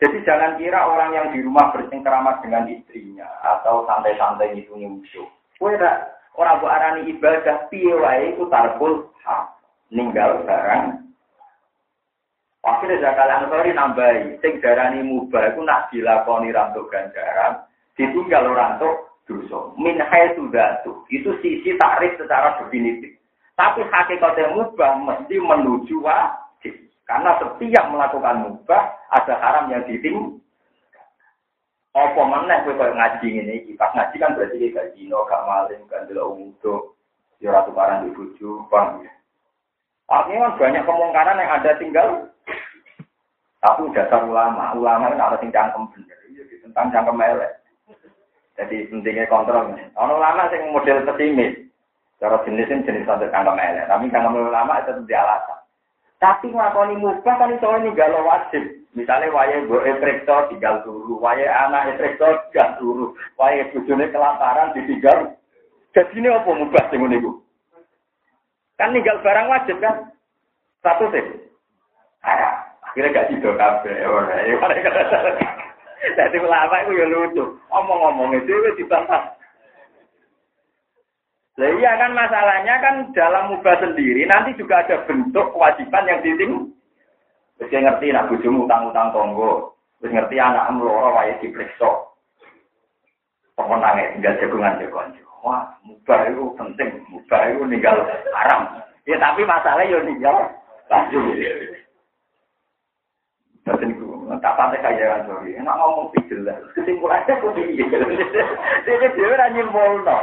Jadi 0.00 0.24
jangan 0.24 0.56
kira 0.56 0.88
orang 0.88 1.10
yang 1.12 1.26
di 1.34 1.44
rumah 1.44 1.74
bersengkeramat 1.74 2.40
dengan 2.40 2.70
istrinya 2.70 3.28
atau 3.42 3.84
santai-santai 3.84 4.54
itu 4.56 4.72
musuh. 4.78 5.28
Kowe 5.60 5.74
ora 6.38 6.56
mbok 6.56 6.70
arani 6.72 7.10
ibadah 7.12 7.68
piye 7.68 7.92
wae 7.98 8.32
iku 8.32 8.48
tarkul 8.48 9.10
ninggal 9.90 10.46
barang 10.46 11.07
Akhirnya 12.66 12.98
zakal 13.00 13.30
ansori 13.30 13.70
nambahi, 13.70 14.42
sing 14.42 14.58
darani 14.58 15.06
mubah 15.06 15.54
itu 15.54 15.60
nak 15.62 15.86
dilakoni 15.94 16.50
rantuk 16.50 16.90
ganjaran, 16.90 17.62
ditinggal 17.94 18.50
rantuk 18.50 19.14
dosa. 19.30 19.70
Min 19.78 20.02
sudah 20.34 20.82
tuh, 20.82 21.06
itu 21.12 21.30
sisi 21.38 21.78
tarik 21.78 22.18
secara 22.18 22.58
definitif. 22.58 23.14
Tapi 23.54 23.86
hakikatnya 23.86 24.54
mubah 24.54 24.90
mesti 24.98 25.38
menuju 25.38 26.02
wajib. 26.02 26.74
Karena 27.06 27.38
setiap 27.38 27.84
melakukan 27.94 28.42
mubah, 28.42 28.82
ada 29.14 29.34
haram 29.38 29.70
yang 29.70 29.86
diting. 29.86 30.38
Apa 31.94 32.20
meneh 32.20 32.62
kowe 32.62 32.78
koyo 32.78 32.94
ngaji 32.94 33.26
iki. 33.42 33.74
Pas 33.74 33.90
ngaji 33.90 34.16
kan 34.22 34.34
berarti 34.38 34.70
gak 34.70 34.94
zina, 34.94 35.18
gak 35.26 35.44
maling, 35.50 35.82
gak 35.90 36.06
ndelok 36.06 36.30
umuduk, 36.30 36.94
ya 37.42 37.50
ora 37.50 37.66
di 38.06 38.10
ya? 39.02 39.12
Artinya 40.08 40.40
kan 40.40 40.56
banyak 40.56 40.86
kemungkaran 40.88 41.40
yang 41.42 41.52
ada 41.58 41.70
tinggal 41.76 42.08
tapi 43.58 43.90
dasar 43.90 44.22
ulama, 44.22 44.70
ulama 44.78 45.10
itu 45.10 45.18
ada 45.18 45.36
tingkang 45.42 45.74
cangkem 45.74 45.90
bener, 45.90 46.18
iya 46.30 46.42
tentang 46.62 46.94
cangkem 46.94 47.18
elek. 47.18 47.52
Jadi 48.54 48.76
pentingnya 48.90 49.26
kontrol. 49.26 49.74
Orang 49.98 50.18
ulama 50.18 50.50
yang 50.50 50.70
model 50.70 51.02
pesimis, 51.06 51.66
cara 52.22 52.38
jenis 52.46 52.70
jenis 52.70 53.02
satu 53.02 53.26
cangkem 53.34 53.58
elek, 53.58 53.90
tapi 53.90 54.10
cangkem 54.14 54.38
ulama 54.38 54.78
itu 54.78 54.94
tidak 55.02 55.22
alasan. 55.26 55.58
Tapi 56.18 56.46
ngakoni 56.50 56.98
mubah 56.98 57.34
kan 57.38 57.54
itu 57.54 57.66
ini 57.82 57.94
galau 57.94 58.26
wajib. 58.26 58.62
Misalnya 58.94 59.30
waya 59.30 59.62
gue 59.62 59.80
efrektor 59.86 60.50
tinggal 60.50 60.82
turu, 60.82 61.14
waya 61.22 61.46
anak 61.46 61.94
efrektor 61.94 62.42
tinggal 62.50 62.74
turu, 62.82 63.06
waya 63.38 63.70
bujune 63.70 64.10
kelaparan 64.10 64.74
ditinggal. 64.74 65.38
Jadi 65.94 66.18
ini 66.18 66.30
apa 66.30 66.50
mubah 66.50 66.84
sing 66.90 67.06
niku? 67.06 67.38
Kan 68.74 68.94
tinggal 68.94 69.22
barang 69.22 69.46
wajib 69.46 69.78
kan? 69.78 70.10
Satu 70.82 71.06
sih. 71.14 71.22
Ayah. 72.26 72.57
Akhirnya 72.98 73.14
gak 73.14 73.30
tidur 73.30 73.54
kabeh. 73.54 73.94
Jadi 76.18 76.36
ulama 76.42 76.82
itu 76.82 76.98
ya 76.98 77.06
lucu. 77.06 77.44
Omong-omong 77.70 78.34
itu 78.42 78.50
itu 78.50 78.82
dibantah. 78.82 79.38
Lah 81.62 81.70
iya 81.78 81.94
kan 81.94 82.10
masalahnya 82.10 82.74
kan 82.82 82.94
dalam 83.14 83.54
mubah 83.54 83.78
sendiri 83.78 84.26
nanti 84.26 84.58
juga 84.58 84.82
ada 84.82 85.06
bentuk 85.06 85.46
kewajiban 85.54 86.10
yang 86.10 86.26
diting. 86.26 86.74
Wis 87.62 87.70
ngerti 87.70 88.10
nak 88.10 88.34
bojomu 88.34 88.66
utang-utang 88.66 89.14
tonggo. 89.14 89.78
Wis 90.02 90.10
ngerti 90.10 90.42
anak 90.42 90.66
mloro 90.74 91.14
wae 91.14 91.38
diperiksa. 91.38 92.02
Pemenangnya 93.54 94.10
tinggal 94.18 94.34
jagungan 94.42 94.82
jagungan. 94.82 95.14
Wah, 95.46 95.70
mubah 95.86 96.26
itu 96.26 96.50
penting. 96.58 96.98
Mubah 97.14 97.46
itu 97.46 97.62
ninggal 97.62 97.94
haram. 98.34 98.82
Ya 99.06 99.22
tapi 99.22 99.46
masalahnya 99.46 99.86
ya 99.86 99.98
ninggal. 100.02 100.50
Lanjut. 100.90 101.86
Tak 104.38 104.56
pantai 104.56 104.80
kaya 104.84 105.04
kan 105.16 105.20
sorry. 105.26 105.56
Enak 105.56 105.76
ngomong 105.76 106.06
sih 106.14 106.22
jelas. 106.30 106.60
Kesimpulannya 106.76 107.40
kok 107.40 107.52
piye? 107.56 107.84
Dia 108.86 109.08
dia 109.12 109.26
ora 109.28 109.46
nyimpulno. 109.50 110.18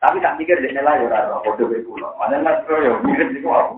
Tapi 0.00 0.16
tak 0.24 0.36
pikir 0.40 0.56
dia 0.64 0.74
nilai 0.74 1.04
ora 1.04 1.40
podo 1.44 1.68
kowe 1.68 1.78
kula. 1.84 2.08
Mana 2.18 2.40
mas 2.42 2.64
yo 2.66 2.98
mikir 3.04 3.28
iku 3.36 3.48
aku. 3.52 3.74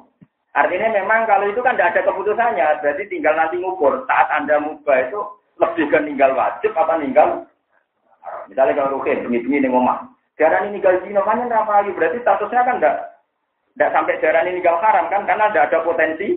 Artinya 0.53 0.93
memang 0.93 1.25
kalau 1.25 1.49
itu 1.49 1.65
kan 1.65 1.81
tidak 1.81 1.97
ada 1.97 2.13
keputusannya, 2.13 2.85
berarti 2.85 3.09
tinggal 3.09 3.33
nanti 3.33 3.57
ngukur 3.57 4.05
saat 4.05 4.29
Anda 4.37 4.61
mubah 4.61 5.09
itu 5.09 5.21
lebih 5.57 5.89
ke 5.89 5.99
ninggal 6.05 6.37
wajib 6.37 6.77
apa 6.77 7.01
ninggal 7.01 7.49
Misalnya 8.47 8.79
kalau 8.79 9.01
rukin, 9.01 9.27
bengi-bengi 9.27 9.67
nih 9.67 9.71
ngomong, 9.71 10.15
darah 10.39 10.63
ini 10.63 10.79
ninggal 10.79 10.99
zino, 11.03 11.27
kan 11.27 11.43
yang 11.43 11.51
lagi, 11.51 11.91
berarti 11.91 12.23
statusnya 12.23 12.63
kan 12.63 12.79
tidak 12.79 12.97
tidak 13.75 13.93
sampai 13.97 14.21
darah 14.23 14.43
ini 14.47 14.61
ninggal 14.61 14.79
haram 14.79 15.07
kan, 15.11 15.27
karena 15.27 15.51
tidak 15.51 15.67
ada 15.73 15.79
potensi 15.83 16.29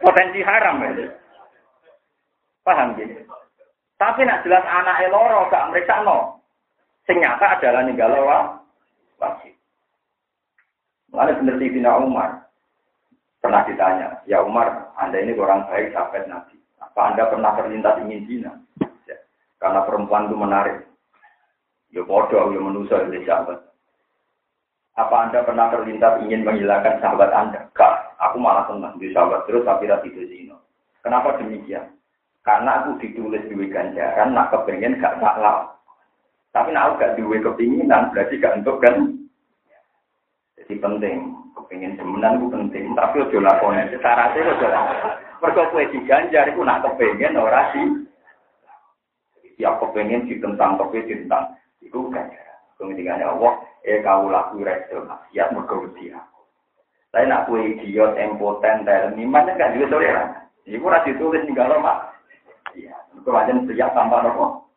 potensi 0.00 0.40
haram 0.42 0.82
ya. 0.82 1.08
Paham 2.64 2.96
gini? 2.96 3.16
Tapi 4.00 4.24
nak 4.24 4.42
jelas 4.44 4.64
anak 4.64 5.00
eloro 5.04 5.48
gak 5.52 5.68
mereka 5.72 6.00
no. 6.04 6.40
Sing 7.04 7.20
nyata 7.20 7.60
adalah 7.60 7.84
ninggal 7.84 8.16
wajib. 9.20 9.54
Mulai 11.10 11.36
bener 11.36 11.56
Bina 11.58 11.98
Umar 12.00 12.50
pernah 13.40 13.64
ditanya, 13.64 14.20
ya 14.28 14.44
Umar, 14.44 14.92
anda 15.00 15.16
ini 15.16 15.32
orang 15.34 15.64
baik 15.66 15.96
sahabat 15.96 16.28
Nabi. 16.28 16.60
Apa 16.80 17.12
anda 17.12 17.24
pernah 17.32 17.56
terlintas 17.56 17.96
ingin 18.04 18.28
zina? 18.28 18.52
Ya, 19.08 19.16
karena 19.56 19.80
perempuan 19.88 20.28
itu 20.28 20.36
menarik. 20.36 20.78
Ya 21.90 22.04
bodoh, 22.04 22.52
ya 22.52 22.60
manusia, 22.60 23.00
ya 23.08 23.20
sahabat. 23.24 23.58
Apa 25.00 25.16
anda 25.26 25.40
pernah 25.42 25.72
terlintas 25.72 26.20
ingin 26.22 26.44
menghilangkan 26.44 27.00
sahabat 27.00 27.32
anda? 27.32 27.60
Gak, 27.72 27.89
aku 28.20 28.36
malah 28.36 28.68
senang 28.68 28.94
di 29.00 29.10
sahabat 29.10 29.48
terus 29.48 29.64
tapi 29.64 29.88
tidak 29.88 30.04
zina. 30.28 30.56
Kenapa 31.00 31.40
demikian? 31.40 31.96
Karena 32.44 32.84
aku 32.84 33.00
ditulis 33.00 33.44
duwe 33.48 33.68
ganjaran, 33.68 34.32
nak 34.32 34.52
kepengen 34.52 35.00
gak 35.00 35.16
salah. 35.20 35.76
Tapi 36.52 36.72
nak 36.72 36.96
gak 37.00 37.16
duwe 37.16 37.40
kepinginan, 37.40 38.12
berarti 38.12 38.40
gak 38.40 38.60
untuk 38.60 38.80
kan. 38.80 39.16
Jadi 40.56 40.74
penting, 40.80 41.36
kepingin 41.56 41.96
semenan 42.00 42.40
itu 42.40 42.48
penting. 42.48 42.84
Tapi 42.96 43.16
ojo 43.24 43.38
lakoni, 43.44 43.92
syaratnya 43.96 44.50
ojo 44.56 44.66
lakoni. 44.68 45.08
Mereka 45.40 45.72
kue 45.72 45.84
diganjar, 45.88 46.44
itu 46.52 46.60
nak 46.60 46.84
kepengen 46.84 47.40
ora 47.40 47.72
sih. 47.72 47.86
Tiap 49.56 49.80
kepengen 49.80 50.28
ditentang, 50.28 50.76
tapi 50.80 51.04
ditentang. 51.04 51.56
Itu 51.80 52.08
ganjaran. 52.12 52.60
Kemudian 52.76 53.20
Allah, 53.20 53.60
eh 53.84 54.00
kau 54.00 54.28
laku 54.28 54.64
resto, 54.64 55.04
siap 55.32 55.52
mereka 55.52 55.76
dia. 55.96 56.20
Tapi 57.10 57.26
nak 57.26 57.50
kue 57.50 57.58
idiot, 57.58 58.14
impoten, 58.14 58.86
terni, 58.86 59.26
mana 59.26 59.58
gak 59.58 59.74
juga 59.74 59.98
toleran. 59.98 60.28
Iku 60.62 60.86
ora 60.86 61.02
ditulis 61.02 61.42
nih 61.42 61.58
kalau 61.58 61.82
mak. 61.82 62.14
Iya, 62.70 62.94
itu 63.18 63.30
aja 63.34 63.50
siap 63.50 63.90
tanpa 63.98 64.22
nopo. 64.22 64.70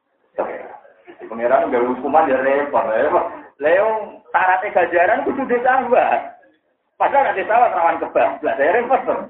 Di 1.22 1.26
pangeran 1.30 1.70
gak 1.70 1.86
hukuman 1.94 2.26
ya 2.26 2.42
repot. 2.42 2.90
Leo 3.62 4.18
syaratnya 4.34 4.74
gajaran 4.74 5.24
kudu 5.30 5.46
ditambah. 5.46 6.10
Padahal 6.98 7.26
nanti 7.30 7.46
salah 7.46 7.70
rawan 7.70 8.02
kebang. 8.02 8.42
Lah 8.42 8.54
saya 8.58 8.82
repot 8.82 9.02
tuh. 9.06 9.22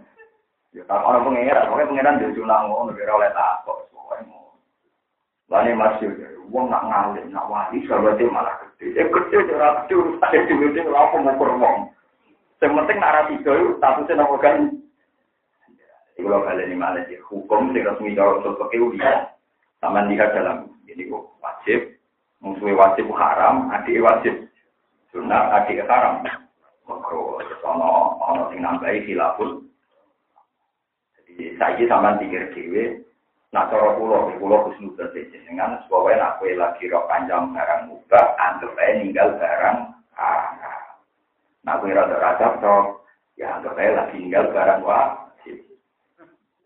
Ya 0.71 0.87
kalau 0.87 1.11
orang 1.11 1.27
pangeran, 1.27 1.67
pokoknya 1.67 1.89
pangeran 1.91 2.19
dia 2.23 2.35
junang 2.39 2.71
mau 2.71 2.87
negara 2.87 3.11
oleh 3.19 3.31
takut. 3.35 3.83
Lani 5.51 5.75
masih 5.75 6.09
uang 6.49 6.71
nak 6.71 6.87
ngalih, 6.87 7.29
nak 7.29 7.45
wali, 7.45 7.83
sahabatnya 7.85 8.31
malah 8.31 8.55
gede. 8.63 8.95
Eh 8.97 9.05
gede, 9.05 9.37
jurah 9.45 9.85
gede, 9.85 9.93
urusan 10.01 10.33
itu 10.49 10.91
apa 10.95 11.15
mau 11.21 11.37
kurang. 11.37 11.93
Yang 12.63 12.79
penting 12.79 12.97
nak 13.03 13.11
rapi 13.19 13.35
itu, 13.43 13.55
statusnya 13.75 14.23
nopo 14.23 14.39
kan 14.39 14.71
itu 16.15 16.23
kalau 16.23 16.47
kalian 16.47 16.71
ini 16.71 16.79
malah 16.79 17.03
ya, 17.11 17.19
hukum 17.27 17.75
sing 17.75 17.83
resmi 17.83 18.15
usul 18.15 18.55
fikih 18.55 18.95
ya. 18.95 19.27
Sama 19.83 20.07
lihat 20.07 20.31
dalam 20.31 20.71
ini 20.87 21.11
kok 21.11 21.27
wajib, 21.43 21.99
musuhnya 22.39 22.79
wajib 22.79 23.11
haram, 23.11 23.67
adik 23.67 23.99
wajib 23.99 24.47
sunat, 25.11 25.43
adik 25.59 25.83
haram. 25.83 26.23
Makro, 26.87 27.43
ono 27.67 28.15
ono 28.23 28.47
sing 28.53 28.63
nambahi 28.63 29.03
silapun. 29.11 29.67
Jadi 31.19 31.59
saya 31.59 31.83
sama 31.91 32.15
pikir 32.15 32.47
dewe, 32.55 33.03
nak 33.51 33.75
cara 33.75 33.99
pulau, 33.99 34.31
pulau 34.39 34.71
khusnudan 34.71 35.11
dengan 35.11 35.83
supaya 35.83 36.15
nak 36.15 36.39
kue 36.39 36.55
lagi 36.55 36.87
rok 36.87 37.11
panjang 37.11 37.51
barang 37.51 37.91
mubah, 37.91 38.25
anggap 38.39 38.79
ninggal 39.03 39.35
barang 39.35 39.77
haram. 40.15 40.72
Nah, 41.63 41.79
gue 41.79 41.95
rada-rada 41.95 42.59
toh, 42.59 43.07
ya 43.39 43.55
anggap 43.55 43.79
aja 43.79 44.03
lagi 44.03 44.19
tinggal 44.19 44.51
barang 44.51 44.83
wajib. 44.83 45.57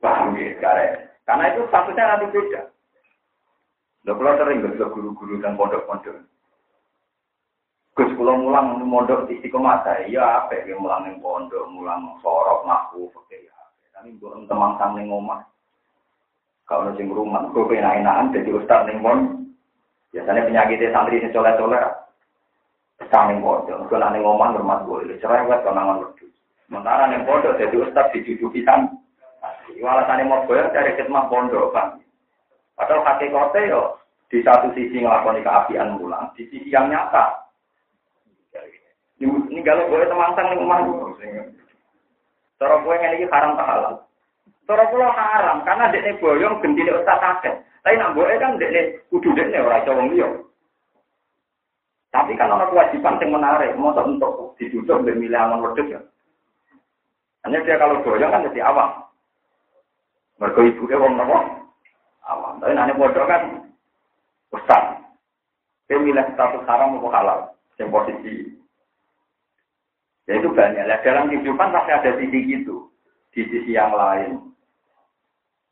Paham 0.01 0.33
ya, 0.37 0.57
Karena 1.21 1.43
itu 1.53 1.61
statusnya 1.69 2.03
nanti 2.05 2.33
beda. 2.33 2.61
Lo 4.07 4.15
kalau 4.15 4.39
sering 4.39 4.63
ke 4.63 4.79
guru-guru 4.79 5.37
dan 5.43 5.59
pondok-pondok. 5.59 6.17
Gus 7.97 8.13
pulau 8.13 8.37
mulang 8.37 8.77
mondok 8.85 9.25
istiqomah 9.25 9.81
iya 10.05 10.45
apa 10.45 10.53
ya 10.63 10.77
mulang 10.77 11.09
yang 11.09 11.17
pondok, 11.17 11.65
mulang 11.67 12.13
sorok, 12.21 12.61
maku, 12.63 13.09
pakai 13.09 13.49
ya. 13.49 13.57
Tapi 13.91 14.15
gue 14.21 14.45
teman 14.45 14.77
sang 14.77 14.93
neng 14.95 15.09
omah. 15.09 15.41
Kalau 16.69 16.87
nasi 16.87 17.03
rumah, 17.09 17.49
gue 17.49 17.67
pengen 17.67 18.05
enakan 18.05 18.31
jadi 18.31 18.49
ustad 18.53 18.85
neng 18.85 19.01
pondok. 19.01 19.33
Biasanya 20.13 20.45
penyakitnya 20.47 20.93
santri 20.95 21.19
ini 21.19 21.33
soleh-soleh. 21.35 22.06
Neng 22.97 23.39
pondok, 23.45 23.85
gue 23.87 23.97
neng 23.97 24.25
omah 24.25 24.57
rumah 24.57 24.81
gue, 24.83 25.21
cerewet 25.21 25.61
konangan 25.61 26.01
wedus. 26.01 26.33
Sementara 26.65 27.05
neng 27.05 27.23
pondok 27.29 27.55
jadi 27.61 27.75
ustad 27.77 28.09
dicucuki 28.09 28.65
kan. 28.65 28.89
Walasannya 29.77 30.25
mau 30.25 30.41
gue 30.49 30.57
dari 30.73 30.97
khidmah 30.97 31.29
pondok 31.29 31.71
kan. 31.77 32.01
Padahal 32.73 33.05
hakikatnya 33.05 33.69
yo 33.69 33.81
di 34.29 34.41
satu 34.41 34.73
sisi 34.73 35.01
ngelakoni 35.01 35.45
keapian 35.45 35.97
mulang, 36.01 36.29
di 36.33 36.49
sisi 36.49 36.73
yang 36.73 36.89
nyata 36.89 37.47
ini 39.17 39.65
kalau 39.65 39.89
gue 39.89 40.05
teman 40.05 40.37
nih 40.37 40.57
rumah 40.61 40.77
Cara 42.57 42.75
gue 42.81 42.95
ini 42.97 43.25
haram 43.29 43.53
tak 43.53 43.69
halal. 43.69 43.93
Cara 44.65 44.89
pulau 44.89 45.13
haram 45.13 45.61
karena 45.61 45.93
dia 45.93 46.17
boyong 46.17 46.57
gendine 46.61 46.93
ustaz 46.93 47.21
akeh. 47.21 47.53
Tapi 47.85 47.97
nak 47.97 48.17
gue 48.17 48.37
kan 48.41 48.57
dia 48.57 48.97
kudu 49.13 49.33
dia 49.37 49.61
orang 49.61 49.85
cowok 49.85 50.05
dia. 50.13 50.27
Tapi 52.07 52.39
kan 52.39 52.49
orang 52.49 52.71
kewajiban 52.71 53.19
yang 53.19 53.35
menarik, 53.35 53.75
mau 53.75 53.91
untuk 53.91 54.55
ditutup 54.55 55.03
dan 55.03 55.19
milih 55.19 55.35
aman 55.35 55.75
ya. 55.85 55.99
Hanya 57.43 57.63
dia 57.63 57.79
kalau 57.79 58.03
boyong 58.03 58.31
kan 58.31 58.43
jadi 58.51 58.63
awam. 58.67 59.07
Mereka 60.39 60.59
ibu 60.67 60.83
dia 60.87 60.99
wong 60.99 61.15
nopo 61.15 61.37
awam. 62.27 62.59
Tapi 62.59 62.75
nanti 62.75 62.95
bodoh 62.95 63.23
kan 63.23 63.71
ustaz. 64.51 64.99
Dia 65.87 65.95
milih 65.99 66.27
status 66.35 66.67
haram 66.67 66.99
atau 66.99 67.11
halal. 67.11 67.39
Yang 67.79 67.89
posisi 67.93 68.35
Ya 70.27 70.43
itu 70.43 70.51
banyak. 70.51 70.83
Lah 70.83 70.99
dalam 71.07 71.31
kehidupan 71.31 71.71
pasti 71.71 71.91
ada 71.95 72.11
sisi 72.19 72.39
gitu. 72.51 72.91
Di 73.31 73.47
sisi 73.47 73.79
yang 73.79 73.95
lain. 73.95 74.43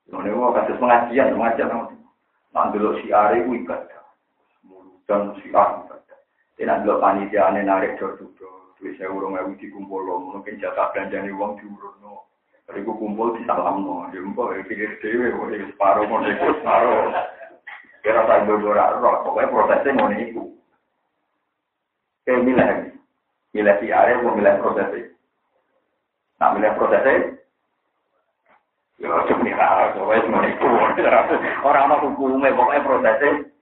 Ini 0.07 0.31
mau 0.31 0.55
kasus 0.55 0.79
pengajian, 0.79 1.35
pengajian. 1.35 1.91
Nanti 2.55 2.79
lo 2.79 2.95
si 3.03 3.11
Ari 3.11 3.43
itu 3.43 3.67
ibadah. 3.67 4.03
Si 5.03 5.11
Ari 5.11 5.43
ibadah. 5.51 6.04
Nanti 6.55 6.87
lo 6.87 7.03
panitia 7.03 7.51
aneh 7.51 7.67
narik 7.67 7.99
jor-jor. 7.99 8.75
Dua 8.79 8.91
saya 8.95 9.11
urung 9.11 9.35
ewu 9.35 9.59
dikumpul 9.59 10.01
lo. 10.07 10.15
Mungkin 10.31 10.59
jatah 10.63 10.95
belanjani 10.95 11.35
uang 11.35 11.59
diurut 11.59 11.95
no. 11.99 12.31
Bariku 12.63 12.95
kumpul 12.95 13.35
di 13.35 13.43
salam 13.43 13.83
no. 13.83 14.07
Dia 14.15 14.23
mbak, 14.23 14.55
ya 14.55 14.61
pikir 14.63 14.91
dewe. 15.03 15.35
Separuh 15.75 16.07
mau 16.07 16.23
separuh. 16.23 17.11
Kira 17.99 18.21
saya 18.23 18.47
berbora 18.47 18.95
roh. 19.01 19.27
Pokoknya 19.27 19.51
prosesnya 19.51 19.97
mau 19.99 20.09
itu. 20.15 20.43
Kayak 22.23 22.41
milih 22.41 22.69
milih 23.53 23.75
si 23.83 23.87
area 23.91 24.21
mau 24.23 24.33
milih 24.33 24.55
prosesnya. 24.63 25.11
Nah, 26.35 26.49
milih 26.51 26.71
prosesnya, 26.75 27.15
ya 28.99 29.07
cuma 29.29 29.43
nih 29.45 29.55
cuma 30.27 30.39
itu. 30.45 30.67
Orang 31.63 31.87
mau 31.87 32.03
hukumnya, 32.03 32.51
pokoknya 32.51 32.85
prosesnya. 32.85 33.54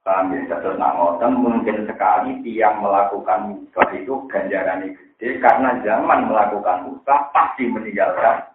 Kami 0.00 0.48
terus 0.48 0.80
nangotan 0.80 1.36
mungkin 1.36 1.84
sekali 1.84 2.40
tiang 2.40 2.80
melakukan 2.80 3.52
musbah 3.52 3.92
itu 3.92 4.16
ganjaran 4.32 4.96
gede 4.96 5.36
karena 5.44 5.76
zaman 5.84 6.24
melakukan 6.24 6.88
musbah 6.88 7.28
pasti 7.36 7.68
meninggalkan 7.68 8.48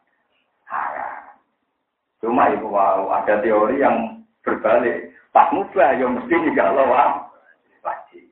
haram. 0.66 1.38
Cuma 2.18 2.50
itu 2.50 2.66
wow, 2.66 3.14
ada 3.14 3.46
teori 3.46 3.78
yang 3.78 4.26
berbalik. 4.42 5.14
Pas 5.30 5.54
musbah 5.54 5.94
ya 5.94 6.10
mesti 6.10 6.34
ninggal 6.34 6.74
wajib. 7.86 8.26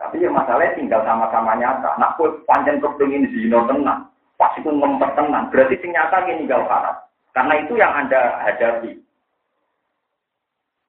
Tapi 0.00 0.24
ya 0.24 0.32
masalahnya 0.32 0.80
tinggal 0.80 1.04
sama-sama 1.04 1.52
nyata. 1.60 2.00
Nak 2.00 2.16
kue 2.16 2.32
panjang 2.48 2.80
kepingin 2.80 3.28
zino 3.28 3.68
tenang, 3.68 4.08
pasti 4.40 4.64
pun 4.64 4.80
ngempet 4.80 5.12
tenang. 5.20 5.52
Berarti 5.52 5.76
sing 5.84 5.92
nyata 5.92 6.24
ini 6.24 6.48
tinggal 6.48 6.64
haram. 6.64 6.96
Karena 7.36 7.54
itu 7.60 7.76
yang 7.76 7.92
anda 7.92 8.40
hadapi. 8.40 9.04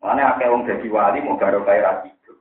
Mana 0.05 0.37
akeh 0.37 0.45
wong 0.45 0.69
jadi 0.69 0.85
wali 0.85 1.17
mau 1.25 1.33
garo 1.33 1.65
kaya 1.65 2.05
itu. 2.05 2.37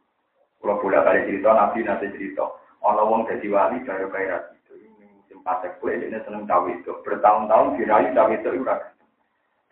Kalau 0.60 0.76
boleh 0.84 1.00
kali 1.00 1.24
cerita 1.24 1.56
nabi 1.56 1.80
nanti 1.80 2.12
cerita. 2.12 2.44
Ono 2.84 3.02
wong 3.08 3.24
jadi 3.24 3.48
wali 3.48 3.80
garo 3.88 4.12
kaya 4.12 4.52
itu. 4.52 4.76
Ini 4.84 5.08
musim 5.16 5.40
pasek 5.40 5.80
kue 5.80 5.96
ini 5.96 6.12
seneng 6.28 6.44
tahu 6.44 6.68
itu. 6.68 6.92
Bertahun-tahun 7.00 7.80
dirayu 7.80 8.12
tahu 8.12 8.36
itu 8.36 8.48
ura. 8.60 8.76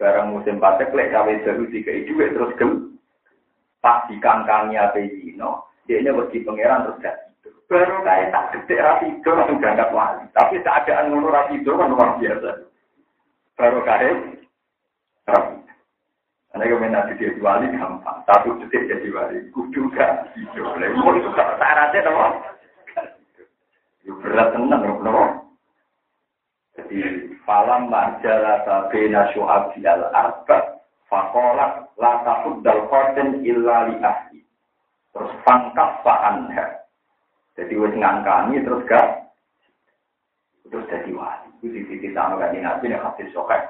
Barang 0.01 0.33
musim 0.33 0.57
pasek 0.57 0.89
kue 0.89 1.05
tahu 1.13 1.37
itu 1.37 1.69
tiga 1.69 1.93
itu 1.93 2.17
terus 2.17 2.57
gem. 2.57 2.97
Pas 3.85 4.09
dikangkangi 4.09 4.81
zino 5.21 5.69
dia 5.85 6.01
ini 6.01 6.17
bagi 6.17 6.41
pangeran 6.49 6.89
terus 6.89 7.01
gak 7.05 7.17
tidur. 7.45 7.53
Baru 7.69 7.97
kayak 8.09 8.33
tak 8.33 8.45
gede 8.57 8.77
rapi 8.81 9.07
itu 9.21 9.29
langsung 9.29 9.61
berangkat 9.61 9.93
wali. 9.93 10.25
Tapi 10.33 10.65
keadaan 10.65 11.13
ngono 11.13 11.29
rapi 11.29 11.61
itu 11.61 11.77
kan 11.77 11.93
luar 11.93 12.17
biasa. 12.17 12.51
Baru 13.61 13.85
rapi. 13.85 15.62
Karena 16.53 16.69
kalau 16.69 16.89
nanti 16.93 17.17
dia 17.17 17.33
wali 17.41 17.67
gampang. 17.73 18.21
Satu 18.29 18.61
detik 18.61 18.85
jadi 18.85 19.09
wali. 19.09 19.49
Kudu 19.57 19.89
gak 19.97 20.37
tidur. 20.37 20.77
Lalu 20.77 21.25
itu 21.25 21.31
syaratnya 21.33 22.13
apa? 22.13 22.27
Itu 24.05 24.13
berat 24.21 24.53
tenang, 24.53 24.85
kenapa? 25.01 25.25
Jadi 26.77 26.97
falam 27.49 27.89
marjala 27.89 28.69
sabena 28.69 29.33
syu'ab 29.33 29.73
al 29.81 30.05
arba 30.13 30.81
fakolat 31.09 31.89
la 31.97 32.13
takut 32.21 32.61
dal 32.61 32.85
qatin 32.89 33.45
illa 33.45 33.89
li 33.89 33.97
ahli 34.01 34.41
Terus 35.13 35.33
pangkat 35.45 36.05
ya. 36.53 36.67
Jadi 37.57 37.73
wes 37.77 37.97
ngangkani 37.97 38.61
terus 38.61 38.85
gak 38.89 39.09
terus 40.69 40.85
jadi 40.89 41.13
wali. 41.17 41.49
Itu 41.65 41.97
di 41.97 42.13
sama 42.13 42.37
kan 42.37 42.57
nabi 42.61 42.93
nih 42.93 43.01
hadis 43.01 43.33
sokai. 43.33 43.61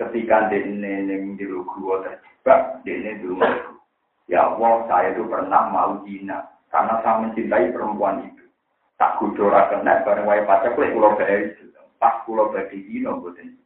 Ketika 0.00 0.48
dia 0.48 0.64
neng 0.66 1.36
di 1.36 1.44
gua 1.46 2.02
terjebak, 2.02 2.80
dia 2.82 3.12
dulu 3.20 3.42
Ya 4.30 4.48
Allah, 4.48 4.86
saya 4.88 5.12
itu 5.12 5.26
pernah 5.28 5.68
mau 5.68 6.00
zina 6.06 6.46
karena 6.72 7.02
saya 7.04 7.20
mencintai 7.26 7.74
perempuan 7.74 8.24
itu. 8.24 8.44
Tak 8.96 9.18
kudora 9.18 9.68
kena 9.68 10.00
bareng 10.06 10.24
wae 10.24 10.46
pacar 10.46 10.72
pulau 10.72 11.18
bayar 11.18 11.52
itu. 11.52 11.68
Pas 12.00 12.22
pulau 12.24 12.48
bagi 12.54 12.80
zina 12.88 13.12
buatin. 13.12 13.58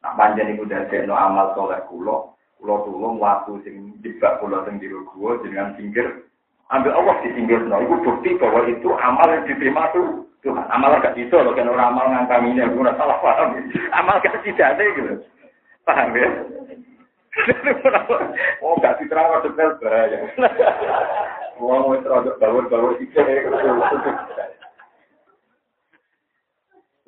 Nah 0.00 0.16
panjang 0.16 0.56
itu 0.56 0.64
dari 0.64 1.04
no 1.04 1.12
amal 1.12 1.52
soleh 1.52 1.84
kulo, 1.90 2.32
kulo 2.56 2.74
tulung 2.88 3.20
waktu 3.20 3.60
sing 3.66 4.00
jebak 4.00 4.40
kulo 4.40 4.64
sing 4.64 4.80
di 4.80 4.88
gua 4.88 5.36
dengan 5.44 5.76
singkir 5.76 6.24
ambil 6.70 6.96
Allah 6.96 7.14
di 7.20 7.28
singgir 7.36 7.60
no. 7.66 7.82
Itu 7.82 8.00
bukti 8.00 8.38
bahwa 8.40 8.64
itu 8.70 8.88
amal 8.96 9.26
yang 9.28 9.44
diterima 9.44 9.90
tuh 9.92 10.24
Tuhan. 10.40 10.64
Amal 10.72 10.96
gak 11.04 11.12
bisa 11.16 11.36
loh, 11.44 11.52
kan 11.52 11.68
orang 11.68 11.92
amal 11.92 12.06
ngangkaminya, 12.08 12.72
gue 12.72 12.80
udah 12.80 12.96
salah 12.96 13.20
paham. 13.20 13.60
Amal 13.92 14.16
kita 14.24 14.40
tidak 14.40 14.66
ada 14.72 14.84
gitu. 14.96 15.12
Paham 15.90 16.14
ya? 16.14 16.30
oh, 18.62 18.78
gak 18.78 19.02
diterang 19.02 19.42
detail 19.42 19.74
bahaya. 19.82 20.18
Wong 21.58 21.90
wis 21.90 22.06
rada 22.06 22.30
bawur-bawur 22.38 22.94
iki. 23.02 23.10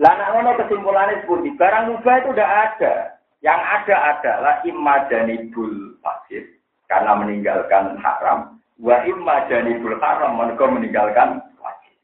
Lah 0.03 0.13
nek 0.19 0.31
ngono 0.35 0.59
kesimpulannya 0.59 1.23
seperti 1.23 1.55
barang 1.55 1.85
mubah 1.95 2.15
itu 2.19 2.29
udah 2.35 2.49
ada. 2.67 2.95
Yang 3.39 3.61
ada 3.63 3.97
adalah 4.19 4.55
imadanibul 4.67 5.95
pasif 6.03 6.43
karena 6.91 7.15
meninggalkan 7.19 7.99
haram 8.03 8.59
Wa 8.83 9.07
imma 9.07 9.47
janibul 9.47 9.95
haram 10.03 10.43
mereka 10.43 10.65
meninggalkan 10.67 11.39
wajib. 11.63 11.95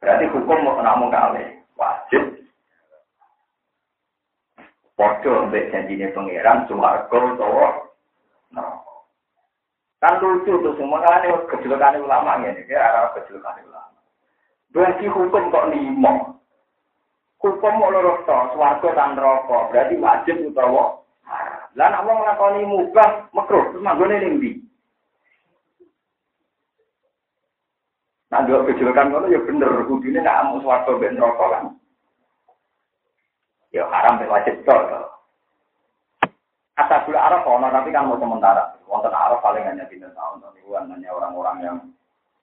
Berarti 0.00 0.24
hukum 0.32 0.64
mau 0.64 0.80
namun 0.80 1.12
kali 1.12 1.44
wajib. 1.76 2.35
Podo 4.96 5.44
untuk 5.44 5.68
janjinya 5.68 6.08
pangeran, 6.16 6.64
suarga, 6.64 7.20
tawa, 7.36 7.68
no. 8.56 8.64
Kan 10.00 10.16
lucu 10.24 10.56
tuh 10.64 10.72
semua 10.80 11.04
kan 11.04 11.20
ini 11.20 11.36
kejelekan 11.52 12.00
ulama 12.00 12.40
ya, 12.40 12.56
ini 12.56 12.64
kira 12.64 13.12
kejelekan 13.12 13.60
ulama. 13.68 14.00
Berarti 14.72 15.04
hukum 15.04 15.52
kok 15.52 15.68
lima. 15.68 16.40
Hukum 17.44 17.72
mau 17.76 17.92
lurus 17.92 18.24
to, 18.24 18.38
suarga 18.56 18.88
dan 18.96 19.20
rokok, 19.20 19.68
berarti 19.68 20.00
wajib 20.00 20.36
utawa. 20.48 21.04
Lah 21.76 21.92
nak 21.92 22.04
mau 22.08 22.16
ngelakoni 22.16 22.64
mubah, 22.64 23.28
makruh, 23.36 23.68
terus 23.68 23.84
manggone 23.84 24.16
ning 24.16 24.40
ndi? 24.40 24.50
Nah, 28.32 28.42
dua 28.48 28.64
kejelekan 28.64 29.12
ngono 29.12 29.28
ya 29.28 29.44
bener, 29.44 29.84
kudune 29.84 30.24
nak 30.24 30.40
amu 30.40 30.64
swarga 30.64 30.92
ben 30.96 31.20
neraka 31.20 31.44
kan. 31.52 31.64
Ya 33.76 33.84
haram 33.92 34.16
ben 34.16 34.32
wajib 34.32 34.56
to. 34.64 34.76
Ashabul 36.80 37.20
Arab 37.20 37.44
ono 37.44 37.68
tapi 37.68 37.92
kan 37.92 38.08
mau 38.08 38.16
sementara. 38.16 38.72
Wonten 38.88 39.12
Arab 39.12 39.44
paling 39.44 39.68
hanya 39.68 39.84
tiga 39.92 40.08
tahun. 40.16 40.40
Tapi 40.40 40.64
hanya 40.64 41.12
orang-orang 41.12 41.56
yang 41.60 41.76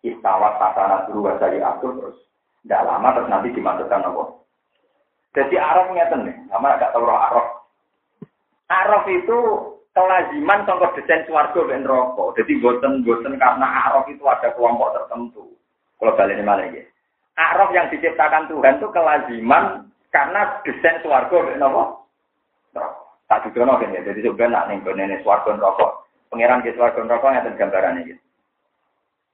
istawat 0.05 0.61
tasana 0.61 1.09
berubah 1.09 1.41
dari 1.41 1.57
atur 1.57 1.97
terus 1.97 2.17
tidak 2.61 2.85
lama 2.85 3.17
terus 3.17 3.29
nanti 3.33 3.49
dimasukkan 3.49 4.05
apa? 4.05 4.23
Jadi 5.33 5.55
Arab 5.57 5.89
ngeten 5.89 6.29
nih, 6.29 6.37
sama 6.53 6.77
agak 6.77 6.93
tahu 6.93 7.09
Arab. 7.09 7.65
Arab 8.69 9.03
itu 9.09 9.37
kelaziman 9.97 10.65
contoh 10.69 10.89
desain 10.93 11.25
suarga 11.25 11.61
dan 11.69 11.85
rokok. 11.85 12.37
Jadi 12.37 12.61
boten-boten 12.61 13.41
karena 13.41 13.67
Arab 13.89 14.05
itu 14.05 14.21
ada 14.29 14.53
kelompok 14.53 14.93
tertentu. 14.93 15.49
Kalau 15.97 16.13
balik 16.13 16.37
ini 16.37 16.45
mana 16.45 16.69
ya? 16.69 16.85
Arab 17.33 17.73
yang 17.73 17.89
diciptakan 17.89 18.45
Tuhan 18.45 18.77
itu 18.77 18.87
kelaziman 18.93 19.92
karena 20.13 20.61
desain 20.61 21.01
suarga 21.01 21.37
dan 21.49 21.59
rokok. 21.59 21.89
Tak 23.25 23.49
juga 23.49 23.65
kan 23.65 23.89
ya. 23.89 24.05
Jadi 24.05 24.21
sebenarnya 24.21 24.53
nak 24.53 24.65
nih 24.69 25.09
nih 25.09 25.19
suarga 25.25 25.57
rokok. 25.57 26.05
Pangeran 26.29 26.61
ke 26.61 26.77
suarga 26.77 27.01
rokok 27.01 27.33
yang 27.33 27.57
gambarannya 27.57 28.07
gitu. 28.07 28.21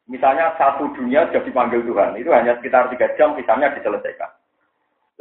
Misalnya 0.09 0.57
satu 0.57 0.89
dunia 0.97 1.30
sudah 1.30 1.45
dipanggil 1.45 1.86
Tuhan, 1.86 2.17
itu 2.17 2.34
hanya 2.34 2.57
sekitar 2.57 2.89
tiga 2.89 3.13
jam, 3.13 3.38
misalnya 3.38 3.69
diselesaikan. 3.77 4.34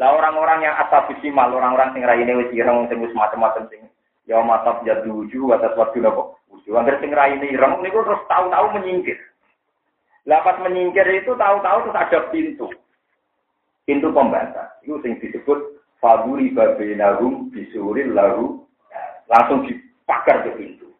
Lah 0.00 0.16
orang-orang 0.16 0.64
yang 0.64 0.72
asal 0.80 1.12
simal, 1.20 1.52
orang-orang 1.52 1.92
sing 1.92 2.08
raine 2.08 2.32
wis 2.40 2.48
ireng, 2.56 2.88
sing 2.88 3.02
wis 3.04 3.12
macam-macam 3.12 3.68
sing 3.68 3.84
ya 4.24 4.40
matap 4.40 4.80
jadu 4.88 5.28
uju 5.28 5.52
atas 5.52 5.76
waktu 5.76 6.00
nopo. 6.00 6.40
Uju 6.48 6.72
angger 6.72 6.96
sing 7.04 7.12
raine 7.12 7.44
ireng 7.52 7.84
niku 7.84 8.00
terus 8.00 8.22
tahu-tahu 8.32 8.80
menyingkir. 8.80 9.18
Lah 10.24 10.40
pas 10.40 10.56
menyingkir 10.64 11.04
itu 11.10 11.36
tahu-tahu 11.36 11.78
terus 11.84 11.98
ada 11.98 12.18
pintu. 12.32 12.72
Pintu 13.88 14.12
pembatas. 14.12 14.76
Itu 14.84 15.00
sing 15.00 15.16
disebut 15.16 15.80
faduri 15.96 16.52
babinahum 16.52 17.48
bisuril 17.48 18.12
lalu 18.12 18.60
langsung 19.32 19.64
dipagar 19.64 20.44
ke 20.44 20.52
pintu. 20.60 20.92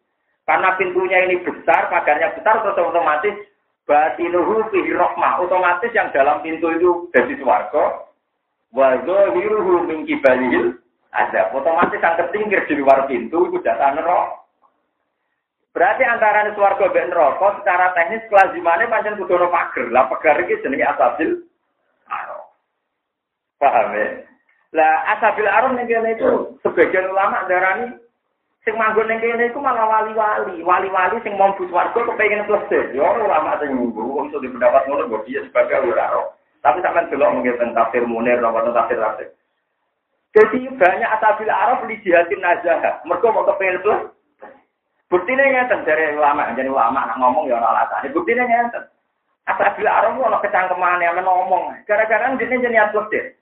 Karena 0.49 0.73
pintunya 0.73 1.29
ini 1.29 1.37
besar, 1.45 1.93
pagarnya 1.93 2.33
besar, 2.33 2.65
terus 2.65 2.81
otomatis 2.81 3.37
batinuhu 3.85 4.65
fi 4.73 4.81
rahmah. 4.89 5.37
Otomatis 5.45 5.93
yang 5.93 6.09
dalam 6.09 6.41
pintu 6.41 6.73
itu 6.73 6.91
dari 7.13 7.37
swarga. 7.37 8.09
Wa 8.73 8.97
zahiruhu 9.05 9.85
min 9.85 10.09
kibalil 10.09 10.73
ada 11.13 11.53
otomatis 11.53 12.01
yang 12.01 12.17
tertinggal 12.17 12.65
di 12.65 12.73
luar 12.77 13.05
pintu 13.05 13.49
itu 13.49 13.61
data 13.61 13.93
neraka. 13.93 14.41
Berarti 15.73 16.01
antara 16.05 16.49
swarga 16.57 16.89
dan 16.89 17.13
neraka 17.13 17.61
secara 17.61 17.93
teknis 17.93 18.25
kelazimannya 18.33 18.89
pancen 18.89 19.21
kudu 19.21 19.37
ono 19.37 19.53
pager 19.53 19.93
lah 19.93 20.09
pagar 20.09 20.41
iki 20.41 20.61
jenenge 20.65 20.85
asabil 20.85 21.48
paham 23.59 23.93
ya 23.93 24.07
lah 24.73 24.93
asabil 25.17 25.47
aro 25.47 25.75
ning 25.75 25.85
itu 25.85 26.55
sebagian 26.63 27.11
ulama 27.11 27.45
darani 27.45 27.99
Sing 28.67 28.75
manggon 28.75 29.07
ning 29.07 29.23
kene 29.23 29.47
iku 29.47 29.63
malah 29.63 29.87
wali-wali, 29.87 30.59
wali-wali 30.59 31.15
sing 31.23 31.39
mau 31.39 31.55
bus 31.55 31.71
warga 31.71 31.95
kepengin 31.95 32.43
plesir. 32.43 32.91
Yo 32.91 33.07
ora 33.07 33.23
ulama 33.23 33.55
sing 33.63 33.71
ngunggu, 33.71 34.03
wong 34.03 34.27
iso 34.29 34.43
pendapat 34.43 34.83
ngono 34.83 35.07
kok 35.07 35.23
dia 35.23 35.39
sebagai 35.47 35.87
ro. 35.87 36.35
Tapi 36.59 36.83
sampean 36.83 37.07
delok 37.07 37.39
mungkin 37.39 37.55
tentang 37.55 37.87
tafsir 37.87 38.03
Munir 38.03 38.43
tentang 38.43 38.75
tafsir 38.75 38.99
Rasid. 38.99 39.31
Jadi 40.35 40.59
banyak 40.75 41.07
asabil 41.07 41.47
Arab 41.47 41.87
li 41.87 42.03
jihadin 42.03 42.43
nazah. 42.43 42.99
Mergo 43.07 43.31
mau 43.31 43.47
kepengin 43.47 43.79
plus. 43.79 44.11
Buktine 45.09 45.41
ngeten 45.41 45.87
dari 45.87 46.13
ulama, 46.13 46.53
jadi 46.53 46.69
ulama 46.69 47.09
nak 47.09 47.17
ngomong 47.17 47.47
ya 47.47 47.57
ora 47.57 47.79
alasan. 47.79 48.11
Buktine 48.11 48.43
ngeten. 48.43 48.83
Asabil 49.47 49.87
Arab 49.87 50.19
ono 50.19 50.37
kecangkemane 50.43 51.07
yang 51.07 51.17
ngomong. 51.23 51.79
Gara-gara 51.87 52.35
dene 52.35 52.59
jenenge 52.59 52.91
plesir. 52.91 53.38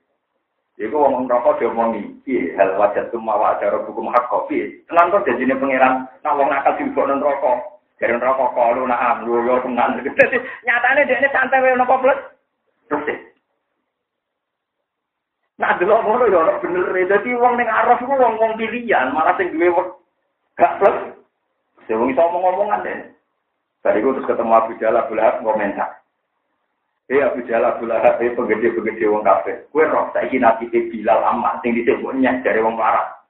Iku 0.77 0.93
wong 0.93 1.25
rokok 1.25 1.57
diomongi, 1.57 2.05
piye 2.21 2.53
hal 2.53 2.77
wajah 2.77 3.09
semua 3.09 3.33
wajar 3.33 3.73
hukum 3.81 4.13
hak 4.13 4.29
kopi. 4.29 4.77
Tenan 4.85 5.09
kok 5.09 5.25
jadinya 5.25 5.57
pangeran, 5.57 6.05
nak 6.21 6.37
wong 6.37 6.53
nakal 6.53 6.77
non 6.77 7.25
rokok. 7.25 7.81
Dari 7.97 8.13
rokok 8.13 8.53
kalau 8.53 8.85
nak 8.85 9.01
amlu 9.01 9.41
yo 9.41 9.57
tenan. 9.65 9.97
Nyatane 9.97 11.01
ini 11.09 11.27
santai 11.33 11.65
wae 11.65 11.73
nopo 11.73 11.97
plus. 11.97 12.19
Nah, 15.57 15.73
delok 15.81 16.05
ngono 16.05 16.29
ya 16.29 16.61
bener. 16.61 16.93
Dadi 17.09 17.33
wong 17.33 17.57
ning 17.57 17.65
araf 17.65 17.97
iku 17.97 18.13
wong-wong 18.13 18.61
pilihan, 18.61 19.09
malah 19.09 19.33
sing 19.41 19.49
duwe 19.49 19.73
gak 20.53 20.77
plus. 20.77 21.17
Sing 21.89 21.97
wong 21.97 22.13
iso 22.13 22.21
ngomong-ngomongan 22.21 22.85
deh. 22.85 22.97
Bariku 23.81 24.13
terus 24.13 24.29
ketemu 24.29 24.53
Abu 24.53 24.77
Jalal 24.77 25.09
Abdullah 25.09 25.41
komentar. 25.41 25.89
Abu 27.07 27.39
Jalal 27.47 27.79
Abu 27.79 27.87
Lahab 27.87 28.19
eh 28.19 28.35
penggede-penggede 28.35 29.07
wong 29.07 29.23
kafir. 29.23 29.63
Kue 29.71 29.87
roh 29.87 30.11
saiki 30.11 30.43
nabi 30.43 30.67
Bilal 30.67 31.23
amat 31.35 31.63
sing 31.63 31.71
disebut 31.71 32.19
nyek 32.19 32.43
dari 32.43 32.59
wong 32.59 32.75
parah. 32.75 33.23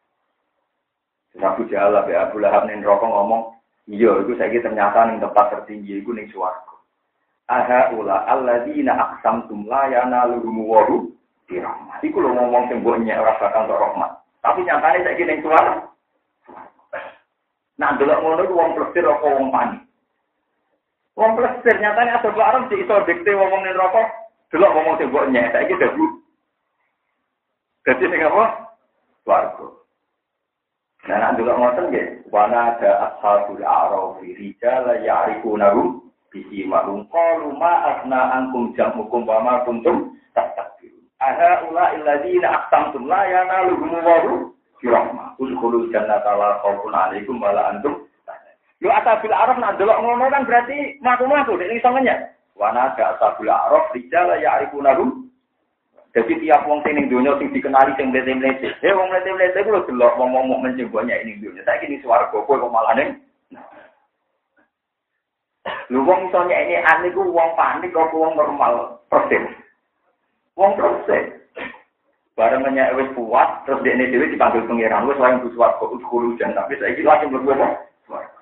Abu 1.37 1.69
Jalal 1.69 2.09
ya 2.09 2.25
Abu 2.25 2.41
Lahab 2.41 2.65
ning 2.65 2.81
rokok 2.81 3.05
ngomong, 3.05 3.53
iya 3.85 4.17
itu 4.25 4.33
saiki 4.33 4.65
ternyata 4.65 5.05
ning 5.05 5.21
tempat 5.21 5.53
tertinggi 5.53 6.01
iku 6.01 6.09
ning 6.09 6.25
swarga. 6.33 6.73
Aha 7.53 7.93
ula 7.93 8.25
alladzina 8.25 8.97
aqsamtum 8.97 9.69
la 9.69 9.85
yanaluhum 9.93 10.57
waru 10.65 11.13
dirahmat. 11.45 12.01
Iku 12.01 12.17
lho 12.17 12.33
ngomong 12.33 12.73
sing 12.73 12.81
mbok 12.81 12.97
nyek 13.05 13.21
ora 13.21 13.37
bakal 13.37 13.69
rahmat. 13.69 14.11
Tapi 14.41 14.65
nyatane 14.65 15.05
saiki 15.05 15.21
ning 15.21 15.39
swarga. 15.45 15.85
Nah, 17.77 17.93
delok 18.01 18.25
ngono 18.25 18.41
iku 18.41 18.57
wong 18.57 18.73
plesir 18.73 19.05
apa 19.05 19.27
wong 19.37 19.53
panik. 19.53 19.86
Wong 21.17 21.33
plesir 21.33 21.81
nyatane 21.81 22.13
ada 22.13 22.29
barang 22.29 22.69
di 22.69 22.85
iso 22.85 23.01
dikte 23.09 23.33
ngomong 23.33 23.65
ning 23.65 23.73
rokok, 23.73 24.05
delok 24.53 24.69
ngomong 24.69 24.95
sing 25.01 25.09
mbok 25.09 25.25
nyek 25.33 25.49
saiki 25.49 25.73
dadi. 25.81 26.05
Dadi 27.89 28.05
ning 28.05 28.21
apa? 28.21 28.45
Swarga. 29.25 29.67
Nah, 31.09 31.17
nak 31.17 31.33
delok 31.41 31.57
ngoten 31.57 31.85
nggih, 31.89 32.07
wana 32.29 32.77
ada 32.77 32.91
ashabul 33.09 33.65
a'raf 33.65 34.21
rijal 34.21 34.85
ya'rifunahum 35.01 36.05
bisimahum 36.29 37.09
qalu 37.09 37.49
ma 37.57 37.97
asna 37.97 38.37
ankum 38.37 38.77
jamukum 38.77 39.25
wa 39.25 39.41
ma 39.41 39.53
kuntum 39.65 40.13
tastakbirun. 40.37 41.01
Aha 41.17 41.65
ula 41.65 41.97
illadzina 41.97 42.61
aqsamtum 42.61 43.09
la 43.09 43.25
yanaluhum 43.25 43.89
wa 44.05 44.17
rahmah. 44.85 45.33
Udkhulul 45.41 45.89
jannata 45.89 46.29
la 46.37 46.61
khaufun 46.61 46.93
'alaikum 46.93 47.41
wa 47.41 47.57
la 47.57 47.73
antum 47.73 48.06
Lu 48.77 48.93
asabil 48.93 49.33
araf 49.33 49.57
nak 49.57 49.81
delok 49.81 49.97
ngono 50.05 50.29
kan 50.29 50.45
berarti 50.45 51.01
maku-maku 51.01 51.57
nek 51.57 51.73
iso 51.73 51.89
ngenyek. 51.89 52.29
Wana 52.53 52.93
ada 52.93 53.17
asabil 53.17 53.49
araf 53.49 53.89
rijal 53.93 54.29
ya 54.37 54.61
arifunahu. 54.61 55.25
Jadi 56.13 56.33
tiap 56.41 56.65
wong 56.65 56.81
sing 56.85 56.97
ning 56.97 57.09
donya 57.09 57.33
sing 57.41 57.49
dikenali 57.53 57.93
sing 57.97 58.13
mlete-mlete. 58.13 58.69
Eh 58.85 58.93
wong 58.93 59.09
mlete-mlete 59.09 59.65
ku 59.65 59.73
lho 59.73 59.81
delok 59.89 60.17
wong 60.21 60.29
mukmin 60.45 60.77
sing 60.77 60.93
banyak 60.93 61.25
ini 61.25 61.41
donya. 61.41 61.65
Saiki 61.65 61.89
ning 61.89 62.01
swarga 62.05 62.29
kowe 62.29 62.53
kok 62.53 62.69
malah 62.69 62.93
ning 62.93 63.17
Lu 65.89 66.05
wong 66.05 66.29
iso 66.29 66.39
nyek 66.45 66.85
ane 66.85 67.09
ku 67.17 67.25
wong 67.33 67.49
panik 67.57 67.89
kok 67.89 68.13
wong 68.13 68.37
normal 68.37 69.01
persis. 69.09 69.41
Wong 70.53 70.77
persis. 70.77 71.33
Barang 72.37 72.61
menyek 72.61 72.93
wis 72.93 73.09
puas 73.17 73.65
terus 73.65 73.81
dekne 73.81 74.13
dhewe 74.13 74.29
dipanggil 74.29 74.61
pangeran 74.69 75.09
wis 75.09 75.17
wayang 75.17 75.41
buswat 75.41 75.81
kok 75.81 75.89
kulo 76.05 76.37
jan 76.37 76.53
tapi 76.53 76.77
saiki 76.77 77.01
langsung 77.01 77.33
berbuat 77.33 77.57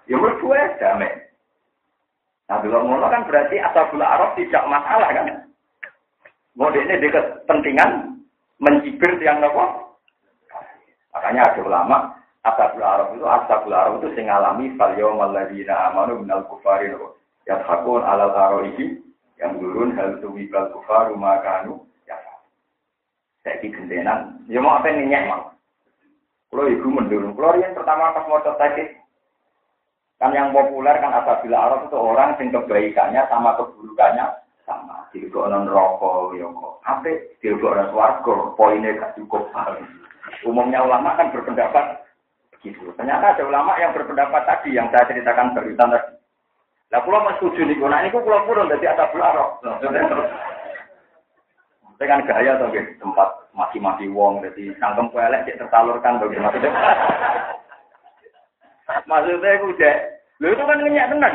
Ya 0.05 0.15
merdu 0.21 0.53
damai. 0.77 1.25
Nah, 2.45 2.61
kalau 2.61 2.85
ngono 2.85 3.09
kan 3.09 3.25
berarti 3.25 3.57
asabul 3.57 4.05
Arab 4.05 4.37
tidak 4.37 4.69
masalah 4.69 5.09
kan? 5.09 5.49
Mode 6.53 6.77
ini 6.77 7.01
dia 7.01 7.09
kepentingan 7.09 8.21
mencibir 8.61 9.17
yang 9.17 9.41
nopo. 9.41 9.97
Makanya 11.09 11.41
ada 11.51 11.59
ulama 11.65 11.97
asabul 12.45 12.85
Arab 12.85 13.17
itu 13.17 13.25
asabul 13.25 13.73
Arab 13.73 13.97
itu 13.97 14.13
sing 14.13 14.29
alami 14.29 14.77
fal 14.77 14.93
yaumal 14.93 15.33
amanu 15.33 16.21
minal 16.21 16.45
kufari 16.45 16.93
nopo. 16.93 17.17
Yathakun 17.49 18.05
alal 18.05 18.33
aroihi 18.33 19.01
yang 19.41 19.57
turun 19.57 19.97
hal 19.97 20.21
tuwibal 20.21 20.69
kufaru 20.69 21.17
makanu 21.17 21.81
ya. 22.05 22.17
Saya 23.41 23.57
gendenan. 23.61 24.37
Ya 24.45 24.61
mau 24.61 24.77
apa 24.77 24.93
ini 24.93 25.09
nyak 25.09 25.49
Kalau 26.53 26.71
ibu 26.71 26.87
mendurung. 26.93 27.33
Kalau 27.33 27.57
yang 27.57 27.73
pertama 27.73 28.13
pas 28.13 28.25
mau 28.29 28.41
tadi 28.41 28.85
Kan 30.15 30.31
yang 30.31 30.55
populer 30.55 30.95
kan 31.03 31.11
apabila 31.11 31.57
Arab 31.59 31.91
itu 31.91 31.97
orang 31.99 32.39
yang 32.39 32.63
kebaikannya 32.63 33.21
sama 33.27 33.59
keburukannya 33.59 34.25
sama. 34.63 35.11
non 35.51 35.67
rokok, 35.67 36.35
ya 36.39 36.47
kok. 36.47 36.73
Apa? 36.87 37.11
non 37.43 37.91
warga, 37.91 38.35
poinnya 38.55 38.95
gak 38.95 39.13
cukup. 39.19 39.51
Umumnya 40.47 40.81
ulama 40.87 41.19
kan 41.19 41.35
berpendapat 41.35 42.01
begitu. 42.57 42.89
Ternyata 42.97 43.35
ada 43.35 43.43
ulama 43.45 43.77
yang 43.77 43.93
berpendapat 43.93 44.41
tadi 44.47 44.73
yang 44.73 44.87
saya 44.89 45.05
ceritakan 45.05 45.53
barusan 45.53 45.93
tadi. 45.93 46.13
Lah 46.93 47.01
pulau 47.01 47.25
mas 47.25 47.35
setuju 47.41 47.65
nih, 47.65 47.77
nah 47.81 47.99
ini 48.01 48.13
pulau 48.13 48.45
purun 48.45 48.69
dari 48.69 48.85
atas 48.85 49.09
Arab. 49.11 49.57
Dengan 51.95 52.27
gaya 52.27 52.59
tuh 52.59 52.71
tempat 52.99 53.29
mati-mati 53.55 54.05
wong, 54.11 54.43
jadi 54.43 54.75
sangkem 54.77 55.09
kuelek 55.09 55.47
tersalurkan 55.47 56.19
bagaimana. 56.19 56.59
Maksudnya 58.85 59.49
itu 59.57 59.65
udah, 59.73 59.95
lu 60.41 60.47
itu 60.53 60.63
kan 60.63 60.77
ngenyak 60.77 61.09
tenan. 61.09 61.33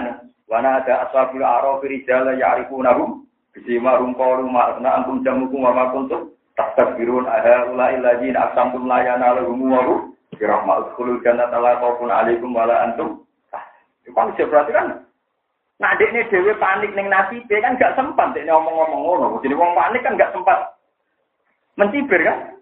Wana 0.51 0.83
ada 0.83 1.07
ashabul 1.07 1.43
araf 1.43 1.83
rijal 1.83 2.27
ya'rifunahum 2.35 3.27
bisima 3.55 3.99
rum 3.99 4.15
qalu 4.19 4.51
ma 4.51 4.75
asna 4.75 5.03
antum 5.03 5.23
jamukum 5.23 5.63
wa 5.63 5.75
ma 5.75 5.85
kuntum 5.95 6.35
tastakbirun 6.59 7.27
aha 7.27 7.71
ula 7.71 7.95
illadzina 7.95 8.51
aqsamtum 8.51 8.87
la 8.87 8.99
yanalahum 9.03 9.59
wa 9.71 10.11
Iki 10.31 10.47
rahmat 10.47 10.95
kulul 10.95 11.19
jannah 11.27 11.51
tala 11.51 11.79
qaufun 11.83 12.11
alaikum 12.11 12.55
wala 12.55 12.87
antum. 12.87 13.27
Itu 14.07 14.15
kan 14.15 14.31
berarti 14.35 14.73
kan 14.75 14.87
Nah, 15.81 15.97
ini 15.97 16.29
dewe 16.29 16.53
panik 16.61 16.93
neng 16.93 17.09
nasi, 17.09 17.41
kan 17.49 17.81
gak 17.81 17.97
sempat 17.97 18.37
dia 18.37 18.45
ngomong-ngomong 18.53 19.01
ngono. 19.01 19.27
Jadi 19.41 19.57
wong 19.57 19.73
panik 19.73 20.05
kan 20.05 20.13
gak 20.21 20.29
sempat 20.37 20.77
mencibir 21.81 22.21
kan. 22.21 22.53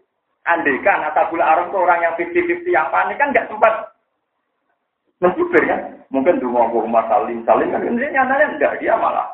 Andai 0.47 0.78
kan 0.86 1.03
Atabul 1.03 1.43
itu 1.43 1.76
orang 1.76 1.99
yang 1.99 2.14
50-50 2.14 2.70
yang 2.70 2.86
panik 2.95 3.18
kan 3.18 3.34
gak 3.34 3.51
sempat 3.51 3.91
mencibir 5.19 5.62
kan. 5.66 5.81
Mungkin 6.09 6.41
mau 6.49 6.73
rumah 6.73 7.05
saling 7.11 7.45
saling 7.45 7.69
kan 7.69 7.85
ini 7.85 8.09
nyatanya 8.11 8.57
enggak 8.57 8.77
dia 8.81 8.97
malah. 8.97 9.29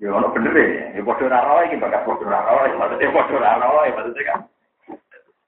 Ya 0.00 0.10
ono 0.10 0.34
bener 0.34 0.56
ya, 0.56 0.98
ya 0.98 1.00
bodoh 1.04 1.30
raro 1.30 1.62
ini 1.62 1.78
bakal 1.78 2.02
bodoh 2.02 2.26
raro, 2.26 2.66
maksudnya 2.74 3.14
bodoh 3.14 3.38
raro, 3.38 3.86
maksudnya 3.86 4.22
kan. 4.34 4.38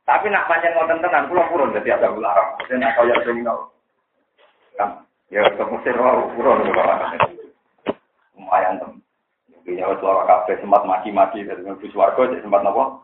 Tapi 0.05 0.29
nak 0.29 0.47
panjang 0.47 0.77
ngoten 0.77 1.01
tenan, 1.01 1.27
pulau 1.33 1.49
purun 1.49 1.72
jadi 1.72 1.97
ada 1.97 2.12
Aram. 2.12 2.61
Maksudnya 2.61 2.93
nak 2.93 2.95
kaya 3.01 3.16
sing 3.25 3.41
Kan 4.77 4.91
Ya, 5.33 5.41
ke 5.51 5.64
Mesir 5.64 5.97
wow, 5.97 6.31
kurang 6.37 6.62
Lumayan 8.37 8.79
tem. 8.79 8.93
Ya 9.64 9.89
wis 9.89 9.99
lara 10.05 10.29
kabeh 10.29 10.61
sempat 10.61 10.85
mati-mati 10.85 11.41
dari 11.41 11.64
mlebu 11.64 11.89
swarga 11.89 12.29
cek 12.29 12.45
sempat 12.45 12.61
napa? 12.61 13.01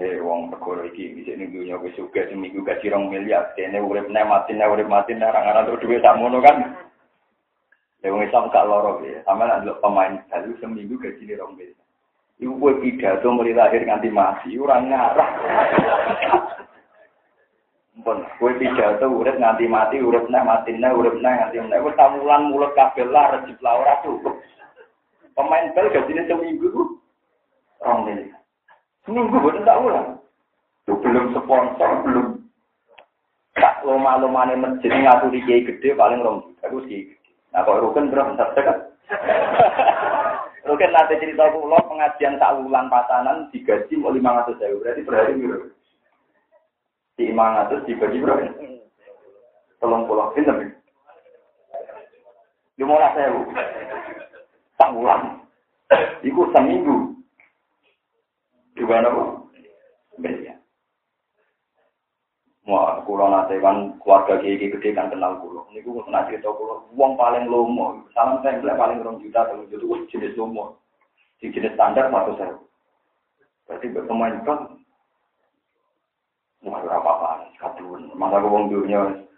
Eh 0.00 0.16
wong 0.16 0.48
perkara 0.48 0.88
iki 0.88 1.12
bisa 1.12 1.36
ning 1.36 1.52
dunya 1.52 1.76
wis 1.76 1.92
sugih 1.92 2.24
seminggu 2.32 2.64
gaji 2.64 2.88
rong 2.88 3.12
miliar, 3.12 3.52
dene 3.52 3.84
urip 3.84 4.08
nek 4.08 4.24
mati 4.24 4.56
nek 4.56 4.72
urip 4.72 4.88
mati 4.88 5.12
nek 5.12 5.28
ora 5.28 5.44
ngarep 5.44 5.76
duwe 5.76 6.00
tak 6.00 6.16
ngono 6.16 6.40
kan. 6.40 6.72
Ya 8.00 8.08
wong 8.08 8.24
Islam 8.24 8.48
gak 8.48 8.64
loro 8.64 9.04
ya. 9.04 9.20
Sama 9.28 9.44
nek 9.44 9.76
pemain 9.84 10.24
balu 10.32 10.56
seminggu 10.56 10.96
gaji 10.96 11.36
rong 11.36 11.52
miliar. 11.52 11.84
Iku 12.40 12.56
kowe 12.56 12.72
pidato 12.80 13.28
mulai 13.28 13.52
lahir 13.52 13.84
nganti 13.84 14.08
mati, 14.08 14.56
ora 14.56 14.80
ngarah. 14.80 15.30
Pun 18.00 18.24
kowe 18.40 18.52
pidato 18.56 19.04
urip 19.04 19.36
nganti 19.36 19.68
mati, 19.68 20.00
urip 20.00 20.24
neh 20.32 20.40
mati 20.40 20.72
neh, 20.72 20.96
urip 20.96 21.20
neh 21.20 21.28
nganti 21.28 21.60
neh. 21.60 21.76
Wis 21.84 21.92
tamulan 22.00 22.48
mulut 22.48 22.72
kabeh 22.72 23.04
lah 23.04 23.36
lah 23.36 23.74
ora 23.76 24.00
cukup. 24.00 24.32
Pemain 25.36 25.68
bal 25.76 25.92
gajine 25.92 26.24
seminggu 26.24 26.72
ku 26.72 26.82
rong 27.84 28.08
miliar. 28.08 28.39
Seminggu 29.10 29.42
boten 29.42 29.66
tak 29.66 29.82
ulang. 29.82 30.22
Tuh 30.86 30.94
belum 31.02 31.34
sponsor, 31.34 32.06
belum 32.06 32.46
tak 33.58 33.82
loma-lomane 33.82 34.54
masjid 34.54 34.86
ngaturi 34.86 35.42
kiai 35.42 35.66
gede 35.66 35.98
paling 35.98 36.22
juta. 36.22 36.70
Aku 36.70 36.86
gede. 36.86 37.18
Nah 37.50 37.66
kok 37.66 37.82
rukun 37.82 38.06
berapa 38.06 38.38
kan? 38.38 38.78
Rukun 40.70 40.94
nanti 40.94 41.18
cerita 41.18 41.50
pulau 41.50 41.82
pengajian 41.90 42.38
tak 42.38 42.54
ulang 42.62 42.86
pasanan 42.86 43.50
digaji 43.50 43.98
mau 43.98 44.14
lima 44.14 44.46
ratus 44.46 44.62
ribu 44.62 44.78
berarti 44.78 45.02
hari 45.10 45.34
di 47.18 47.26
imang 47.26 47.66
atas 47.66 47.82
dibagi 47.90 48.22
berapa? 48.22 48.46
Tolong 49.82 50.06
pulang 50.06 50.30
pinter. 50.38 50.70
Lima 52.78 52.94
belas 52.94 53.18
ribu. 53.18 53.42
Tak 54.78 54.94
ulang. 54.94 55.42
Iku 56.22 56.46
seminggu. 56.54 57.09
Di 58.80 58.88
mana 58.88 59.12
bu? 59.12 59.22
Beda. 60.24 60.56
Wah, 62.64 63.04
kulo 63.04 63.28
nate 63.28 63.60
kan 63.60 64.00
keluarga 64.00 64.40
gigi 64.40 64.72
gede 64.72 64.96
kan 64.96 65.12
kenal 65.12 65.36
kulo. 65.44 65.68
Ini 65.68 65.84
gue 65.84 66.00
pernah 66.00 66.24
cerita 66.24 66.48
kulo. 66.48 66.88
Uang 66.96 67.20
paling 67.20 67.44
lomo. 67.44 68.08
Salam 68.16 68.40
saya 68.40 68.56
paling 68.56 69.04
rong 69.04 69.20
juta 69.20 69.44
atau 69.44 69.68
juta. 69.68 70.08
jenis 70.08 70.32
lomo. 70.40 70.80
Di 71.44 71.52
jenis 71.52 71.76
standar 71.76 72.08
satu 72.08 72.32
saya. 72.40 72.56
Berarti 73.68 73.86
berteman 73.92 74.40
kan 74.48 74.80
Wah, 76.60 76.76
apa-apa, 76.76 77.52
kadun. 77.56 78.12
Masa 78.16 78.40
gue 78.40 78.48
wong 78.48 78.68
dunia. 78.68 79.28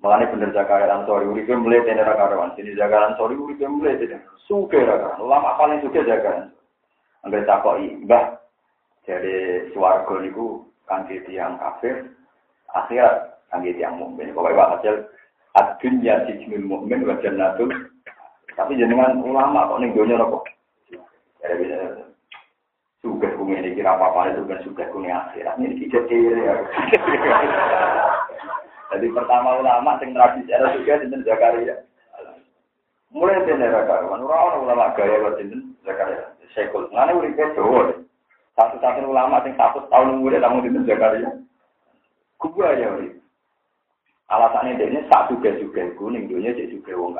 Makanya 0.00 0.32
bener 0.32 0.50
Zakaria 0.56 1.04
sorry, 1.04 1.28
uripe 1.28 1.52
mulai 1.52 1.84
tener 1.84 2.08
karawan. 2.08 2.52
Sini 2.56 2.76
Zakaria 2.76 3.16
sorry, 3.16 3.36
uripe 3.36 3.64
mulai 3.68 4.00
tener. 4.00 4.24
Suke 4.48 4.80
raka. 4.80 5.20
Lama 5.20 5.56
paling 5.60 5.84
suke 5.84 6.00
Zakaria. 6.04 6.48
Angger 7.22 7.46
takoi, 7.46 8.02
mbah. 8.02 8.42
Jadi 9.02 9.66
suarga 9.74 10.22
niku 10.22 10.62
kangge 10.86 11.26
tiang 11.26 11.58
kafir, 11.58 12.06
akhirat 12.70 13.42
kangge 13.50 13.74
tiang 13.74 13.98
mukmin. 13.98 14.30
Pokoknya 14.30 14.58
Pak 14.58 14.70
Hasil, 14.78 14.94
ad-dunya 15.58 16.14
sijnul 16.26 16.66
mukmin 16.66 17.06
wa 17.06 17.18
jannatul. 17.18 17.70
Tapi 18.54 18.78
jenengan 18.78 19.18
ulama 19.22 19.70
kok 19.70 19.80
ning 19.82 19.94
donya 19.96 20.22
rokok. 20.22 20.46
Jadi 21.42 21.74
juga 23.02 23.34
kumi 23.34 23.58
ini 23.58 23.74
kira 23.74 23.98
apa 23.98 24.30
itu 24.30 24.46
kan 24.46 24.62
juga 24.62 24.86
kumi 24.94 25.10
akhirat 25.10 25.58
ini 25.58 25.90
tidak 25.90 26.06
ya. 26.06 26.54
Jadi 28.92 29.06
pertama 29.08 29.58
ulama 29.58 29.96
sing 29.98 30.12
tradisi 30.12 30.52
ada 30.52 30.76
juga 30.76 31.00
di 31.00 31.08
Zakaria. 31.24 31.76
Mulai 33.12 33.44
dari 33.44 33.88
karuan, 33.88 34.24
orang 34.24 34.64
ulama 34.64 34.92
gaya 34.96 35.32
sinten 35.40 35.76
Zakaria. 35.84 36.31
Sekul, 36.50 36.90
mana 36.90 37.14
udah 37.14 37.30
kedo. 37.30 38.02
Satu-satu 38.52 39.08
ulama 39.08 39.40
sing 39.46 39.56
satu 39.56 39.88
tahun 39.88 40.20
kemudian 40.20 40.44
kamu 40.44 40.68
di 40.68 40.84
Zakaria. 40.84 41.30
Gua 42.36 42.74
ya 42.76 42.92
uri. 42.92 43.16
Alasannya 44.28 44.76
dia 44.76 44.90
ini 44.92 45.00
satu 45.08 45.40
juga 45.40 45.56
juga 45.56 45.88
kuning 45.96 46.28
dunia 46.28 46.52
jadi 46.52 46.68
juga 46.68 46.92
wong 46.98 47.16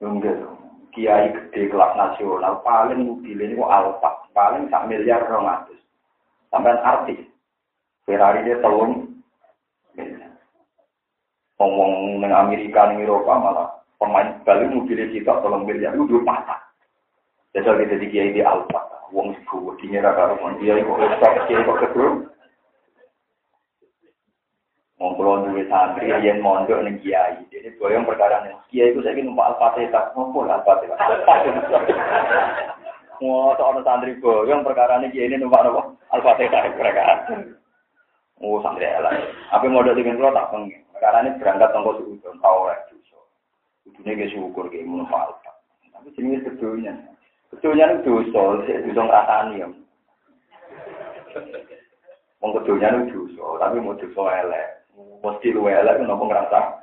Enggak 0.00 0.36
dong 0.40 0.60
kiai 0.90 1.30
gede 1.30 1.70
kelas 1.70 1.94
nasional 1.94 2.60
paling 2.66 3.06
mobil 3.06 3.38
ini 3.38 3.54
kok 3.54 3.70
alfa 3.70 4.10
paling 4.34 4.66
sak 4.68 4.86
miliar 4.90 5.22
rong 5.28 5.46
atus. 5.46 5.80
Sampai 6.50 6.74
artis. 6.82 7.20
Ferrari 8.08 8.42
dia 8.42 8.58
telung. 8.58 9.06
Ngomong 11.60 12.24
neng 12.24 12.32
Amerika 12.32 12.88
neng 12.88 13.04
Eropa 13.04 13.36
malah 13.36 13.68
pemain 14.00 14.40
bali 14.42 14.66
mobilnya 14.72 15.12
kita 15.12 15.32
tolong 15.44 15.68
miliar. 15.68 15.94
Dua 15.94 16.24
patah 16.24 16.69
jadi 17.50 17.66
kita 17.66 17.98
di 17.98 18.06
kiai 18.14 18.30
di 18.30 18.46
alfa 18.46 19.10
wong 19.10 19.34
ibu 19.34 19.74
dinyerah 19.82 20.14
karo 20.14 20.38
dia 20.62 20.78
kok 20.78 21.02
stop 21.18 21.34
kiai 21.50 21.66
kok 21.66 21.82
kedua 21.82 22.30
Wong 25.00 25.16
kula 25.16 25.48
duwe 25.48 25.64
santri 25.64 26.12
yen 26.12 26.44
mondok 26.44 26.84
ning 26.84 27.00
kiai. 27.00 27.40
Dene 27.48 27.72
boyong 27.80 28.04
perkara 28.04 28.44
ning 28.44 28.52
kiai 28.68 28.92
iku 28.92 29.00
saiki 29.00 29.24
numpak 29.24 29.56
Al-Fatihah. 29.56 30.12
Ngopo 30.12 30.44
Al-Fatihah? 30.44 31.00
Wah, 33.24 33.56
ono 33.56 33.80
santri 33.80 34.20
boyong 34.20 34.60
perkara 34.60 35.00
ning 35.00 35.08
kiai 35.08 35.32
ini 35.32 35.40
numpak 35.40 35.64
napa? 35.64 35.96
Al-Fatihah 36.12 36.76
perkara. 36.76 37.32
Oh, 38.44 38.60
santri 38.60 38.84
ala. 38.84 39.08
Apa 39.56 39.64
modal 39.72 39.96
dengan 39.96 40.20
kula 40.20 40.36
tak 40.36 40.52
pengen. 40.52 40.84
Perkara 40.92 41.24
ini 41.24 41.40
berangkat 41.40 41.72
tongko 41.72 41.96
suku 41.96 42.36
tau 42.44 42.68
ora 42.68 42.76
dosa. 42.92 43.16
Kudune 43.88 44.20
ge 44.20 44.36
syukur 44.36 44.68
ge 44.68 44.84
mun 44.84 45.08
Tapi 45.08 46.12
jenenge 46.12 46.44
sedonya. 46.44 46.92
Sedonya 47.50 47.98
itu 47.98 48.30
dosa, 48.30 48.62
dosa 48.62 49.02
ngrasani 49.02 49.62
ya. 49.62 49.68
Wong 52.40 52.50
kedonya 52.56 52.88
itu 53.04 53.26
dosa, 53.34 53.66
tapi 53.66 53.82
mau 53.82 53.98
dosa 53.98 54.22
elek. 54.46 54.66
Mesti 55.20 55.52
lu 55.52 55.66
elek 55.66 56.00
nopo 56.06 56.30
ngerasa 56.30 56.80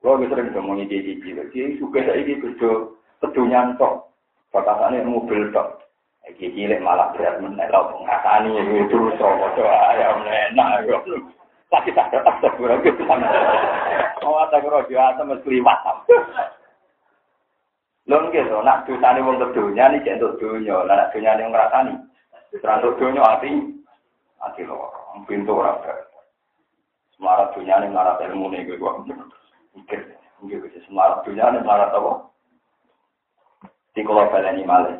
lo 0.00 0.16
bisa 0.16 0.32
sering 0.32 0.56
ngomongin 0.56 0.88
dia 0.88 1.04
di 1.04 1.20
sini 1.20 1.44
dia 1.52 1.76
suka 1.76 2.00
saya 2.00 2.24
ini 2.24 2.40
kerja 2.40 2.88
kerja 3.20 3.40
nyantok 3.44 4.08
batasannya 4.48 5.04
mobil 5.04 5.52
tok. 5.52 5.84
Iki 6.24 6.56
cilik 6.56 6.80
malah 6.80 7.12
berat 7.12 7.36
meneh 7.36 7.68
lo 7.68 8.00
ngrasani 8.00 8.48
itu 8.80 8.98
so 9.20 9.28
doa 9.28 9.76
ayam 9.92 10.24
enak 10.24 10.88
yo 10.88 10.96
sakit 11.70 11.94
sakit 11.94 12.20
tak 12.26 12.42
kurang 12.58 12.82
gitu 12.82 13.02
mau 14.20 14.42
ada 14.42 14.58
kurang 14.58 14.84
dia 14.90 15.14
atau 15.14 15.22
mesti 15.22 15.48
liwat 15.48 15.78
lo 18.10 18.26
gitu 18.34 18.58
nak 18.66 18.90
dosane 18.90 19.22
wong 19.22 19.38
kedunya 19.38 19.86
nih 19.86 20.02
jentuk 20.02 20.34
dunya 20.42 20.74
lah 20.82 21.06
nak 21.06 21.14
dunya 21.14 21.38
yang 21.38 21.54
ngrasani. 21.54 21.94
Terus 22.50 22.98
dunya 22.98 23.22
ati 23.22 23.50
ati 24.42 24.66
lo 24.66 24.90
pintu 25.30 25.54
ora 25.54 25.78
Semarat 27.14 27.54
dunia 27.54 27.78
ini 27.78 27.92
melarat 27.92 28.18
ilmu 28.26 28.48
nih 28.50 28.64
gue 28.64 28.80
gua 28.80 28.98
mikir, 29.76 30.00
mikir 30.42 30.58
gue 30.58 30.82
semarat 30.88 31.22
dunia 31.22 31.52
ini 31.54 31.62
melarat 31.62 31.94
apa? 31.94 32.12
Di 33.94 34.00
kalau 34.02 34.26
ini 34.26 34.64
malah. 34.64 34.96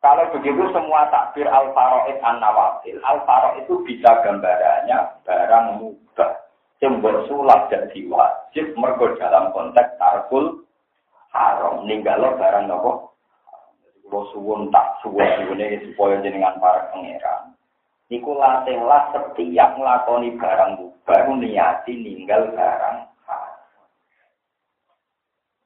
Kalau 0.00 0.32
begitu 0.32 0.64
semua 0.72 1.12
takbir 1.12 1.44
al 1.44 1.76
faroid 1.76 2.16
an 2.24 2.40
nawafil, 2.40 2.96
al 3.04 3.20
faroid 3.28 3.68
itu 3.68 3.84
bisa 3.84 4.08
gambarannya 4.24 4.96
barang 5.28 5.66
mubah 5.76 6.40
yang 6.80 7.04
bersulap 7.04 7.68
dan 7.68 7.92
wajib 8.08 8.72
mergo 8.80 9.12
dalam 9.20 9.52
konteks 9.52 10.00
tarkul 10.00 10.64
haram 11.30 11.86
ninggalo 11.86 12.36
barang 12.38 12.66
nopo. 12.66 13.10
Kalau 14.10 14.26
suwun 14.34 14.74
tak 14.74 14.98
suwun 15.06 15.22
suwun 15.22 15.62
supaya 15.62 16.18
jenengan 16.18 16.58
para 16.58 16.90
pangeran 16.90 17.54
Iku 18.10 18.34
latihlah 18.34 19.14
setiap 19.14 19.78
ngelakoni 19.78 20.34
barang 20.34 20.82
baru 21.06 21.32
niati 21.38 21.94
ninggal 21.94 22.50
barang 22.58 23.06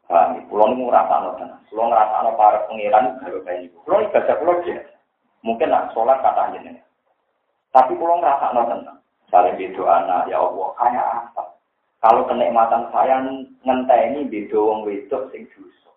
Paham, 0.05 0.37
pulau 0.53 0.69
ini 0.69 0.85
ngerasa 0.85 1.15
no 1.17 1.33
tenang. 1.41 1.65
Pulau 1.73 1.89
ngerasa 1.89 2.29
no 2.29 2.37
para 2.37 2.69
pangeran 2.69 3.17
baru 3.25 3.41
kayak 3.41 3.67
ini. 3.67 3.77
Pulau 3.83 4.05
ibadah 4.05 4.37
pulau 4.37 4.61
dia. 4.61 4.79
Mungkin 5.41 5.73
nak 5.73 5.97
sholat 5.97 6.21
kata 6.21 6.53
aja. 6.53 6.61
Tapi 7.73 7.93
kalau 7.97 8.21
ngerasa 8.21 8.53
tenang, 8.53 9.01
saling 9.33 9.57
beda 9.57 9.83
anak, 9.89 10.29
ya 10.29 10.39
Allah, 10.39 10.69
kayak 10.77 11.07
apa? 11.09 11.43
Kalau 12.05 12.29
kenikmatan 12.29 12.93
saya 12.93 13.17
ngenteni 13.65 14.29
beda 14.29 14.61
wong 14.61 14.85
wedok 14.85 15.33
sing 15.33 15.49
dosa. 15.57 15.89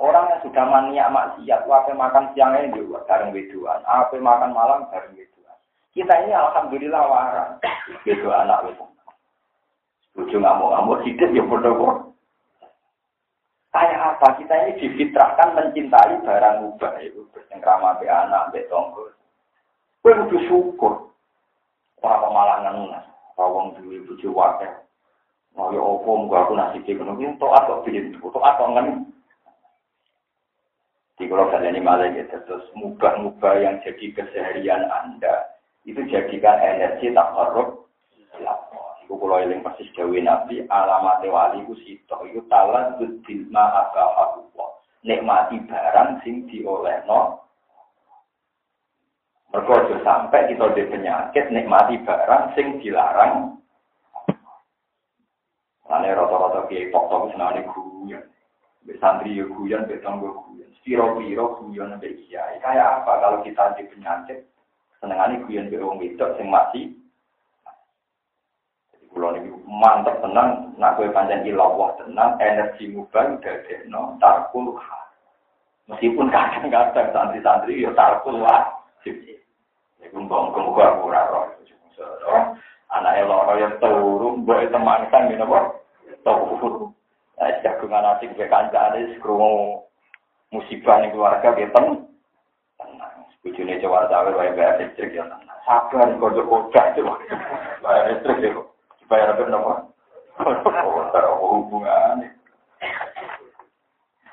Orang 0.00 0.32
yang 0.32 0.40
sudah 0.40 0.64
maniak 0.64 1.12
maksiat, 1.12 1.68
apa 1.68 1.92
makan 1.92 2.32
siangnya 2.32 2.72
juga 2.72 3.04
bareng 3.04 3.36
wedoan, 3.36 3.84
apa 3.84 4.16
makan 4.16 4.56
malam 4.56 4.88
bareng 4.88 5.12
wedoan. 5.12 5.58
Kita 5.92 6.24
ini 6.24 6.32
alhamdulillah 6.32 7.02
waran, 7.04 7.60
beda 8.08 8.28
anak 8.40 8.72
wedok. 8.72 8.88
Ujung 10.16 10.40
ngamuk-ngamuk 10.48 11.04
hidup 11.04 11.30
ya 11.36 11.44
bodoh 11.44 12.08
Kayak 13.68 14.16
apa? 14.16 14.40
Kita 14.40 14.54
ini 14.64 14.80
difitrahkan 14.80 15.52
mencintai 15.52 16.24
barang 16.24 16.56
ubah 16.72 17.04
itu. 17.04 17.28
Bercengkrama 17.36 18.00
be 18.00 18.08
anak, 18.08 18.48
be 18.48 18.64
tonggo. 18.72 19.12
Kue 20.00 20.16
kudu 20.24 20.40
syukur. 20.48 21.12
Ora 22.00 22.32
malah 22.32 22.58
ngenes. 22.64 23.04
Rawang 23.36 23.76
duwe 23.76 24.00
bojo 24.08 24.32
wakil. 24.32 24.87
Mau 25.58 25.74
ya 25.74 25.82
opo 25.82 26.14
muga 26.14 26.46
aku 26.46 26.54
iki 26.78 26.94
ngono. 26.94 27.18
Iki 27.18 27.34
tok 27.42 27.50
atau 27.50 27.82
biyen? 27.82 28.14
Tok 28.14 28.38
atau 28.38 28.70
ngen. 28.78 29.10
Di 31.18 31.26
kalau 31.26 31.50
kalian 31.50 31.74
ini 31.74 31.82
malah 31.82 32.14
ya 32.14 32.22
terus 32.30 32.62
mubah-mubah 32.78 33.58
yang 33.58 33.82
jadi 33.82 34.14
keseharian 34.14 34.86
Anda. 34.86 35.50
Itu 35.82 35.98
jadikan 36.06 36.62
energi 36.62 37.10
tak 37.10 37.34
korup. 37.34 37.90
Iku 39.02 39.18
kula 39.18 39.42
eling 39.42 39.66
persis 39.66 39.90
dawuh 39.98 40.14
Nabi. 40.22 40.62
Alamat 40.70 41.26
wali 41.26 41.66
ku 41.66 41.74
sito 41.82 42.22
iku 42.22 42.46
talan 42.46 42.94
bil 43.26 43.42
ma 43.50 43.66
aka 43.82 44.38
Nikmati 45.02 45.58
barang 45.66 46.22
sing 46.22 46.46
diolehno. 46.46 47.42
Mergo 49.50 49.74
aja 49.74 49.96
sampai 50.06 50.52
kita 50.52 50.76
di 50.76 50.84
penyakit 50.86 51.50
nikmati 51.50 51.98
barang 52.06 52.54
sing 52.54 52.78
dilarang. 52.78 53.58
Ane 55.98 56.14
rata-rata 56.14 56.70
kiai 56.70 56.94
tok-tok 56.94 57.34
senane 57.34 57.66
guyon. 57.74 58.22
Mbek 58.86 59.02
santri 59.02 59.34
yo 59.34 59.50
guyon, 59.50 59.82
mbek 59.82 59.98
tanggo 59.98 60.30
guyon. 60.46 60.70
Piro-piro 60.86 61.58
guyon 61.58 61.98
mbek 61.98 62.14
kiai. 62.22 62.62
Kayak 62.62 63.02
apa 63.02 63.18
kalau 63.18 63.42
kita 63.42 63.74
di 63.74 63.82
penyakit 63.90 64.46
senengane 65.02 65.42
guyon 65.42 65.66
mbek 65.66 65.82
wong 65.82 65.98
wedok 65.98 66.38
sing 66.38 66.46
masih 66.46 66.94
Kulo 69.08 69.32
niki 69.32 69.48
mantep 69.64 70.20
tenang, 70.20 70.76
nak 70.76 71.00
kowe 71.00 71.08
pancen 71.08 71.40
ilawah 71.40 71.96
tenang, 71.96 72.36
energi 72.44 72.92
mubah 72.92 73.40
dadekno 73.40 74.20
tarkul 74.20 74.76
Meskipun 75.88 76.28
kadang-kadang 76.28 77.08
santri-santri 77.16 77.82
ya 77.82 77.90
tarkul 77.96 78.44
wajib. 78.44 79.16
Iku 80.04 80.16
mbong-mbong 80.22 80.76
aku 80.76 81.08
ora 81.08 81.24
roh. 81.32 81.48
Anake 82.92 83.24
loro 83.24 83.52
ya 83.56 83.68
turu, 83.80 84.38
mbok 84.44 84.68
teman 84.68 85.08
kan 85.08 85.26
ngene 85.26 85.44
Turu. 86.28 86.92
Nah, 87.38 87.54
jagungan 87.62 88.08
asik 88.18 88.34
ke 88.34 88.50
kancane 88.50 89.16
krungu 89.22 89.86
musibah 90.50 90.98
ning 90.98 91.14
keluarga 91.14 91.54
ge 91.54 91.70
ten. 91.70 92.04
Tenang. 92.76 93.16
Bujune 93.40 93.78
cewek 93.78 94.06
cawe 94.10 94.30
bayar 94.34 94.82
listrik 94.82 95.14
ya 95.14 95.24
tenang. 95.24 95.58
Sabar 95.64 96.08
kok 96.18 96.36
kocak 96.36 96.86
itu. 96.92 97.02
Bayar 97.80 98.04
listrik 98.10 98.42
ya. 98.42 98.50
Bayar 99.06 99.32
apa 99.32 99.42
napa? 99.48 99.74
Oh, 100.38 101.64
hubungan. 101.64 102.30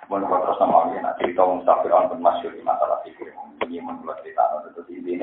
Mohon 0.06 0.38
terus 0.46 0.60
sama 0.62 0.86
ini, 0.94 1.02
nanti 1.02 1.34
kita 1.34 1.42
mustafir 1.42 1.90
on 1.90 2.14
di 2.14 2.62
masalah 2.62 3.02
fikir. 3.02 3.34
Ini 3.66 3.82
menurut 3.82 4.22
cerita, 4.22 4.46
itu 4.70 4.86
ini 5.02 5.18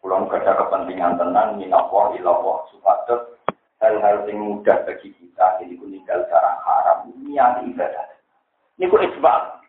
Pulau 0.00 0.24
ada 0.26 0.56
kepentingan 0.56 1.20
tenang, 1.20 1.60
minallah, 1.60 2.16
ilallah, 2.16 2.58
supados 2.72 3.36
hal-hal 3.80 4.28
yang 4.28 4.38
mudah 4.44 4.76
bagi 4.84 5.08
kita, 5.16 5.46
jadi 5.58 5.74
tinggal 5.80 6.20
cara 6.28 6.52
haram, 6.68 7.08
niat 7.24 7.64
ibadah. 7.64 8.06
Ini 8.76 8.92
ku 8.92 9.00
isbal. 9.00 9.60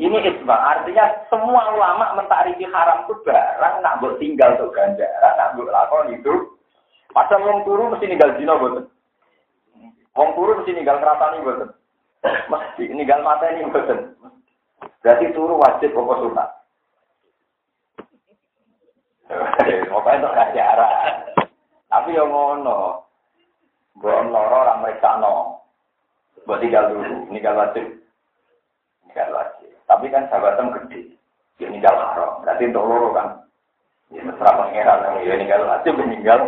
Ini 0.00 0.18
isbal, 0.32 0.56
artinya 0.56 1.04
semua 1.28 1.76
ulama 1.76 2.16
mentarifi 2.16 2.64
haram 2.64 3.04
itu 3.04 3.14
barang, 3.20 3.84
nak 3.84 4.00
buat 4.00 4.16
tinggal 4.16 4.56
tuh 4.56 4.72
ganjaran, 4.72 5.32
nak 5.36 5.52
buat 5.60 5.68
lakon 5.68 6.16
itu. 6.16 6.56
Padahal 7.12 7.42
wong 7.44 7.58
turu 7.66 7.90
mesti 7.90 8.06
ninggal 8.06 8.32
zina 8.38 8.54
boten. 8.56 8.86
Wong 10.16 10.30
turu 10.38 10.62
mesti 10.62 10.72
ninggal 10.72 11.02
keratani 11.02 11.44
boten. 11.44 11.70
Mesti 12.24 12.84
ninggal 12.94 13.20
mata 13.20 13.50
ini 13.50 13.68
boten. 13.68 14.14
Berarti 15.04 15.26
turu 15.36 15.58
wajib 15.58 15.90
pokok 15.92 16.20
sunat. 16.22 16.48
Pokoknya 19.90 20.18
untuk 20.26 20.34
ganjaran. 20.34 21.39
Tapi 21.90 22.14
yang 22.14 22.30
ngono. 22.30 23.02
Buat 23.98 24.30
loro 24.30 24.56
orang 24.64 24.86
mereka 24.86 25.18
no. 25.18 25.66
Buat 26.46 26.62
tinggal 26.62 26.94
dulu, 26.94 27.26
tinggal 27.34 27.58
wajib. 27.58 27.84
Tinggal 29.04 29.28
wajib. 29.34 29.70
Tapi 29.90 30.06
kan 30.08 30.30
sahabatnya 30.30 30.78
gede. 30.78 31.18
Dia 31.58 31.68
tinggal 31.68 31.98
haram. 31.98 32.40
Berarti 32.46 32.70
untuk 32.70 32.86
loro 32.86 33.08
kan. 33.12 33.28
Ya 34.14 34.22
mesra 34.22 34.54
pangeran. 34.54 35.20
Ya 35.26 35.34
tinggal 35.36 35.66
wajib, 35.66 35.92
meninggal. 35.98 36.40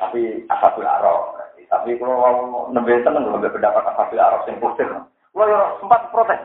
Tapi 0.00 0.48
asabul 0.48 0.88
arok. 0.88 1.36
Tapi 1.68 1.98
kalau 1.98 2.70
nembe 2.70 3.02
tenang, 3.04 3.28
kalau 3.28 3.44
pendapat 3.44 3.84
asabul 3.92 4.20
arok 4.24 4.42
yang 4.48 4.58
positif. 4.58 4.88
Kalau 5.36 5.60
sempat 5.78 6.00
protes. 6.10 6.40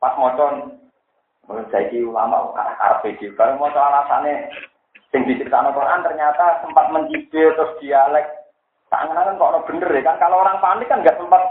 Pas 0.00 0.16
mocon 0.16 0.80
saya 1.70 1.98
ulama 2.00 2.54
arah 2.56 3.02
video. 3.02 3.34
Kalau 3.34 3.58
mau 3.58 3.68
alasannya 3.68 4.48
sing 5.10 5.26
diceritakan 5.26 5.74
Quran 5.74 6.00
ternyata 6.06 6.62
sempat 6.62 6.86
mencibir 6.94 7.54
terus 7.54 7.74
dialek. 7.82 8.26
Tangan 8.90 9.14
kan 9.14 9.38
kok 9.38 9.66
bener 9.70 9.90
ya 9.90 10.02
kan? 10.02 10.16
Kalau 10.18 10.42
orang 10.42 10.58
panik 10.58 10.90
kan 10.90 11.02
nggak 11.02 11.18
sempat 11.18 11.42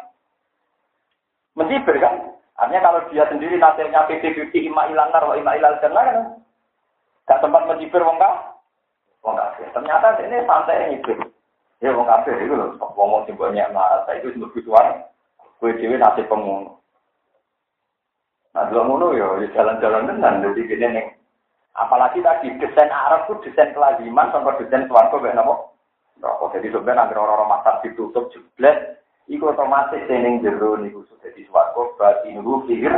mencibir 1.56 1.96
kan? 2.00 2.36
Artinya 2.60 2.82
kalau 2.84 3.00
dia 3.08 3.24
sendiri 3.32 3.56
nasibnya 3.56 4.04
PT-PT 4.04 4.68
ima 4.68 4.92
ilangar 4.92 5.24
wa 5.24 5.36
ima 5.40 5.56
ilal 5.56 5.80
kan? 5.80 6.36
Gak 7.24 7.40
sempat 7.40 7.64
mencibir 7.70 8.04
wong 8.04 8.20
kah? 8.20 8.58
Wong 9.24 9.36
kafir. 9.38 9.70
Ternyata 9.72 10.18
ini 10.26 10.44
santai 10.44 10.92
ngibir. 10.92 11.20
Ya 11.80 11.96
wong 11.96 12.04
kafir 12.10 12.36
itu 12.42 12.52
loh. 12.52 12.76
Wong 12.98 13.24
sing 13.24 13.40
banyak 13.40 13.72
masa 13.72 14.12
itu 14.20 14.36
sebut 14.36 14.52
tuan. 14.66 15.08
Kue 15.62 15.76
dewi 15.76 15.96
nasib 15.96 16.28
pengun. 16.28 16.72
Nah, 18.50 18.66
dua 18.72 18.82
ngono 18.82 19.14
ya, 19.14 19.46
ya 19.46 19.48
jalan-jalan 19.54 20.10
tenan. 20.10 20.42
Jadi 20.42 20.68
gini 20.68 20.88
nih. 20.90 21.06
Apalagi 21.80 22.20
tadi 22.20 22.52
desain 22.60 22.92
Arab 22.92 23.32
itu 23.32 23.48
desain 23.48 23.72
kelaziman 23.72 24.28
sampai 24.36 24.60
desain 24.60 24.84
suarga 24.92 25.16
kayak 25.16 25.40
apa? 25.40 25.56
Jadi 26.52 26.68
sebenarnya 26.76 27.08
nanti 27.08 27.16
orang-orang 27.16 27.56
masak 27.56 27.80
ditutup 27.88 28.28
jeblet, 28.36 29.00
iku 29.32 29.56
otomatis 29.56 30.04
sening 30.12 30.44
jero 30.44 30.76
niku 30.76 31.08
sudah 31.08 31.32
di 31.32 31.48
suarga 31.48 31.82
berarti 31.96 32.36
nuru 32.36 32.68
fikir 32.68 32.92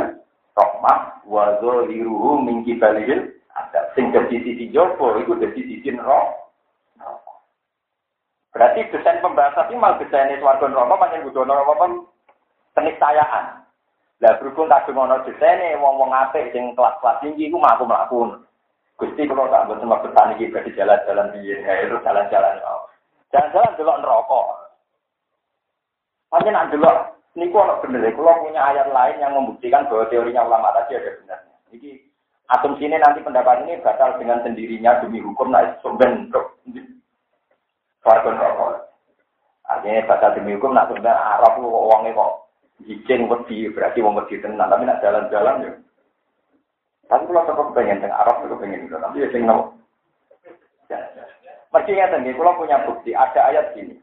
rahmah 0.58 1.22
wa 1.30 1.62
zaliruhu 1.62 2.42
min 2.42 2.66
kibalil 2.66 3.30
ada 3.54 3.92
sing 3.94 4.10
dadi 4.10 4.42
sisi 4.42 4.66
jopo 4.74 5.14
iku 5.22 5.38
dadi 5.38 5.62
sisi 5.62 5.94
neraka. 5.94 6.42
Berarti 8.50 8.90
desain 8.90 9.22
pembahasan 9.22 9.70
ini 9.70 9.78
malah 9.78 10.02
desain 10.02 10.34
suarga 10.42 10.66
neraka 10.66 10.98
pancen 10.98 11.24
kudu 11.30 11.46
neraka 11.46 11.86
keniscayaan. 12.74 13.62
Lah 14.22 14.38
berhubung 14.38 14.70
kadung 14.70 15.02
ana 15.02 15.22
desene 15.26 15.74
wong-wong 15.82 16.14
apik 16.14 16.54
sing 16.54 16.78
kelas-kelas 16.78 17.18
tinggi 17.26 17.50
iku 17.50 17.58
mampu 17.58 17.86
mlaku. 17.86 18.38
Gusti 19.00 19.26
kalau 19.26 19.48
tak 19.48 19.66
mboten 19.66 19.88
maksud 19.88 20.12
iki 20.36 20.52
di 20.52 20.70
jalan-jalan 20.76 21.32
piye, 21.34 21.56
ya 21.64 21.72
itu 21.82 21.96
jalan-jalan. 22.04 22.60
Jalan-jalan 23.32 23.76
delok 23.80 24.00
neraka. 24.04 24.40
Hanya 26.32 26.50
nak 26.52 26.68
delok 26.70 26.96
niku 27.32 27.56
ana 27.60 27.80
bener 27.80 28.12
kalau 28.12 28.44
punya 28.44 28.60
ayat 28.60 28.88
lain 28.92 29.16
yang 29.20 29.32
membuktikan 29.32 29.88
bahwa 29.88 30.04
teorinya 30.12 30.44
ulama 30.44 30.68
tadi 30.76 31.00
ada 31.00 31.16
benarnya. 31.20 31.56
Atom 32.52 32.76
sini 32.76 33.00
nanti 33.00 33.24
pendapat 33.24 33.64
ini 33.64 33.80
batal 33.80 34.20
dengan 34.20 34.44
sendirinya 34.44 35.00
demi 35.00 35.24
hukum 35.24 35.48
naik 35.48 35.80
sumben 35.80 36.28
Farkon 38.04 38.36
rokok. 38.36 38.92
Artinya 39.64 40.04
batal 40.04 40.36
demi 40.36 40.52
hukum 40.52 40.76
nak 40.76 40.92
sumben 40.92 41.16
Arab 41.16 41.56
uangnya 41.64 42.12
kok 42.12 42.32
Izin 42.82 43.30
berarti 43.30 44.02
wong 44.02 44.18
wedi 44.18 44.42
tenan, 44.42 44.66
tapi 44.66 44.82
nak 44.82 44.98
jalan-jalan 44.98 45.62
ya. 45.62 45.70
Tapi 47.12 47.28
kalau 47.28 47.44
tetap 47.44 47.68
pengen 47.76 48.00
teng 48.00 48.08
Arab 48.08 48.40
itu 48.40 48.56
pengen 48.56 48.88
itu, 48.88 48.96
tapi 48.96 49.20
ya 49.20 49.28
sing 49.28 49.44
nopo. 49.44 49.76
Mesti 51.72 51.90
ngeten 51.92 52.24
nggih, 52.24 52.36
kula 52.40 52.56
punya 52.56 52.80
bukti 52.88 53.12
ada 53.12 53.52
ayat 53.52 53.76
gini. 53.76 54.00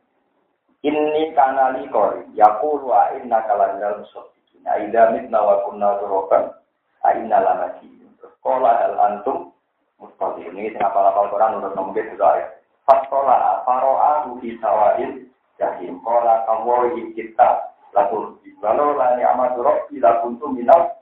Ini 0.85 1.33
kanali 1.33 1.89
kori, 1.89 2.29
yaqulu 2.37 2.93
wa 2.93 3.09
inna 3.17 3.41
kalandal 3.49 4.05
musaddiqin. 4.05 4.61
Aida 4.69 5.09
mitna 5.09 5.41
wa 5.41 5.65
kunna 5.65 5.97
turoban, 5.97 6.53
aina 7.01 7.41
lamati. 7.41 7.89
Sekolah 8.21 8.77
hal 8.77 8.95
antum 9.01 9.57
mustaqim. 9.97 10.53
Ini 10.53 10.77
sing 10.77 10.81
apal-apal 10.85 11.33
Quran 11.33 11.57
urut 11.65 11.73
nomor 11.73 11.97
itu 11.97 12.13
ayat. 12.13 12.61
Faskola 12.85 13.65
faro'a 13.65 14.29
fi 14.37 14.53
sawail 14.61 15.11
jahim. 15.57 15.97
Kola 16.05 16.45
kawoi 16.45 17.09
kita 17.17 17.73
lalu 17.97 18.37
walau 18.61 18.93
lani 18.93 19.25
amat 19.25 19.57
roh 19.57 19.89
ila 19.89 20.09
kuntu 20.21 20.45
minal 20.53 20.98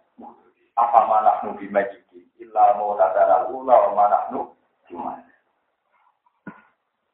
apa 0.78 0.99
mana 1.09 1.41
nubi 1.41 1.65
majiki 1.67 2.23
illa 2.38 2.78
mutatana 2.78 3.49
ula 3.49 3.75
wa 3.75 3.89
manahnu 3.97 4.41
cuman. 4.88 5.19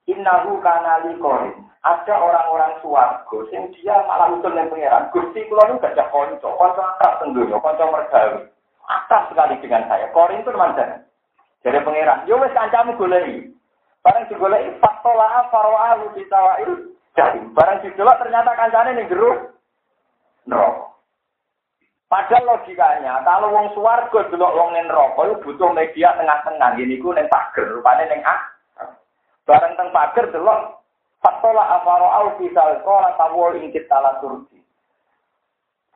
Innahu 0.05 0.59
kana 0.59 1.07
liqorin. 1.07 1.63
Ada 1.83 2.15
orang-orang 2.15 2.79
suwargo 2.79 3.43
sing 3.51 3.71
dia 3.75 3.95
malah 4.07 4.31
usul 4.31 4.55
yang 4.55 4.71
pangeran. 4.71 5.11
Gusti 5.11 5.43
kula 5.51 5.67
nu 5.67 5.83
gajah 5.83 6.07
kanca, 6.11 6.47
kanca 6.47 6.83
akrab 6.95 7.13
tenggono, 7.19 7.59
kanca 7.59 7.83
mergawe. 7.91 8.39
Akrab 8.87 9.23
sekali 9.31 9.59
dengan 9.59 9.87
saya. 9.91 10.07
Korin 10.15 10.43
itu 10.43 10.51
mandan. 10.55 11.03
Jadi 11.63 11.83
pangeran, 11.83 12.23
yo 12.27 12.39
wis 12.39 12.55
kancamu 12.55 12.95
goleki. 12.95 13.51
Barang 14.03 14.27
digoleki 14.27 14.79
fatola 14.83 15.47
farwa 15.51 15.95
lu 16.03 16.11
ditawail 16.15 16.71
jadi 17.13 17.39
barang 17.53 17.77
didelok 17.85 18.19
ternyata 18.25 18.51
kancane 18.57 18.91
ning 18.97 19.05
jero 19.05 19.53
neraka. 20.49 20.92
Padahal 22.13 22.45
logikanya, 22.45 23.25
kalau 23.25 23.49
wong 23.49 23.73
suwargo 23.73 24.21
delok 24.29 24.53
wong 24.53 24.69
ning 24.77 24.85
neraka 24.85 25.33
butuh 25.41 25.73
media 25.73 26.13
tengah-tengah. 26.13 26.77
Gini 26.77 27.01
ku 27.01 27.09
ning 27.09 27.25
pager, 27.25 27.65
rupane 27.73 28.05
ning 28.05 28.21
A. 28.21 28.37
Barang 29.49 29.73
teng 29.73 29.89
pager 29.89 30.29
delok 30.29 30.77
fatola 31.25 31.81
afaro 31.81 32.05
au 32.05 32.27
fisal 32.37 32.77
kola 32.85 33.17
tawol 33.17 33.57
ingkit 33.57 33.89
tala 33.89 34.21
turki. 34.21 34.61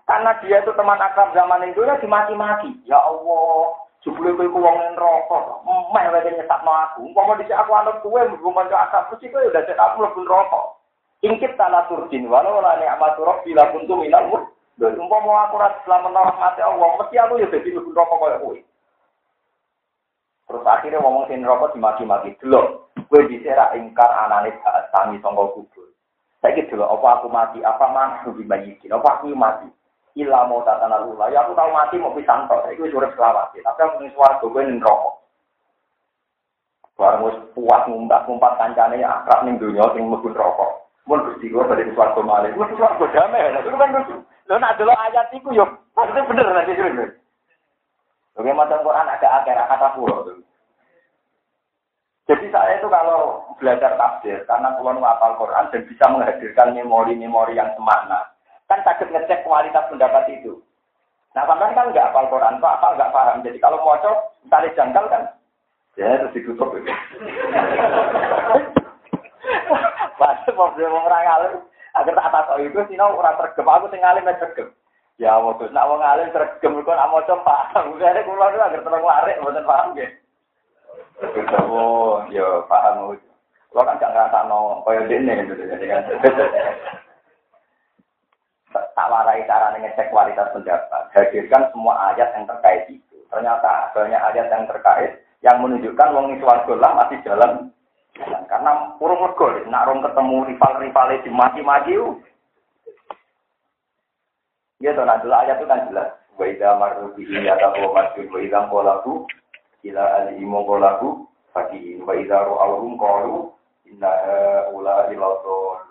Karena 0.09 0.33
dia 0.41 0.65
itu 0.65 0.73
teman 0.73 0.97
akrab 0.97 1.37
zaman 1.37 1.69
itu 1.69 1.85
ya 1.85 2.01
dimaki-maki. 2.01 2.73
Ya 2.89 2.97
Allah, 2.97 3.77
Jebule 4.01 4.33
kowe 4.33 4.49
ku 4.49 4.57
wong 4.57 4.97
neraka. 4.97 5.37
Meh 5.69 6.05
wae 6.17 6.33
nyesakno 6.33 6.73
aku. 6.73 7.13
Umpama 7.13 7.37
dhisik 7.37 7.53
aku 7.53 7.77
anut 7.77 8.01
kowe 8.01 8.17
mlebu 8.25 8.49
manca 8.49 8.89
akal 8.89 9.05
mesti 9.13 9.29
kowe 9.29 9.53
udah 9.53 9.61
cek 9.69 9.77
aku 9.77 10.01
mlebu 10.01 10.25
neraka. 10.25 10.61
Ingkit 11.21 11.53
tanah 11.61 11.85
turjin 11.85 12.25
walau 12.25 12.57
la 12.57 12.81
ni'matu 12.81 13.21
rabbi 13.21 13.53
la 13.53 13.69
kuntu 13.69 14.01
minal 14.01 14.49
mudhil. 14.77 15.01
Umpama 15.01 15.49
aku 15.49 15.57
ora 15.57 15.69
selamat 15.83 16.13
rahmate 16.13 16.61
Allah, 16.61 16.87
mesti 17.01 17.15
aku 17.17 17.33
ya 17.41 17.47
dadi 17.49 17.69
mlebu 17.73 17.89
neraka 17.91 18.15
koyo 18.15 18.37
kowe. 18.39 18.57
Terus 20.47 20.63
akhirnya 20.63 21.03
ngomong 21.03 21.25
sing 21.27 21.43
neraka 21.43 21.73
dimaki-maki. 21.73 22.37
Delok, 22.39 22.93
kowe 23.09 23.21
dhisik 23.25 23.51
ra 23.51 23.73
ingkar 23.73 24.07
anane 24.07 24.53
saat 24.61 24.93
tangi 24.93 25.19
sangka 25.19 25.49
kubur. 25.57 25.89
Saiki 26.39 26.69
delok 26.69 27.01
apa 27.01 27.07
aku 27.17 27.27
mati, 27.33 27.59
apa 27.65 27.85
mantu 27.89 28.29
dibayikin, 28.37 28.93
apa 28.93 29.17
aku 29.17 29.33
mati. 29.33 29.67
Ila 30.17 30.49
mau 30.49 30.65
tatana 30.65 31.05
lula. 31.05 31.29
Ya 31.29 31.45
aku 31.45 31.53
tahu 31.53 31.69
mati 31.69 32.01
mau 32.01 32.13
pisang 32.13 32.49
tok. 32.49 32.65
Itu 32.73 32.89
urip 32.89 33.13
selawat. 33.13 33.53
Tapi 33.53 33.79
aku 33.85 33.95
ning 34.01 34.09
swarga 34.17 34.41
gue 34.41 34.61
ning 34.65 34.81
rokok. 34.81 35.13
Barang 36.97 37.29
wis 37.29 37.37
puas 37.53 37.85
ngumpat-ngumpat 37.85 38.57
kancane 38.57 39.05
akrab 39.05 39.45
ning 39.45 39.61
donya 39.61 39.85
sing 39.93 40.09
mlebu 40.09 40.33
rokok. 40.33 40.86
Mun 41.07 41.23
Gusti 41.23 41.47
kula 41.47 41.71
bali 41.71 41.87
swarga 41.95 42.21
malih. 42.21 42.51
Wis 42.53 42.71
swarga 42.75 43.05
damai. 43.15 43.55
Itu 43.55 43.73
kan 43.73 43.95
lucu. 43.95 44.15
Lho 44.47 44.55
nak 44.59 44.75
delok 44.79 44.95
ayat 44.95 45.27
iku 45.35 45.51
yo 45.51 45.65
maksudnya 45.95 46.27
bener 46.27 46.45
nanti 46.51 46.71
itu. 46.71 47.03
Oke, 48.37 48.53
macam 48.53 48.85
Quran 48.85 49.09
ada 49.09 49.27
akhir 49.41 49.57
kata 49.57 49.87
pulau. 49.97 50.29
Jadi 52.27 52.45
saya 52.51 52.75
itu 52.77 52.85
kalau 52.91 53.39
belajar 53.55 53.95
tafsir, 53.97 54.43
karena 54.45 54.75
pulau 54.77 54.99
hafal 54.99 55.39
Quran 55.41 55.71
dan 55.71 55.81
bisa 55.87 56.05
menghadirkan 56.11 56.75
memori-memori 56.75 57.55
yang 57.55 57.71
semakna, 57.79 58.29
Kan 58.67 58.83
sakit 58.83 59.09
ngecek 59.15 59.47
kualitas 59.47 59.87
pendapat 59.87 60.27
itu. 60.27 60.59
Nah, 61.31 61.47
sampai 61.47 61.71
kan 61.71 61.87
nggak 61.87 62.11
apal 62.11 62.27
Quran, 62.27 62.59
kok 62.59 62.75
apal 62.77 62.99
nggak 62.99 63.13
paham. 63.15 63.39
Jadi 63.47 63.57
kalau 63.63 63.79
mau 63.79 63.95
cok, 64.03 64.17
tali 64.51 64.67
jangkal 64.75 65.07
kan, 65.07 65.23
ya 65.95 66.19
terus 66.19 66.35
ditutup 66.35 66.75
itu. 66.75 66.91
Pas 70.17 70.41
mau 70.57 70.73
orang 70.73 71.29
alim, 71.29 71.53
agar 71.93 72.13
tak 72.17 72.45
tahu 72.49 72.65
itu, 72.65 72.79
sih 72.89 72.97
orang 72.97 73.37
tergem, 73.37 73.69
aku 73.69 73.85
tinggalin 73.93 74.25
alim 74.25 74.41
tergem. 74.41 74.69
Ya 75.17 75.33
waktu 75.41 75.73
nak 75.73 75.89
wong 75.89 76.01
alim 76.01 76.29
tergem 76.29 76.77
kok 76.85 76.93
nak 76.93 77.09
maca 77.09 77.35
paham. 77.47 77.97
Jadi 77.97 78.21
kula 78.25 78.53
itu 78.53 78.57
agar 78.61 78.81
terang 78.85 79.01
lari, 79.01 79.33
mboten 79.41 79.65
paham 79.65 79.87
nggih. 79.97 80.09
Oh, 81.65 82.21
ya 82.29 82.61
paham. 82.69 83.17
Kalau 83.73 83.83
kan 83.83 83.99
gak 84.01 84.13
ngrasakno 84.13 84.81
kaya 84.87 85.05
dene 85.05 85.33
gitu 85.43 85.63
jadi 85.69 85.85
kan 85.85 86.01
tak 88.73 89.09
warai 89.09 89.45
cara 89.45 89.73
ngecek 89.77 90.09
kualitas 90.09 90.49
pendapat. 90.53 91.13
Hadirkan 91.13 91.69
semua 91.73 92.13
ayat 92.13 92.33
yang 92.33 92.45
terkait 92.49 92.89
itu. 92.89 93.17
Ternyata 93.29 93.93
banyak 93.93 94.17
ayat 94.17 94.47
yang 94.49 94.65
terkait 94.65 95.11
yang 95.45 95.61
menunjukkan 95.61 96.13
wong 96.13 96.33
itu 96.37 96.45
lah 96.73 96.91
masih 96.97 97.17
jalan. 97.21 97.69
Jalan. 98.19 98.43
Karena 98.49 98.71
urung 98.97 99.21
mergo, 99.21 99.47
nak 99.69 99.85
rong 99.87 100.01
ketemu 100.03 100.37
rival-rival 100.53 101.07
di 101.21 101.31
mati-mati 101.31 101.93
Ya 104.77 104.93
tuh, 104.93 105.09
nah 105.09 105.17
ayat 105.17 105.57
itu 105.57 105.65
kan 105.65 105.89
jelas. 105.89 106.09
Wa 106.37 106.45
idza 106.45 106.77
marru 106.77 107.09
bihi 107.17 107.41
yatabu 107.41 107.97
masjid 107.97 108.29
wa 108.29 108.37
idza 108.37 108.69
qalaku 108.69 109.25
ila 109.89 110.03
al-imu 110.21 110.61
qalaku 110.69 111.25
fakihin 111.49 112.05
idza 112.05 112.37
ru'awhum 112.45 112.93
qalu 112.93 113.49
inna 113.89 114.11
ula 114.69 115.09
ilatul 115.09 115.81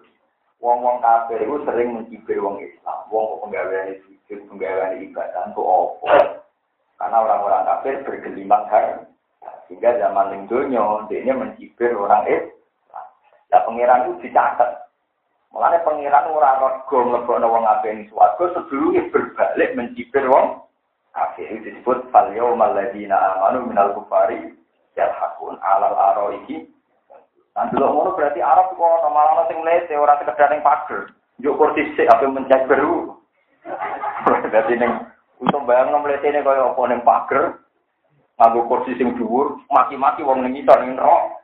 Wong-wong 0.56 1.04
kafir 1.04 1.44
itu 1.44 1.62
sering 1.68 1.88
mencibir 1.92 2.40
wong 2.40 2.56
Islam. 2.64 2.98
Wong 3.12 3.44
penggawean 3.44 4.00
sujud, 4.02 4.40
penggawean 4.48 5.04
ibadah 5.04 5.52
untuk 5.52 5.68
opo. 5.68 6.08
Karena 6.96 7.16
orang-orang 7.22 7.68
kafir 7.68 7.94
bergelimang 8.08 8.64
har. 8.72 9.04
Sehingga 9.66 9.98
zaman 9.98 10.30
yang 10.30 10.42
dunia, 10.46 10.84
dia 11.10 11.34
mencibir 11.34 11.90
orang 11.98 12.26
Islam. 12.30 13.06
Nah, 13.50 13.62
pengiran 13.66 14.06
itu 14.06 14.30
dicatat. 14.30 14.86
Mulanya 15.56 15.80
pengiran 15.88 16.28
ora 16.36 16.60
rego 16.60 16.98
mlebokno 17.06 17.48
wong 17.48 17.64
ngabeni 17.64 18.04
swarga 18.12 18.44
sebelumnya 18.52 19.08
berbalik 19.08 19.72
mencibir 19.72 20.28
wong 20.28 20.60
kafir 21.16 21.48
itu 21.48 21.72
disebut 21.72 22.12
fal 22.12 22.28
yaumal 22.36 22.76
ladina 22.76 23.16
amanu 23.16 23.64
minal 23.64 23.96
kufari 23.96 24.52
yalhaqun 25.00 25.56
alal 25.64 25.96
aroihi 25.96 26.68
Nah, 27.56 27.72
dulu 27.72 27.88
ngono 27.88 28.10
berarti 28.20 28.44
Arab 28.44 28.76
kok 28.76 28.84
ono 28.84 29.08
malah 29.08 29.48
sing 29.48 29.64
lete 29.64 29.96
ora 29.96 30.20
sekedar 30.20 30.52
ning 30.52 30.60
pager. 30.60 31.08
Yo 31.40 31.56
kursi 31.56 31.88
ape 32.04 32.28
mencet 32.28 32.68
beru. 32.68 33.16
Berarti 34.28 34.76
ning 34.76 34.92
untuk 35.40 35.64
bayang 35.64 35.88
nang 35.88 36.04
mletene 36.04 36.44
kaya 36.44 36.68
apa 36.68 36.82
ning 36.84 37.00
pager. 37.00 37.56
Nganggo 38.36 38.68
kursi 38.68 38.92
sing 39.00 39.16
dhuwur, 39.16 39.64
maki-maki 39.72 40.20
wong 40.20 40.44
ning 40.44 40.60
ngisor 40.60 40.84
ning 40.84 41.00
rok. 41.00 41.40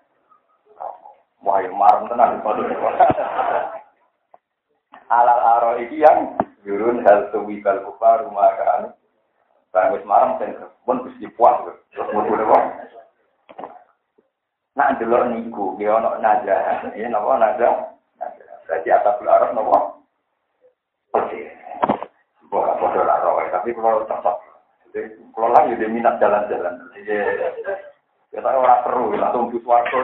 Wah, 1.40 1.64
marem 1.64 2.04
tenan 2.12 2.44
padha. 2.44 2.68
Alal 5.08 5.40
aro 5.40 5.70
iki 5.80 6.04
yang 6.04 6.36
yurun 6.68 7.00
hal 7.08 7.32
tuwi 7.32 7.64
kal 7.64 7.80
kufar 7.88 8.28
rumah 8.28 8.52
kan. 8.60 8.92
Bang 9.72 9.96
wis 9.96 10.04
marem 10.04 10.36
ten 10.36 10.52
pun 10.84 11.00
wis 11.08 11.16
dipuas 11.16 11.64
terus 11.64 12.08
mlebu 12.12 12.60
Nak 14.72 14.96
delok 14.96 15.28
niku, 15.28 15.76
dia 15.76 15.92
ono 15.92 16.16
naja, 16.16 16.88
ini 16.96 17.04
nopo 17.12 17.36
naja, 17.36 17.92
berarti 18.64 18.88
atas 18.88 19.20
arab 19.20 19.52
nopo. 19.52 20.00
Oke, 21.12 21.44
bukan 22.48 22.80
bodoh 22.80 23.04
lah 23.04 23.20
tapi 23.52 23.76
kalau 23.76 24.08
cocok, 24.08 24.51
kalau 25.32 25.48
lah 25.48 25.64
jadi 25.72 25.88
minat 25.88 26.20
jalan-jalan, 26.20 26.76
jadi 26.92 27.16
kita 28.32 28.48
orang 28.48 28.84
perlu 28.84 29.16
langsung 29.16 29.52
butuh 29.52 29.68
waktu. 29.68 30.00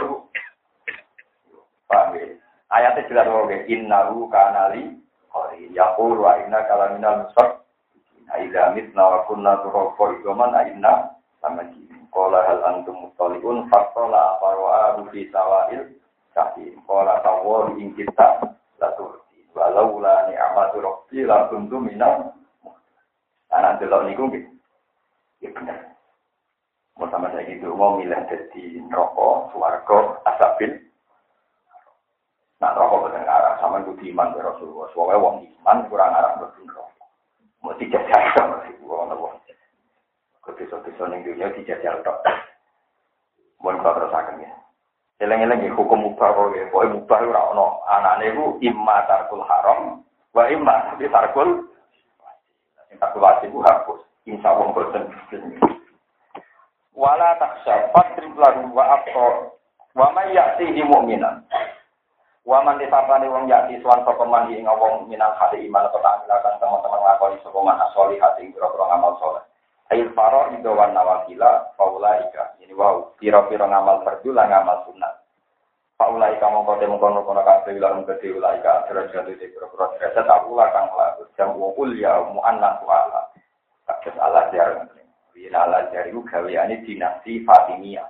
Paham 1.88 2.16
ya? 2.20 2.36
Ayatnya 2.68 3.08
jelas 3.08 3.28
bahwa 3.32 3.56
innahu 3.64 4.28
kanali 4.28 5.00
kori 5.32 5.72
yakul 5.72 6.20
wa 6.20 6.36
inna 6.36 6.60
kalaminal 6.68 7.24
musak. 7.24 7.64
Nah, 8.28 8.36
idza 8.44 8.76
mitna 8.76 9.00
wa 9.00 9.24
kunna 9.24 9.56
turaba 9.64 10.04
idoman 10.20 10.52
inna 10.68 11.16
sama 11.40 11.64
Kola 12.08 12.40
hal 12.44 12.64
antum 12.64 13.04
mutoliun 13.04 13.68
fakola 13.68 14.36
aparwa 14.36 14.96
rufi 15.00 15.28
sawail 15.28 15.92
kahim. 16.32 16.80
Kola 16.88 17.20
tawo 17.20 17.72
ing 17.76 17.92
kita 17.96 18.42
laturti. 18.80 19.44
Walau 19.52 20.00
la 20.00 20.28
ni'amatu 20.28 20.80
rabbi 20.80 21.24
la 21.28 21.52
kuntu 21.52 21.76
minal. 21.80 22.32
Anak 23.52 23.80
delok 23.80 24.08
niku 24.08 24.28
nggih. 24.28 24.44
Ya 25.38 25.50
bener. 25.54 25.78
Mau 26.98 27.06
sama 27.14 27.30
saya 27.30 27.46
gitu, 27.46 27.70
mau 27.78 27.94
milih 27.94 28.18
jadi 28.26 28.82
rokok, 28.90 29.54
suarga, 29.54 30.18
asapin. 30.26 30.82
Nah, 32.58 32.74
rokok 32.74 33.06
bener 33.06 33.22
arah, 33.22 33.54
sama 33.62 33.86
itu 33.86 33.94
iman 34.10 34.34
ke 34.34 34.42
Rasulullah. 34.42 34.90
Soalnya 34.90 35.22
wong 35.22 35.46
iman 35.46 35.86
kurang 35.86 36.10
arah 36.10 36.34
betul 36.42 36.66
rokok. 36.66 37.06
Mau 37.62 37.74
dijajah 37.78 38.22
sama 38.34 38.66
si 38.66 38.74
wong 38.82 39.38
ke 40.48 40.64
desa-desa 40.64 41.04
ning 41.12 41.20
dunia 41.28 41.52
dijajal 41.52 42.00
tok. 42.00 42.24
Mun 43.60 43.76
kula 43.84 44.00
terusaken 44.00 44.40
ya. 44.40 44.50
Eleng-eleng 45.20 45.66
ya 45.66 45.74
hukum 45.76 46.00
mubah 46.00 46.30
kok 46.32 46.56
ya, 46.56 46.64
pokoke 46.72 46.94
mubah 46.94 47.18
ora 47.20 47.42
ono. 47.52 47.66
Anane 47.84 48.32
iku 48.32 48.56
imma 48.64 49.04
tarkul 49.04 49.44
haram 49.44 50.00
wa 50.32 50.42
imma 50.48 50.96
tarkul 50.96 51.68
sing 52.88 52.96
tarkul 52.96 53.20
wajib 53.20 53.52
ku 53.52 53.60
hapus. 53.60 54.00
Insya 54.28 54.52
Allah 54.52 54.68
boten. 54.76 55.04
Wala 56.92 57.28
taksha 57.40 57.88
fadrib 57.96 58.36
lahu 58.36 58.76
wa 58.76 59.00
abqa 59.00 59.56
wa 59.96 60.06
may 60.12 60.36
ya'tihi 60.36 60.84
mu'minan. 60.84 61.48
Wa 62.44 62.60
man 62.64 62.76
disapane 62.80 63.28
wong 63.28 63.48
yati 63.48 63.80
suwan 63.80 64.04
sapa 64.04 64.24
man 64.28 64.52
ing 64.52 64.68
wong 64.68 65.08
minal 65.08 65.32
hati 65.36 65.64
iman 65.68 65.84
atau 65.88 66.00
tak 66.00 66.28
teman-teman 66.28 67.00
ngakoni 67.04 67.36
sapa 67.44 67.58
man 67.60 67.80
asoli 67.88 68.16
hati 68.20 68.52
pira-pira 68.52 68.88
ngamal 68.88 69.16
saleh. 69.20 69.44
Ail 69.88 70.08
faro 70.12 70.52
itu 70.52 70.68
wan 70.72 70.92
nawafila 70.92 71.72
faulaika. 71.76 72.56
Ini 72.60 72.72
wow, 72.76 73.16
piro-piro 73.16 73.64
ngamal 73.64 74.04
fardu 74.04 74.32
lah 74.32 74.48
ngamal 74.48 74.84
sunat. 74.88 75.12
Faulaika 75.96 76.48
mongko 76.48 76.76
temu 76.80 77.00
kono 77.00 77.24
kono 77.24 77.40
kabeh 77.44 77.76
lan 77.80 78.04
gede 78.04 78.36
ulaika 78.36 78.84
derajat 78.88 79.28
itu 79.28 79.48
piro-piro 79.52 79.92
derajat 79.96 80.24
takula 80.24 80.72
kang 80.72 80.88
laku 80.92 81.24
jam 81.36 81.52
ya 81.96 82.20
muannas 82.32 82.80
wala. 82.84 83.28
Kados 83.98 84.18
Allah 84.22 84.46
jarang. 84.54 84.86
Wina 85.34 85.58
Allah 85.66 85.90
jariku 85.90 86.22
gaweane 86.26 86.82
dinasti 86.82 87.42
Fatimiyah. 87.42 88.06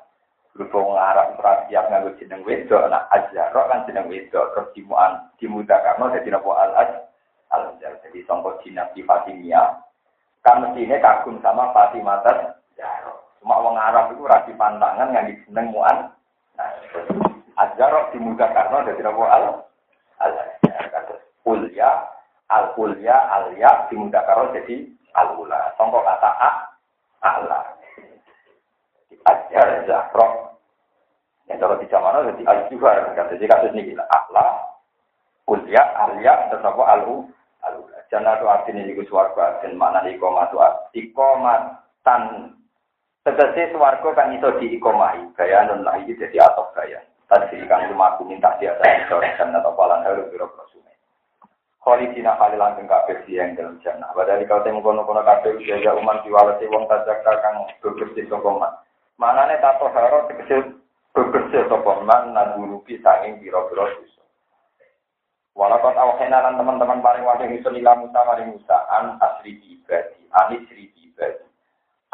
Berhubung 0.57 0.99
Arab 0.99 1.39
siap 1.71 1.87
nganggo 1.87 2.19
jeneng 2.19 2.43
wedok, 2.43 2.91
nah 2.91 3.07
Azharo 3.15 3.71
kan 3.71 3.87
jeneng 3.87 4.11
wedok, 4.11 4.51
terus 4.57 4.73
dimuan 4.75 5.31
dimudakarno 5.39 6.11
jadi 6.11 6.35
nopo 6.35 6.51
al 6.51 6.75
al 7.55 7.63
jadi 7.79 8.19
songkok 8.27 8.59
dinasti 8.67 9.07
Fatimiyah 9.07 9.79
kan 10.43 10.65
mestinya 10.65 10.97
kagum 10.99 11.39
sama 11.45 11.71
Fatimah 11.77 12.25
Zahra. 12.25 13.13
Cuma 13.39 13.55
orang 13.61 13.79
Arab 13.79 14.05
itu 14.17 14.25
rasi 14.27 14.53
pantangan 14.57 15.15
yang 15.15 15.29
diseneng 15.31 15.71
muan. 15.71 16.11
Nah, 16.59 16.73
Azhar 17.59 18.11
dimudah 18.15 18.51
karena 18.51 18.87
dari 18.87 19.03
Nabi 19.03 19.23
al 19.29 19.45
al 20.19 20.33
kuliah 21.43 22.07
al 22.51 22.75
kuliah 22.75 23.21
al 23.31 23.55
ya 23.55 23.87
dimudah 23.91 24.23
karena 24.27 24.57
jadi 24.59 24.77
al 25.19 25.35
ula. 25.35 25.75
Songkok 25.75 26.07
kata 26.07 26.31
a 26.31 26.51
Allah. 27.27 27.63
Azhar 29.27 29.69
Zahra. 29.91 30.29
Yang 31.51 31.59
kalau 31.65 31.81
di 31.83 31.87
zaman 31.91 32.27
jadi 32.35 32.43
al 32.47 32.59
juga. 32.71 32.91
Jadi 33.17 33.45
kasus 33.51 33.75
ini 33.75 33.93
gila. 33.93 34.05
Allah 34.07 34.63
kuliah 35.49 35.89
al 35.99 36.21
ya 36.23 36.47
terus 36.53 36.63
apa 36.63 36.83
al 36.87 37.03
ula. 37.03 37.99
Jannatu 38.09 38.49
adin 38.49 38.89
iku 38.89 39.05
swarga 39.05 39.61
adin 39.61 39.77
mana 39.77 40.01
ikomatu 40.09 40.57
ikomatan 40.97 42.57
tegese 43.21 43.77
swarga 43.77 44.09
kan 44.17 44.33
iso 44.33 44.49
diikomahi 44.57 45.29
gaya 45.37 45.69
nun 45.69 45.85
lah 45.85 46.01
iki 46.01 46.17
dadi 46.17 46.41
atok 46.41 46.73
gaya 46.73 47.05
tadi 47.29 47.61
kan 47.69 47.85
lumaku 47.93 48.25
minta 48.25 48.57
dia 48.57 48.73
saya 48.81 49.05
sore 49.13 49.29
jannat 49.37 49.61
apa 49.61 49.83
lan 49.85 50.01
harus 50.09 50.25
biro 50.33 50.49
prosume 51.89 52.13
Khalidina 52.13 52.37
khalilan 52.37 52.77
kang 52.77 52.89
kabeh 52.89 53.25
yang 53.33 53.57
dalam 53.57 53.81
jannah 53.81 54.13
padahal 54.13 54.45
kau 54.45 54.61
temu 54.61 54.85
kono-kono 54.85 55.25
kabeh 55.25 55.57
ya 55.65 55.97
uman 55.97 56.21
diwalesi 56.21 56.69
wong 56.69 56.85
tajaka 56.85 57.33
kang 57.41 57.65
bebersih 57.81 58.29
sapa 58.29 58.51
man 58.53 58.73
manane 59.17 59.57
tato 59.65 59.89
haro 59.97 60.29
tegese 60.29 60.77
bebersih 61.17 61.65
sapa 61.65 62.05
man 62.05 62.37
nadulupi 62.37 63.01
sanging 63.01 63.41
biro-biro 63.41 63.89
Walaupun 65.59 65.91
awhena 65.99 66.39
lan 66.39 66.55
teman-teman 66.55 67.03
paling 67.03 67.27
wajib 67.27 67.51
itu 67.51 67.67
nila 67.75 67.99
Musa 67.99 68.23
maring 68.23 68.55
Musa 68.55 68.79
an 68.95 69.19
asri 69.19 69.59
ibadi, 69.59 70.23
an 70.31 70.55
asri 70.55 70.87
ibadi. 70.95 71.43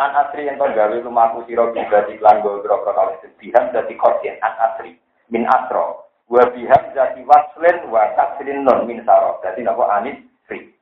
An 0.00 0.16
asri 0.16 0.48
yang 0.48 0.56
gawe 0.56 0.96
lumaku 1.04 1.44
siro 1.44 1.68
ibadi 1.76 2.16
klan 2.16 2.40
gue 2.40 2.64
biro 2.64 2.80
kali 2.80 3.20
sedihan 3.20 3.68
jadi 3.68 3.92
kodien 4.00 4.40
an 4.40 4.56
asri 4.72 4.96
min 5.28 5.44
asro. 5.44 6.03
Wa 6.28 6.44
biham 6.50 6.82
jadi 6.96 7.20
waslin 7.24 7.76
wa 7.92 8.08
tasrin 8.16 8.64
non 8.64 8.88
min 8.88 9.04
saro. 9.04 9.40
Jadi 9.44 9.60
nopo 9.60 9.84
anis 9.84 10.16
sri. 10.48 10.72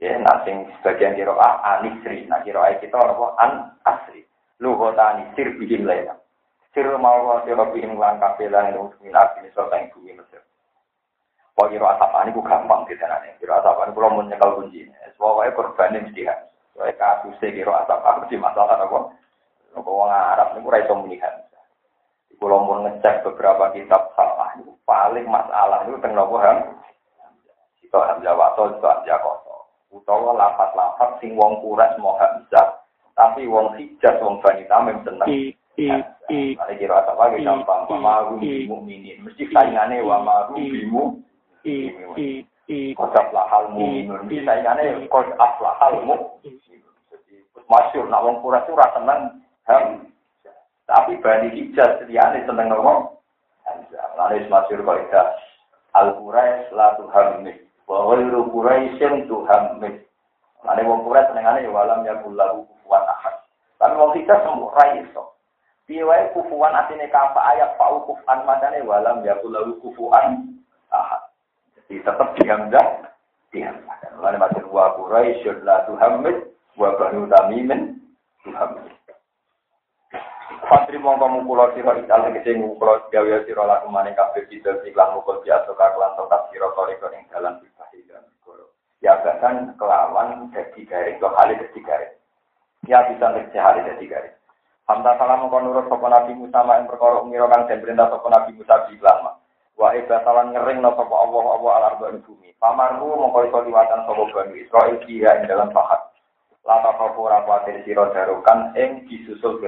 Ya, 0.00 0.16
nasing 0.16 0.70
sebagian 0.80 1.18
kiro 1.18 1.34
a 1.36 1.78
anis 1.78 1.98
sri. 2.06 2.24
Nah 2.30 2.40
kiro 2.46 2.62
a 2.62 2.74
kita 2.78 2.94
nopo 2.94 3.34
an 3.38 3.74
asri. 3.82 4.22
Luhota 4.62 5.18
anisir 5.18 5.56
bihim 5.58 5.88
lainnya. 5.88 6.20
Sir 6.70 6.86
mau 7.02 7.42
siro 7.42 7.66
bihim 7.74 7.98
lan 7.98 8.22
kapelan 8.22 8.70
yang 8.70 8.94
min 9.02 9.50
serta 9.50 9.74
yang 9.74 9.90
bumi 9.90 10.14
Mesir. 10.14 10.38
Kok 11.58 11.66
kira 11.66 11.98
asapan 11.98 12.30
itu 12.30 12.40
gampang 12.46 12.86
di 12.86 12.94
sana 12.94 13.18
nih. 13.26 13.34
Kira 13.42 13.58
asapan 13.58 13.90
kalau 13.90 14.14
mau 14.14 14.22
nyekel 14.22 14.54
kunci. 14.54 14.86
Pokoknya 15.18 15.52
korbannya 15.52 16.06
mesti 16.06 16.22
kan. 16.24 16.38
Soalnya 16.72 16.94
kasusnya 16.96 17.52
kira 17.52 17.72
asapan 17.84 18.22
mesti 18.22 18.36
masalah 18.38 18.78
apa. 18.78 18.98
Kalau 19.74 20.06
orang 20.06 20.30
Arab 20.34 20.48
ini 20.54 20.64
kurang 20.64 20.82
bisa 20.82 20.94
melihat. 20.94 21.34
Kalau 22.40 22.64
mau 22.64 22.80
ngecek 22.88 23.20
beberapa 23.20 23.68
kitab 23.76 24.16
salah 24.16 24.56
itu 24.56 24.72
paling 24.88 25.28
masalah 25.28 25.84
itu 25.84 26.00
tentang 26.00 26.24
nopo 26.24 26.40
ham. 26.40 26.72
Itu 27.84 28.00
hamzah 28.00 28.32
wato, 28.32 28.72
itu 28.72 28.80
hamzah 28.80 29.20
koto. 29.20 29.68
Utawa 29.92 30.32
lapat-lapat 30.32 31.20
sing 31.20 31.36
wong 31.36 31.60
kuras 31.60 31.92
mau 32.00 32.16
hamzah. 32.16 32.80
Tapi 33.12 33.44
wong 33.44 33.76
hijaz, 33.76 34.16
wong 34.24 34.40
bani 34.40 34.64
tamim 34.72 35.04
seneng. 35.04 35.28
Ada 36.56 36.72
kira 36.80 37.04
apa 37.04 37.12
lagi 37.12 37.44
gampang. 37.44 37.84
Wa 37.92 37.98
ma'rum 38.00 38.40
bimu'minin. 38.40 39.20
Mesti 39.20 39.44
saingannya 39.52 40.00
wa 40.00 40.24
ma'rum 40.24 40.64
bimu 40.64 41.20
Kod 42.96 43.12
aflahal 43.12 43.68
mu'minun. 43.76 44.32
Saingannya 44.32 45.04
kod 45.12 45.28
aflahal 45.36 46.00
mu'minun. 46.08 46.56
Masyur, 47.68 48.08
nak 48.08 48.24
wong 48.24 48.40
kuras 48.40 48.64
itu 48.64 48.72
rasa 48.74 48.96
seneng 48.96 49.20
ham. 49.68 50.08
Tapi 50.90 51.22
bani 51.22 51.54
hijaz 51.54 52.02
liyane 52.10 52.42
seneng 52.50 52.66
nopo. 52.66 53.22
Lalu 54.18 54.50
kok 54.50 54.66
itu 54.74 55.22
al 55.94 56.18
kurais 56.18 56.66
la 56.74 56.98
tuhammis. 56.98 57.62
Wa 57.86 58.10
ghairu 58.10 58.50
quraisyin 58.50 59.30
tuhammis. 59.30 60.02
Lalu 60.66 60.82
wong 60.90 61.00
kurais 61.06 61.30
senengane 61.30 61.62
ya 61.62 61.70
walam 61.70 62.02
ya 62.02 62.18
kullahu 62.26 62.66
kufuwan 62.66 63.06
ahad. 63.06 63.38
Tapi 63.78 63.94
wong 63.94 64.18
hijaz 64.18 64.42
semua 64.42 64.74
ra 64.74 64.98
iso. 64.98 65.30
Piye 65.86 66.02
wae 66.02 66.26
kufuwan 66.34 66.74
atine 66.74 67.06
ayat 67.06 67.78
fa'u 67.78 68.10
kufan 68.10 68.42
madane 68.42 68.82
walam 68.82 69.22
ya 69.22 69.38
kullahu 69.38 69.78
kufuwan 69.78 70.58
ahad. 70.90 71.22
Jadi 71.78 72.02
tetap 72.02 72.34
dihamzah, 72.38 72.86
dihamzah. 73.54 73.98
Lalu 74.18 74.38
masih 74.42 74.62
wa 74.70 74.94
Quraisyun 74.98 75.62
la 75.62 75.86
tuhammid, 75.86 76.50
wa 76.74 76.98
banu 76.98 77.30
tamimin 77.30 77.98
tuhammid. 78.42 78.79
Mongko 81.00 81.26
mukula 81.32 81.72
sira 81.72 81.96
ical 81.96 82.28
tegese 82.28 82.60
mukula 82.60 83.00
gawe 83.08 83.36
sira 83.48 83.64
laku 83.64 83.88
maning 83.88 84.12
kabeh 84.12 84.44
bidal 84.52 84.84
iklan 84.84 85.16
mukul 85.16 85.40
biasa 85.40 85.72
kakelan 85.72 86.12
tetap 86.12 86.42
sira 86.52 86.68
toriko 86.76 87.08
ing 87.16 87.24
dalan 87.32 87.56
bibah 87.64 87.88
goro. 88.44 88.76
Ya 89.00 89.16
bahkan 89.24 89.72
kelawan 89.80 90.52
dadi 90.52 90.84
garing, 90.84 91.16
kok 91.16 91.32
kali 91.32 91.56
dadi 91.56 91.80
garing. 91.80 92.14
Ya 92.84 93.08
bisa 93.08 93.32
nek 93.32 93.48
hari 93.56 93.80
dadi 93.88 94.04
garing. 94.04 94.36
Hamta 94.84 95.16
salam 95.16 95.48
mongko 95.48 95.58
nurut 95.64 95.86
sapa 95.88 96.06
Nabi 96.06 96.32
Musa 96.36 96.60
mak 96.60 96.84
perkara 96.84 97.24
ngira 97.24 97.48
kang 97.48 97.62
den 97.64 97.80
perintah 97.80 98.06
sapa 98.12 98.28
Nabi 98.28 98.50
Musa 98.60 98.74
iklan 98.92 99.18
Wa 99.80 99.96
ibatalan 99.96 100.52
ngering 100.52 100.84
no 100.84 100.92
sapa 100.92 101.14
Allah 101.16 101.44
Allah 101.56 101.72
al 101.72 101.84
arba 101.96 102.06
bumi. 102.20 102.52
Pamarku 102.60 103.08
mongko 103.08 103.48
iso 103.48 103.58
liwatan 103.64 104.04
sapa 104.04 104.22
Bani 104.36 104.60
Israil 104.60 105.00
ing 105.08 105.48
dalam 105.48 105.72
pahat. 105.72 106.12
Lata 106.68 106.92
kafu 106.92 107.24
ora 107.24 107.40
kuatir 107.48 107.80
sira 107.88 108.12
darukan 108.12 108.76
ing 108.76 109.08
disusul 109.08 109.58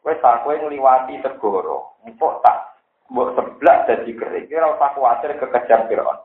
Fir'aun. 0.00 0.16
Wis 0.16 0.20
aku 0.24 0.48
ngliwati 0.56 1.20
segoro, 1.22 2.00
empuk 2.08 2.40
tak 2.42 2.76
mbok 3.10 3.36
seblak 3.36 3.86
dadi 3.88 4.12
kering. 4.16 4.48
Ora 4.48 4.76
usah 4.76 4.90
kuatir 4.96 5.36
kekejar 5.36 5.86
Fir'aun. 5.88 6.18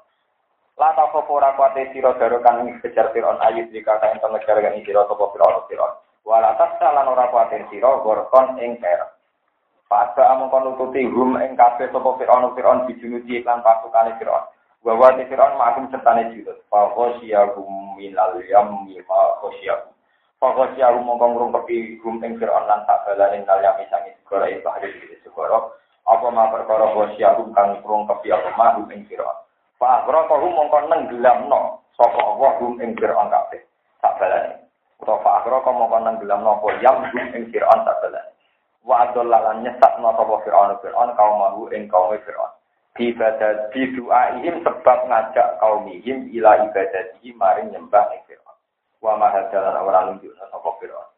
Lata 0.75 1.07
kafu 1.07 1.31
ora 1.39 1.55
kuatir 1.55 1.91
sira 1.91 2.15
ing 2.15 2.79
kejar 2.83 3.11
Fir'aun 3.11 3.39
ayat 3.39 3.71
dikata 3.71 4.11
ento 4.11 4.27
ngejar 4.27 4.59
kan 4.59 4.79
sira 4.83 5.07
sapa 5.07 5.25
Fir'aun 5.31 5.67
Fir'aun. 5.67 5.93
Wala 6.25 6.57
ora 6.57 7.29
gorkon 8.01 8.57
ing 8.57 8.81
kerep. 8.81 9.15
Pada 9.85 10.33
among 10.33 10.49
nututi 10.65 11.05
hum 11.05 11.37
ing 11.37 11.53
kabeh 11.53 11.93
sapa 11.93 12.17
Firaun 12.17 12.57
Firaun 12.57 12.89
dijunuti 12.89 13.37
iklan 13.37 13.61
pasukane 13.61 14.17
Firaun. 14.17 14.49
Wa 14.81 14.97
wa 14.97 15.13
ti 15.13 15.29
Firaun 15.29 15.61
makum 15.61 15.85
sertane 15.93 16.33
judut. 16.33 16.57
Fa 16.73 16.89
khosyahum 16.89 17.93
minal 17.93 18.41
yammi 18.41 18.97
ma 19.05 19.37
khosyahum. 20.37 20.41
Fa 20.41 20.47
khosyahum 20.55 21.03
mongko 21.05 21.25
ngrungkepi 21.31 21.99
hum 22.03 22.23
ing 22.23 22.39
Firaun 22.39 22.67
lan 22.67 22.83
tak 22.87 23.03
balane 23.07 23.43
nal 23.45 23.59
yami 23.63 23.83
sangi 23.87 24.11
segara 24.23 24.51
ing 24.51 24.59
bahari 24.63 24.91
iki 24.91 25.17
segara. 25.23 25.59
Apa 26.05 26.27
ma 26.31 26.51
perkara 26.51 26.91
khosyahum 26.91 27.55
kang 27.55 27.79
ngrungkepi 27.81 28.27
apa 28.31 28.49
ma 28.59 28.75
hum 28.75 28.91
ing 28.91 29.07
Firaun. 29.07 29.37
Fa 29.79 30.03
aghraqahum 30.03 30.51
mongko 30.55 30.77
nenggelamno 30.91 31.81
sapa 31.95 32.19
Allah 32.19 32.51
hum 32.59 32.81
ing 32.83 32.93
Firaun 32.99 33.31
kabeh. 33.31 33.61
Tak 34.03 34.19
balane. 34.19 34.67
Utawa 34.99 35.23
fa 35.23 35.31
aghraqahum 35.43 35.79
mongko 35.81 35.97
nenggelamno 36.03 36.49
apa 36.61 36.67
yam 36.83 36.97
hum 37.09 37.27
ing 37.33 37.43
Firaun 37.49 37.81
tak 37.87 37.97
balane 38.03 38.35
wa 38.85 39.01
adallalan 39.01 39.65
nyesat 39.65 39.97
no 39.97 40.13
sapa 40.13 40.45
Fir'aun 40.45 40.77
Fir'aun 40.77 41.09
kaum 41.17 41.41
mahu 41.41 41.73
ing 41.73 41.89
kaum 41.89 42.13
Fir'aun 42.13 42.53
ibadah 42.95 43.73
di 43.75 43.91
ihim 43.91 44.55
sebab 44.63 44.99
ngajak 45.09 45.59
kaumihim 45.59 46.31
ila 46.31 46.63
ibadatihi 46.69 47.35
maring 47.35 47.73
nyembah 47.73 48.05
ing 48.13 48.21
Fir'aun 48.29 48.54
wa 49.05 49.21
mahadalan 49.21 49.77
ora 49.77 50.09
nunjuk 50.09 50.33
sapa 50.41 50.69
Fir'aun 50.81 51.09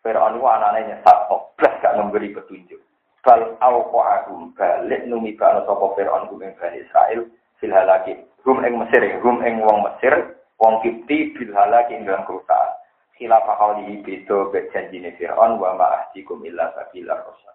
Fir'aun 0.00 0.40
ku 0.40 0.46
anane 0.48 0.80
nyesat 0.88 1.18
oblas 1.28 1.74
gak 1.84 1.96
memberi 2.00 2.32
petunjuk 2.32 2.80
bal 3.20 3.52
auqa'ahum 3.60 4.56
balik 4.56 5.04
numi 5.04 5.36
kana 5.36 5.60
sapa 5.68 5.92
Fir'aun 5.92 6.32
ku 6.32 6.40
ing 6.40 6.56
Bani 6.56 6.80
Israil 6.80 7.28
fil 7.60 7.76
halaki 7.76 8.16
rum 8.48 8.64
ing 8.64 8.80
Mesir 8.80 9.04
rum 9.20 9.44
ing 9.44 9.60
wong 9.60 9.84
Mesir 9.84 10.40
wong 10.56 10.80
Kipti 10.80 11.36
bil 11.36 11.52
halaki 11.52 12.00
ing 12.00 12.08
dalam 12.08 12.24
kerusakan 12.24 12.80
khilaf 13.18 13.46
qaulihi 13.46 14.02
beda 14.02 14.50
be 14.50 14.66
janjine 14.74 15.14
Firaun 15.14 15.58
wa 15.58 15.74
ma 15.78 15.86
ahdikum 16.02 16.42
illa 16.42 16.74
sabila 16.74 17.14
rasul. 17.22 17.54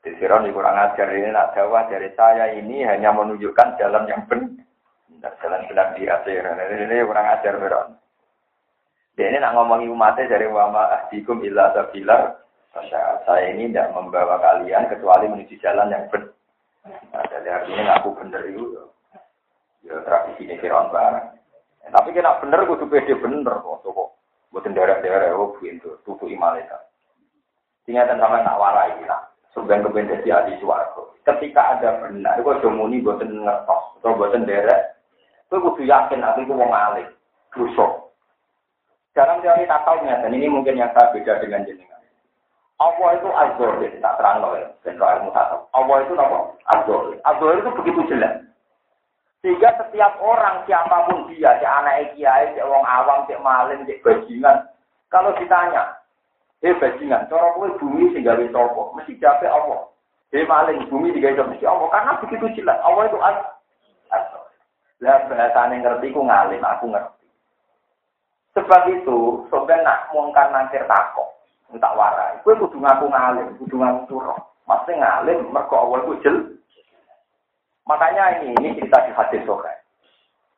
Jadi 0.00 0.16
Firaun 0.16 0.48
kurang 0.54 0.78
ajar 0.78 1.12
ini 1.12 1.28
nak 1.28 1.52
dakwah 1.52 1.84
dari 1.90 2.08
saya 2.16 2.56
ini 2.56 2.86
hanya 2.88 3.12
menunjukkan 3.12 3.76
jalan 3.76 4.08
yang 4.08 4.24
benar, 4.30 5.34
jalan 5.44 5.66
benar 5.68 5.92
di 5.98 6.08
akhir. 6.08 6.40
Ini 6.56 7.04
kurang 7.04 7.26
ajar 7.36 7.54
Firaun. 7.58 7.99
Dia 9.18 9.26
ini 9.30 9.38
nak 9.42 9.58
ngomongi 9.58 9.90
umatnya 9.90 10.30
dari 10.30 10.46
wama 10.46 10.90
ahdikum 11.00 11.42
illa 11.42 11.74
sabilar. 11.74 12.40
Saya 13.26 13.50
ini 13.50 13.70
tidak 13.70 13.90
membawa 13.94 14.38
kalian 14.38 14.86
kecuali 14.86 15.26
menuju 15.26 15.58
jalan 15.58 15.90
yang 15.90 16.06
benar. 16.08 16.30
Nah, 16.86 17.22
jadi 17.28 17.48
artinya 17.50 17.82
ngaku 17.98 18.08
bener 18.22 18.42
itu. 18.46 18.64
Ya 19.84 19.96
tradisi 20.06 20.46
ini 20.46 20.54
kiron 20.60 20.92
barang. 20.92 21.26
Ya, 21.82 21.88
tapi 21.92 22.12
kena 22.14 22.38
bener, 22.40 22.64
tuh 22.68 22.88
pede 22.88 23.16
bener 23.18 23.54
kok. 23.60 23.82
Kok 23.84 24.08
buatin 24.54 24.76
daerah-daerah, 24.76 25.34
oh 25.34 25.56
pintu, 25.58 25.98
tutup 26.06 26.28
imalita. 26.30 26.78
Tinggal 27.86 28.06
sama 28.14 28.44
nak 28.44 28.58
warai 28.60 28.98
lah. 29.08 29.30
Sebenarnya 29.50 29.90
kebendasi 29.90 30.28
adi 30.30 30.52
suaraku. 30.62 31.10
Ketika 31.26 31.74
ada 31.78 32.06
benar, 32.06 32.38
gue 32.38 32.60
jomuni 32.62 33.02
buatin 33.02 33.42
ngertos 33.42 33.98
atau 33.98 34.14
buatin 34.14 34.46
daerah. 34.46 34.94
Gue 35.50 35.58
kudu 35.58 35.82
yakin 35.82 36.22
aku 36.22 36.46
itu 36.46 36.54
mau 36.54 36.70
ngalih. 36.70 37.10
Busuk. 37.50 38.09
Dalam 39.20 39.44
teori 39.44 39.68
takalnya, 39.68 40.16
dan 40.24 40.32
ini 40.32 40.48
mungkin 40.48 40.80
yang 40.80 40.88
saya 40.96 41.12
beda 41.12 41.44
dengan 41.44 41.68
jenengan. 41.68 42.00
Allah 42.80 43.20
itu 43.20 43.28
azor, 43.28 43.76
tak 44.00 44.16
terang 44.16 44.40
loh 44.40 44.56
ya, 44.56 44.64
dan 44.80 44.96
ilmu 44.96 45.28
tasawuf. 45.36 45.68
Allah 45.76 45.96
itu 46.00 46.12
apa? 46.16 46.38
Azor. 46.72 47.12
Azor 47.28 47.52
itu 47.60 47.68
begitu 47.76 48.00
jelas. 48.08 48.40
Sehingga 49.44 49.76
setiap 49.76 50.16
orang, 50.24 50.64
siapa 50.64 51.04
pun 51.04 51.28
dia, 51.28 51.52
si 51.60 51.68
anak 51.68 52.16
kiai, 52.16 52.56
si 52.56 52.64
orang 52.64 52.88
awam, 52.88 53.28
si 53.28 53.36
malin, 53.44 53.84
si 53.84 54.00
bajingan, 54.00 54.64
kalau 55.12 55.36
ditanya, 55.36 56.00
eh 56.64 56.72
bajingan, 56.80 57.28
cara 57.28 57.52
kowe 57.52 57.68
bumi 57.76 58.16
sing 58.16 58.24
gawe 58.24 58.40
sapa? 58.48 58.82
Mesti 58.96 59.20
jape 59.20 59.44
Allah. 59.44 59.84
Eh 60.32 60.48
maling 60.48 60.88
bumi 60.88 61.12
digawe 61.12 61.44
mesti 61.44 61.68
Allah 61.68 61.92
karena 61.92 62.16
begitu 62.24 62.46
jelas. 62.56 62.80
Allah 62.80 63.04
itu 63.04 63.20
azor. 63.20 64.48
Lah 65.04 65.28
bahasane 65.28 65.84
ngerti 65.84 66.08
ku 66.16 66.24
ngalim, 66.24 66.64
aku 66.64 66.88
ngerti. 66.88 67.19
Sebab 68.50 68.82
itu, 68.90 69.46
sampai 69.46 69.78
nak 69.86 70.10
mungkar 70.10 70.50
nanti 70.50 70.78
takok, 70.82 71.28
tak 71.78 71.94
warai. 71.94 72.42
Kue 72.42 72.58
kudu 72.58 72.82
ngaku 72.82 73.06
ngalim, 73.06 73.54
kudu 73.62 73.78
ngaku 73.78 74.00
turun. 74.10 74.40
Masih 74.66 74.98
ngalim, 74.98 75.46
mergo 75.54 75.78
awal 75.78 76.02
ku 76.02 76.18
jel. 76.22 76.58
Makanya 77.86 78.42
ini, 78.42 78.54
ini 78.58 78.78
cerita 78.78 79.06
di 79.06 79.14
hadis. 79.14 79.46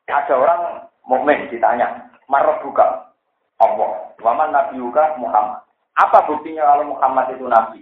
Ada 0.09 0.33
orang 0.33 0.61
mukmin 1.05 1.49
ditanya, 1.49 2.09
marah 2.29 2.59
buka 2.61 3.13
Allah, 3.61 4.11
waman 4.19 4.51
nabi 4.51 4.81
juga 4.81 5.15
Muhammad. 5.15 5.63
Apa 5.93 6.25
buktinya 6.25 6.65
kalau 6.73 6.97
Muhammad 6.97 7.31
itu 7.31 7.45
nabi? 7.45 7.81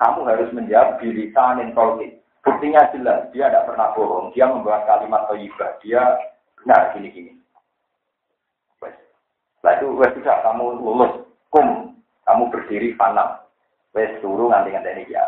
Kamu 0.00 0.24
harus 0.24 0.48
menjawab 0.56 1.02
diri 1.02 1.28
sanin 1.34 1.76
tolkin. 1.76 2.16
Buktinya 2.40 2.88
jelas, 2.96 3.28
dia 3.36 3.52
tidak 3.52 3.68
pernah 3.68 3.92
bohong. 3.92 4.32
Dia 4.32 4.48
membawa 4.48 4.80
kalimat 4.88 5.28
toyibah. 5.28 5.76
Dia 5.84 6.00
benar 6.56 6.96
gini-gini. 6.96 7.36
Nah 9.60 9.72
itu 9.76 9.92
wes 10.00 10.12
sudah 10.16 10.40
kamu 10.40 10.80
lulus, 10.80 11.12
kum, 11.52 11.92
kamu 12.24 12.48
berdiri 12.48 12.96
panam, 12.96 13.36
wes 13.92 14.08
suruh 14.24 14.48
nanti 14.48 14.72
nanti 14.72 15.04
ini 15.04 15.12
ya. 15.12 15.24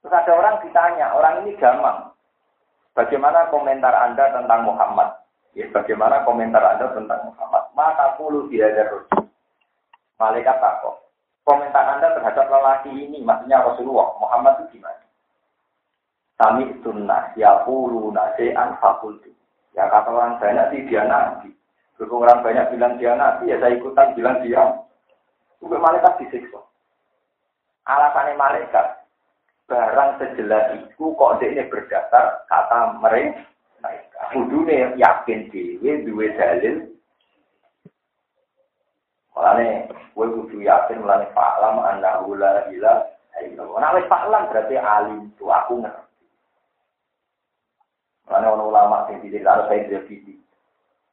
Terus 0.00 0.16
ada 0.16 0.32
orang 0.36 0.60
ditanya, 0.64 1.12
orang 1.16 1.44
ini 1.44 1.56
gampang. 1.56 2.12
Bagaimana 2.92 3.50
komentar 3.50 3.90
Anda 3.90 4.30
tentang 4.36 4.68
Muhammad? 4.68 5.24
Ya, 5.56 5.66
bagaimana 5.72 6.22
komentar 6.22 6.62
Anda 6.62 6.92
tentang 6.92 7.32
Muhammad? 7.32 7.64
Maka 7.74 8.14
puluh 8.20 8.46
tidak 8.52 8.74
ada 8.74 8.82
rujuk. 8.92 9.24
Malaikat 10.20 10.56
takut. 10.62 10.94
Komentar 11.42 11.84
Anda 11.98 12.14
terhadap 12.14 12.46
lelaki 12.48 12.92
ini, 12.94 13.20
maksudnya 13.20 13.64
Rasulullah, 13.64 14.14
Muhammad 14.22 14.62
itu 14.62 14.78
gimana? 14.78 15.04
Kami 16.34 16.64
sunnah, 16.82 17.34
ya 17.34 17.62
puluh 17.66 18.10
nase'an 18.14 18.78
fakultu. 18.78 19.30
Ya 19.74 19.90
kata 19.90 20.10
orang 20.10 20.38
banyak 20.38 20.70
sih 20.70 20.80
dia 20.86 21.02
nabi. 21.02 21.50
Berhubung 21.94 22.26
orang 22.26 22.42
banyak 22.42 22.74
bilang 22.74 22.98
dia 22.98 23.14
nabi, 23.14 23.54
ya 23.54 23.56
saya 23.62 23.78
ikutan 23.78 24.18
bilang 24.18 24.42
dia. 24.42 24.82
Sampai 25.62 25.78
malaikat 25.78 26.18
disiksa. 26.18 26.60
Alasannya 27.86 28.34
malaikat, 28.34 28.86
barang 29.70 30.10
sejelas 30.18 30.74
itu 30.74 31.14
kok 31.14 31.38
ini 31.38 31.62
berdasar 31.70 32.42
kata 32.50 32.98
mereka. 32.98 33.46
Kudune 34.32 34.96
yakin 34.98 35.52
dewe, 35.52 36.02
duwe 36.02 36.32
dalil. 36.34 36.88
Mulane, 39.36 39.92
gue 40.16 40.26
kudu 40.40 40.64
yakin 40.64 41.04
mulane 41.04 41.28
fa'lam 41.36 41.78
annahu 41.84 42.34
la 42.34 42.64
ilaha 42.72 43.38
illallah. 43.44 43.94
Wis 44.00 44.08
fa'lam 44.08 44.48
berarti 44.50 44.74
alim 44.80 45.28
itu 45.30 45.44
aku 45.46 45.84
ngerti. 45.84 46.26
Mulane 48.26 48.46
ono 48.48 48.62
ulama 48.72 49.04
sing 49.06 49.20
diceritakan 49.20 49.68
saya 49.68 49.86
jadi 49.90 50.34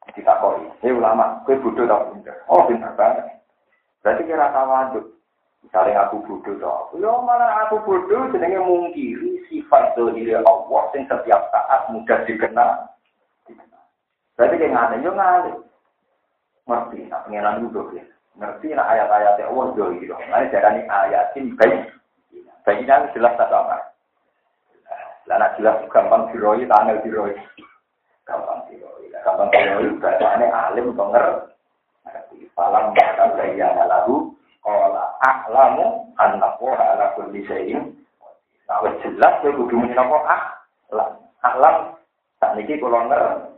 kita 0.10 0.34
koi. 0.41 0.66
Hei 0.82 0.89
ulama, 0.89 1.45
kue 1.45 1.60
bodoh 1.62 1.86
tak 1.86 2.10
pinter. 2.10 2.36
Oh 2.49 2.66
pinter 2.66 2.89
banget. 2.97 3.38
Berarti 4.02 4.26
kira 4.26 4.49
tawaduk. 4.49 5.06
Misalnya 5.62 6.10
aku 6.10 6.26
bodoh 6.26 6.56
tak. 6.58 6.97
Ya 6.97 7.12
malah 7.22 7.70
aku 7.70 7.78
bodoh 7.86 8.34
jenenge 8.34 8.58
mungkiri 8.58 9.45
sifat 9.47 9.93
dohiri 9.93 10.34
Allah 10.41 10.84
yang 10.97 11.06
setiap 11.06 11.41
saat 11.54 11.82
mudah 11.93 12.20
dikenal. 12.26 12.89
Berarti 14.34 14.56
kayak 14.58 14.74
ngane, 14.74 14.95
yo 15.06 15.12
ngane. 15.14 15.54
Ngerti, 16.66 17.10
nak 17.10 17.30
pengenan 17.30 17.62
duduk 17.68 17.93
ya. 17.93 18.04
Ngerti 18.41 18.74
nak 18.74 18.89
ayat-ayat 18.89 19.38
Allah 19.43 19.66
dohiri. 19.78 20.10
Nah, 20.10 20.41
ini 20.41 20.82
ayatin 20.88 21.54
baik. 21.58 21.93
Baik 22.62 22.86
ini 22.86 23.14
jelas 23.18 23.34
tak 23.38 23.49
apa. 23.49 23.91
Lah 25.26 25.49
jelas 25.58 25.82
gampang 25.89 26.30
diroi, 26.30 26.68
tanggal 26.70 27.02
diroi. 27.02 27.34
Gampang 28.28 28.70
diroi. 28.70 29.01
kapan 29.22 29.47
penulis 29.53 29.97
bacaannya 30.01 30.47
alim 30.49 30.93
denger 30.93 31.26
ngerti. 32.05 32.38
Falam 32.57 32.93
kata 32.97 33.26
saya 33.38 33.86
lalu 33.86 34.34
kola 34.61 35.15
aklamu 35.22 36.11
anak 36.17 36.57
wah 36.61 36.78
ala 36.78 37.13
kondisi 37.17 37.78
nah 38.69 38.80
jelas 39.03 39.34
saya 39.43 39.51
kudu 39.51 39.76
menyapa 39.76 40.17
ah 40.26 40.43
alam. 41.45 41.95
Tak 42.41 42.57
niki 42.57 42.82
kalau 42.82 43.05
ngerti 43.05 43.51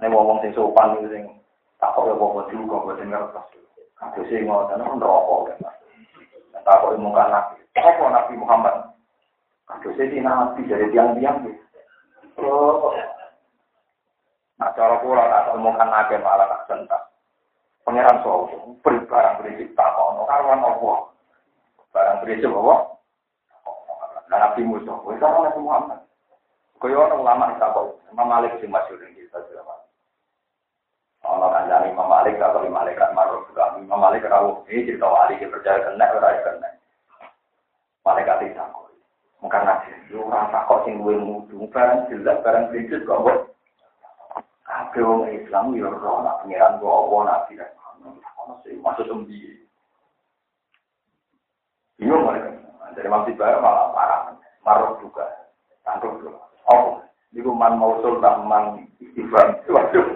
ini 0.00 0.10
ngomong 0.10 0.42
sing 0.42 0.50
sopan 0.58 0.98
itu 0.98 1.06
sing 1.14 1.24
tak 1.78 1.94
kok 1.94 2.04
ya 2.10 2.18
bawa 2.18 2.44
dulu 2.50 2.66
kok 2.66 2.82
gue 2.82 2.94
dengar 3.04 3.30
pas 3.30 3.46
aku 4.02 4.26
sih 4.26 4.42
mau 4.42 4.66
kan 4.66 4.82
rokok 4.82 5.54
kan 5.54 5.70
tak 6.66 6.76
kok 6.82 6.98
mau 6.98 7.14
kan 7.14 7.30
nabi 7.30 7.62
kok 7.72 8.10
nabi 8.10 8.34
Muhammad? 8.34 8.74
Aku 9.70 9.94
sing 9.94 10.10
di 10.10 10.18
nabi 10.18 10.66
dari 10.66 10.90
tiang 10.90 11.14
tiang 11.18 11.38
Oh, 12.34 12.90
Nah, 14.54 14.70
cara 14.78 15.02
kula 15.02 15.24
tak 15.26 15.50
omongan 15.58 15.90
nake 15.90 16.14
malah 16.22 16.46
tak 16.46 16.64
sentak. 16.70 17.02
Pangeran 17.82 18.22
beri 18.80 19.02
barang 19.04 19.36
prinsip 19.42 19.68
tak 19.74 19.98
ono 19.98 20.22
karuan 20.30 20.62
opo. 20.62 21.10
Barang 21.90 22.22
prinsip 22.22 22.54
apa? 22.54 22.76
Nah, 24.30 24.38
Nabi 24.38 24.62
Musa, 24.62 24.94
wis 25.04 25.20
ora 25.20 25.50
Muhammad. 25.58 26.00
Kaya 26.78 26.96
ono 26.96 27.14
ulama 27.26 27.56
tak 27.58 27.74
kok, 27.74 27.98
Imam 28.14 28.30
Malik 28.30 28.54
sing 28.62 28.70
masyhur 28.70 29.02
ing 29.02 29.18
kita 29.18 29.42
ulama. 29.42 29.74
Ono 31.26 31.46
kandhane 31.50 31.90
Imam 31.90 32.06
Malik 32.06 32.38
malaikat 32.70 33.10
juga. 33.50 33.74
Imam 33.74 33.98
Malik 33.98 34.22
rawuh 34.30 34.62
ini 34.70 34.86
cerita 34.86 35.10
wali 35.10 35.34
ke 35.36 35.50
percaya 35.50 35.82
kena 35.82 36.14
ora 36.14 36.30
kena. 36.46 36.70
Malaikat 38.06 38.46
itu 38.46 38.54
takut. 38.54 38.92
Mungkin 39.42 39.64
nanti, 39.66 39.92
lu 40.14 40.24
orang 40.30 40.48
takut 40.54 40.84
sing 40.86 41.02
gue 41.02 41.20
barang 41.68 42.08
jelas, 42.08 42.40
barang 42.40 42.68
prinsip 42.72 43.02
kok 43.04 43.53
Kabeh 44.94 45.10
wong 45.10 45.26
Islam 45.26 45.74
yo 45.74 45.90
ora 45.90 46.22
nak 46.22 46.46
pengiran 46.46 46.78
kok 46.78 46.86
apa 46.86 47.16
nabi 47.26 47.52
kan. 47.58 47.70
Ono 48.46 48.62
sing 48.62 48.78
maksud 48.78 49.10
mereka. 52.22 52.54
Dari 52.94 53.10
masjid 53.10 53.34
baru 53.34 53.58
malah 53.58 53.90
parah. 53.90 54.38
Marah 54.62 54.94
juga. 55.02 55.26
Tangkap 55.82 56.14
juga. 56.22 56.38
Oh, 56.70 57.02
Niku 57.34 57.50
man 57.50 57.74
mausul 57.74 58.22
dan 58.22 58.46
man 58.46 58.86
istighfar. 59.02 59.66
Waduh. 59.66 60.06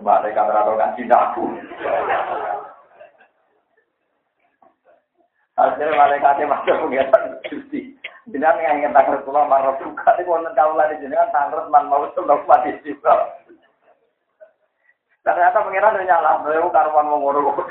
Mereka 0.00 0.40
kan 0.40 0.96
cinta 0.96 1.16
aku. 1.20 1.44
Akhirnya 5.60 6.00
malaikatnya 6.00 6.48
masuk 6.48 6.80
pengiran 6.80 7.44
justi. 7.52 7.92
Jenengan 8.32 8.80
yang 8.80 8.96
tangkrut 8.96 9.20
kula 9.28 9.44
marah 9.52 9.76
juga. 9.84 10.16
Ini 10.16 10.24
wonten 10.24 10.56
kaulah 10.56 10.88
di 10.88 11.04
jenengan 11.04 11.28
tangkrut 11.28 11.68
man 11.68 11.92
mausul 11.92 12.24
dan 12.24 12.40
man 12.48 12.64
istighfar. 12.72 13.43
Ternyata 15.24 15.64
pengiran 15.64 15.96
udah 15.96 16.04
nyala, 16.04 16.30
beliau 16.44 16.68
karuan 16.68 17.08
mau 17.08 17.16
ngurus 17.16 17.64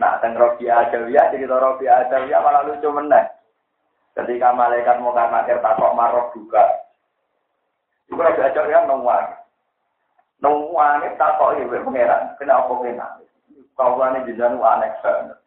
Nah, 0.00 0.16
dan 0.24 0.32
Robi 0.32 0.64
Adawiyah, 0.64 1.28
jadi 1.28 1.44
Robi 1.44 1.84
Adawiyah 1.84 2.40
malah 2.40 2.64
lucu 2.64 2.88
meneh. 2.88 3.28
Ketika 4.16 4.56
malaikat 4.56 4.96
mau 5.02 5.12
karena 5.12 5.44
takok 5.44 5.92
marok 5.92 6.32
juga. 6.32 6.88
Itu 8.08 8.16
Robi 8.16 8.40
Adawiyah 8.40 8.88
nungguan. 8.88 9.26
Nungguan 10.40 11.04
itu 11.04 11.20
takok 11.20 11.60
ibu 11.60 11.84
pengiran. 11.84 12.32
Kenapa 12.40 12.72
pengiran? 12.72 13.20
Kau 13.76 13.96
ini 14.00 14.24
jenengan 14.28 14.60
aneh 14.60 14.92
banget. 15.04 15.38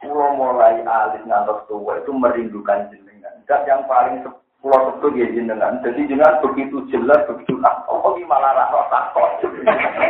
Pulau 0.00 0.32
mulai 0.32 0.80
alis 0.80 1.24
ngantos 1.28 1.64
tua 1.68 2.00
itu 2.00 2.12
merindukan 2.12 2.88
jenengan. 2.88 3.36
Dan 3.44 3.68
yang 3.68 3.84
paling 3.84 4.24
Pulau 4.60 4.92
sebut 4.92 5.16
ya 5.16 5.24
jenengan. 5.32 5.80
Jadi 5.80 6.04
jenengan 6.04 6.44
begitu 6.44 6.84
jelas, 6.92 7.24
begitu. 7.24 7.56
Oh, 7.88 8.12
ini 8.12 8.28
malah 8.28 8.52
rasa 8.52 8.92
takut. 8.92 9.48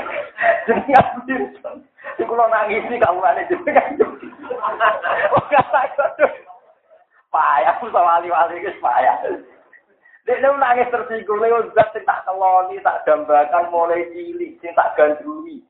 Jenengan 0.67 1.23
Sinten. 1.23 1.87
Di 2.19 2.27
kulo 2.27 2.51
nangis 2.51 2.83
sih 2.91 2.99
kamu 2.99 3.23
ada 3.23 3.47
jenengan. 3.47 3.95
Payah, 7.31 7.79
sama 7.79 8.19
wali-wali 8.19 8.59
itu 8.59 8.75
payah. 8.83 9.17
Dia 10.27 10.51
nangis 10.51 10.91
tersinggung, 10.91 11.39
lewat 11.39 11.71
zat 11.79 11.95
tak 11.95 12.27
keloni, 12.27 12.83
tak 12.83 13.07
dambakan 13.07 13.71
mulai 13.71 14.03
cilik, 14.11 14.59
tak 14.75 14.99
gandrungi. 14.99 15.63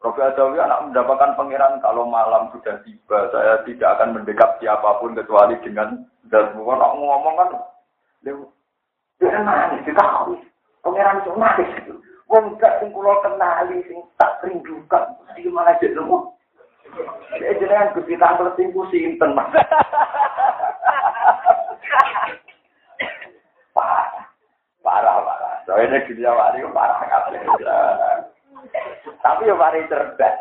Robi 0.00 0.24
Adawi 0.24 0.56
anak 0.56 0.88
mendapatkan 0.88 1.36
pangeran 1.36 1.76
kalau 1.84 2.08
malam 2.08 2.48
sudah 2.56 2.80
tiba, 2.88 3.28
saya 3.28 3.60
tidak 3.68 4.00
akan 4.00 4.16
mendekat 4.16 4.56
siapa 4.56 4.96
pun 4.96 5.12
kecuali 5.12 5.60
dengan 5.60 6.08
dan 6.32 6.56
bukan 6.56 6.80
nak 6.80 6.96
ngomong 6.96 7.36
kan, 7.36 7.48
dia 8.24 8.32
dia 9.20 9.44
nangis, 9.44 9.84
dia 9.84 9.92
tahu 9.92 10.40
pangeran 10.80 11.20
itu 11.20 11.30
nangis 11.36 11.68
itu. 11.84 11.94
Wong 12.32 12.56
gak 12.56 12.80
sing 12.80 12.88
kula 12.96 13.12
kenali 13.20 13.84
sing 13.84 14.00
tak 14.16 14.40
rindukan, 14.40 15.04
iki 15.36 15.52
malah 15.52 15.76
jadi 15.76 16.00
lu. 16.00 16.32
Dia 17.36 17.60
jenengan 17.60 17.92
Gusti 17.92 18.16
Tampil 18.16 18.48
sing 18.56 18.72
sinten, 18.88 19.36
Mas. 19.36 19.52
Parah, 23.70 24.10
parah, 24.82 25.16
parah. 25.22 25.54
Soalnya 25.62 26.02
dunia 26.08 26.34
wali 26.34 26.64
parah 26.74 26.98
kabeh. 27.06 27.38
Tapi 29.20 29.48
ya 29.48 29.54
mari 29.54 29.86
cerdas. 29.90 30.36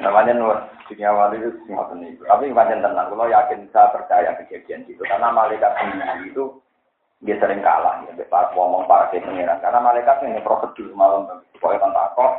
Namanya 0.00 0.32
nur 0.32 0.56
dunia 0.88 1.12
wali 1.14 1.38
itu 1.38 1.52
semua 1.62 1.86
itu. 1.94 2.24
Tapi 2.26 2.50
macam 2.50 2.82
tenang, 2.82 3.06
kalau 3.12 3.30
yakin 3.30 3.68
saya 3.70 3.92
percaya 3.94 4.34
kejadian 4.42 4.82
itu 4.90 5.04
karena 5.06 5.30
malaikat 5.30 5.70
sendiri 5.78 6.32
itu 6.32 6.58
dia 7.20 7.36
sering 7.36 7.60
kalah 7.60 8.00
ya, 8.08 8.16
para 8.32 8.48
ngomong 8.56 8.88
para 8.88 9.12
pengiran. 9.12 9.60
Karena 9.60 9.78
malaikat 9.78 10.24
ini 10.24 10.40
prosedur 10.40 10.88
malam, 10.96 11.28
pokoknya 11.60 11.84
kan 11.84 11.92
takut. 11.92 12.32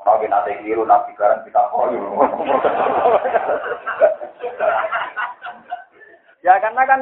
Kalau 0.00 0.24
nanti 0.24 0.56
keliru, 0.64 0.88
nanti 0.88 1.12
sekarang 1.12 1.44
kita 1.44 1.60
kok 1.68 1.92
Ya 6.46 6.56
karena 6.64 6.82
kan 6.88 7.00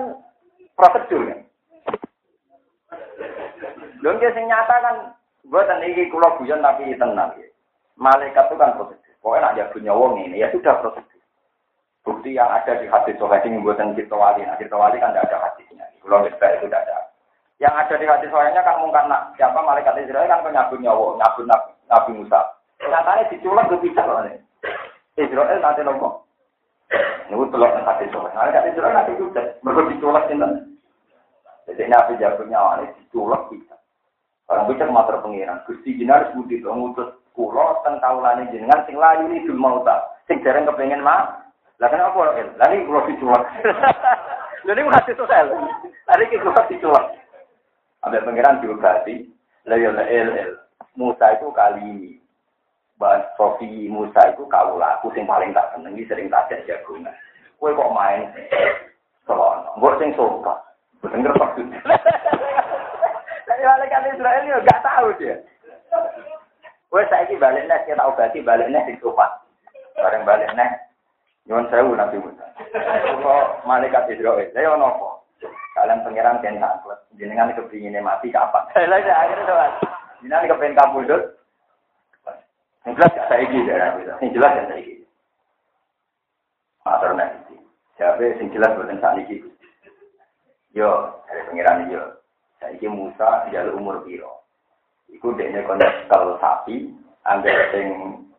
prosedur 0.74 1.30
ya. 1.30 1.45
Lalu 4.07 4.22
dia 4.22 4.38
nyata 4.38 4.76
kan 4.86 4.96
Buatan 5.46 5.82
ini 5.86 6.11
kulo 6.11 6.26
guyon 6.42 6.59
tapi 6.59 6.90
tenang 6.98 7.30
ya. 7.38 7.46
Malaikat 7.94 8.50
itu 8.50 8.59
kan 8.59 8.74
prosedur. 8.74 9.14
Pokoknya 9.22 9.42
nak 9.46 9.54
jago 9.54 9.78
nyawa 9.78 10.07
ini 10.18 10.42
ya 10.42 10.50
sudah 10.50 10.74
prosedur. 10.82 11.22
Bukti 12.02 12.34
yang 12.34 12.50
ada 12.50 12.78
di 12.78 12.86
hati 12.90 13.14
sohaya 13.14 13.46
ini 13.46 13.62
buatan 13.62 13.94
kita 13.94 14.14
wali. 14.14 14.42
Nah 14.42 14.59
kita 14.59 14.74
wali 14.74 14.98
kan 14.98 15.14
tidak 15.14 15.30
ada 15.30 15.38
hadisnya. 15.46 15.86
Kulo 16.02 16.26
kita 16.26 16.46
itu 16.59 16.66
tidak 16.66 16.82
ada. 16.86 16.98
Yang 17.62 17.74
ada 17.78 17.94
di 17.94 18.07
hati 18.11 18.26
sohanya 18.26 18.61
kan 18.66 18.82
mungkin 18.82 19.07
nak 19.07 19.38
siapa 19.38 19.59
malaikat 19.62 20.02
Israel 20.02 20.28
kan 20.28 20.42
penyabut 20.42 20.78
nyawa, 20.82 21.07
nyabut 21.14 21.44
nabi, 21.46 21.70
nabi 21.88 22.11
Musa. 22.18 22.40
Nyatanya 22.82 23.30
diculak 23.30 23.70
berpisah 23.70 24.04
loh 24.04 24.18
nih. 24.26 24.38
Israel 25.14 25.62
nanti 25.62 25.82
nopo. 25.86 26.26
Ini 27.30 27.44
telur 27.54 27.70
hati 27.70 28.07
sohaya. 28.11 28.34
Malaikat 28.34 28.66
Israel 28.74 28.94
nanti 28.98 29.14
juga 29.14 29.42
mereka 29.62 29.82
diculak 29.94 30.26
ini. 30.26 30.48
Jadi 31.70 31.82
nabi 31.86 32.18
jago 32.18 32.42
nyawa 32.50 32.82
ini 32.82 32.94
diculak 32.98 33.46
bisa. 33.46 33.76
Orang 34.47 34.70
bisa 34.70 34.86
matur 34.86 35.18
pengiran. 35.26 35.62
Gusti 35.66 35.99
jinar 35.99 36.30
budi 36.30 36.62
ngutus 36.62 37.18
kula 37.34 37.82
teng 37.82 37.99
kaulane 37.99 38.47
jenengan 38.55 38.86
sing 38.86 38.94
layu 38.94 39.26
ini 39.26 39.42
dul 39.42 39.59
mauta. 39.59 40.07
Sing 40.30 40.38
jarang 40.47 40.70
kepengen 40.70 41.03
mah. 41.03 41.51
Lah 41.82 41.90
kenapa 41.90 42.38
el? 42.38 42.55
Lah 42.55 42.70
iki 42.70 42.86
kula 42.86 43.01
diculak. 43.11 43.42
Lha 44.66 44.72
niku 44.72 44.90
hati 44.94 45.12
sosial. 45.18 45.51
Lah 46.07 46.16
iki 46.22 46.38
kula 46.38 46.62
diculak. 46.70 47.05
Ada 48.07 48.22
pengiran 48.22 48.62
diobati. 48.62 49.26
Lah 49.66 49.76
ya 49.76 49.90
el 49.92 50.30
el. 50.30 50.53
Musa 50.94 51.36
itu 51.36 51.51
kali 51.53 51.82
ini. 51.82 52.12
Bahas 52.97 53.28
Sofi 53.36 53.92
Musa 53.92 54.32
itu 54.32 54.49
kaula 54.49 54.97
aku 54.97 55.12
sing 55.12 55.28
paling 55.28 55.53
tak 55.53 55.74
senengi 55.76 56.09
sering 56.09 56.32
tak 56.32 56.49
jagungan. 56.49 57.12
Kowe 57.61 57.74
kok 57.74 57.92
main 57.92 58.32
selon. 59.28 59.68
Mbok 59.76 60.01
sing 60.01 60.14
suka. 60.16 60.55
Bener 61.05 61.34
maksudnya. 61.36 61.82
Tapi 63.57 63.64
malaikat 63.64 64.12
Israel 64.12 64.44
ya 64.44 64.61
gak 64.68 64.84
tahu 64.84 65.16
dia. 65.16 65.40
Wes 66.92 67.09
saiki 67.09 67.40
balik 67.40 67.64
nih, 67.64 67.88
kita 67.88 68.04
obati 68.04 68.44
balik 68.44 68.68
nih 68.68 68.84
di 68.84 69.00
sofa. 69.00 69.24
Bareng 69.96 70.28
balik 70.28 70.52
nih, 70.52 70.76
nyuwun 71.48 71.64
sewu 71.72 71.96
nanti 71.96 72.20
Musa. 72.20 72.44
Kok 73.16 73.64
malaikat 73.64 74.12
Israel, 74.12 74.44
saya 74.52 74.76
ono 74.76 74.92
apa? 74.92 75.09
Kalian 75.72 76.04
pangeran 76.04 76.44
kan 76.44 76.61
takut, 76.61 77.00
jenengan 77.16 77.57
kepinginnya 77.57 78.04
mati 78.04 78.28
kapan? 78.28 78.68
Lah 78.76 79.00
ya 79.00 79.24
akhirnya 79.24 79.48
tuh. 79.48 79.88
Jenengan 80.20 80.52
kepengen 80.52 80.76
kabudut. 80.76 81.22
Yang 82.84 82.92
jelas 83.00 83.12
gak 83.16 83.28
saya 83.32 83.44
gitu, 83.48 83.70
yang 83.72 84.32
jelas 84.36 84.52
gak 84.52 84.68
saya 84.68 84.80
gitu. 84.84 85.04
Matur 86.84 87.11
nih, 87.16 87.28
siapa 87.96 88.20
yang 88.20 88.52
jelas 88.52 88.76
buatan 88.76 89.00
saat 89.00 89.16
ini? 89.24 89.48
Yo, 90.76 91.09
dari 91.24 91.40
pangeran 91.48 91.88
yo. 91.88 92.15
Saiki 92.66 92.90
Musa 92.90 93.46
jalur 93.54 93.78
umur 93.78 93.96
piro. 94.02 94.42
Iku 95.06 95.38
dekne 95.38 95.62
konekal 95.70 96.34
sapi, 96.42 96.90
angger 97.22 97.70
sing 97.70 97.86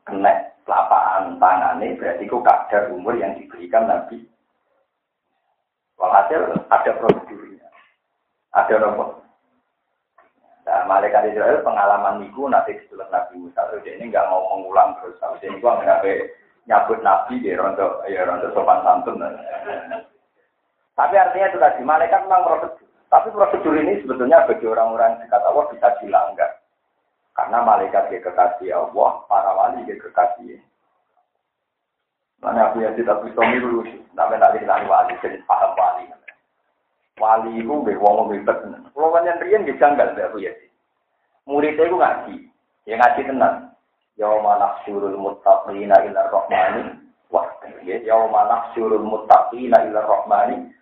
kena 0.03 0.51
telapak 0.67 1.31
tangane 1.39 1.95
berarti 1.95 2.27
iku 2.27 2.43
kadar 2.43 2.91
umur 2.91 3.15
yang 3.15 3.39
diberikan 3.39 3.87
Nabi. 3.87 4.27
Walhasil 5.95 6.59
ada 6.67 6.91
prosedurnya. 6.99 7.71
Ada 8.51 8.83
nomor. 8.83 9.23
Nah, 10.67 10.83
malaikat 10.83 11.31
Israel 11.31 11.63
pengalaman 11.63 12.19
niku 12.19 12.51
nanti 12.51 12.75
setelah 12.83 13.07
Nabi 13.07 13.47
Musa 13.47 13.63
itu 13.79 13.87
ini 13.95 14.11
nggak 14.11 14.27
mau 14.27 14.43
mengulang 14.59 14.99
terus. 14.99 15.15
Tapi 15.23 15.47
ini 15.47 15.63
gua 15.63 15.79
nggak 15.79 16.03
nyabut 16.67 16.99
Nabi 16.99 17.39
di 17.39 17.55
rontok 17.55 18.03
ya 18.11 18.27
rontok 18.27 18.51
sopan 18.51 18.83
santun. 18.83 19.23
Tapi 20.99 21.15
artinya 21.15 21.47
itu 21.47 21.57
tadi 21.63 21.81
malaikat 21.87 22.27
memang 22.27 22.43
prosedur. 22.43 22.86
Tapi 23.07 23.31
prosedur 23.31 23.75
ini 23.79 24.03
sebetulnya 24.03 24.43
bagi 24.43 24.67
orang-orang 24.67 25.15
yang 25.15 25.21
dekat 25.23 25.41
Allah 25.47 25.65
bisa 25.71 25.87
dilanggar. 26.03 26.51
Karena 27.31 27.57
malaikat 27.63 28.03
dia 28.11 28.19
kekasih 28.19 28.69
Allah, 28.75 29.23
para 29.31 29.51
wali 29.55 29.85
dia 29.87 29.95
kekasih. 29.95 30.59
Mana 32.43 32.69
aku 32.69 32.83
ya 32.83 32.91
tidak 32.93 33.23
bisa 33.25 33.41
sih, 33.41 33.97
tapi 34.13 34.37
tak 34.37 34.53
lagi 34.53 34.85
wali, 34.85 35.13
jadi 35.23 35.37
paham 35.47 35.71
wali. 35.77 36.05
Wali 37.17 37.51
itu 37.57 37.73
gue 37.73 37.97
wong 37.97 38.29
ribet. 38.29 38.57
Kalau 38.93 39.09
kalian 39.09 39.41
rian 39.41 39.65
gue 39.65 39.79
janggal 39.81 40.13
aku 40.13 40.37
ya. 40.37 40.53
Muridnya 41.49 41.89
gue 41.89 41.97
ngaji, 41.97 42.35
ya 42.85 42.95
ngaji 42.99 43.21
tenang. 43.25 43.57
Yauma 44.17 44.57
nahsyurul 44.57 45.17
muttaqina 45.17 45.93
ila 46.09 46.21
rahmani 46.33 46.89
wah 47.29 47.45
yauma 47.85 48.49
nahsyurul 48.49 49.05
muttaqina 49.05 49.77
ila 49.85 50.01
rahmani 50.01 50.73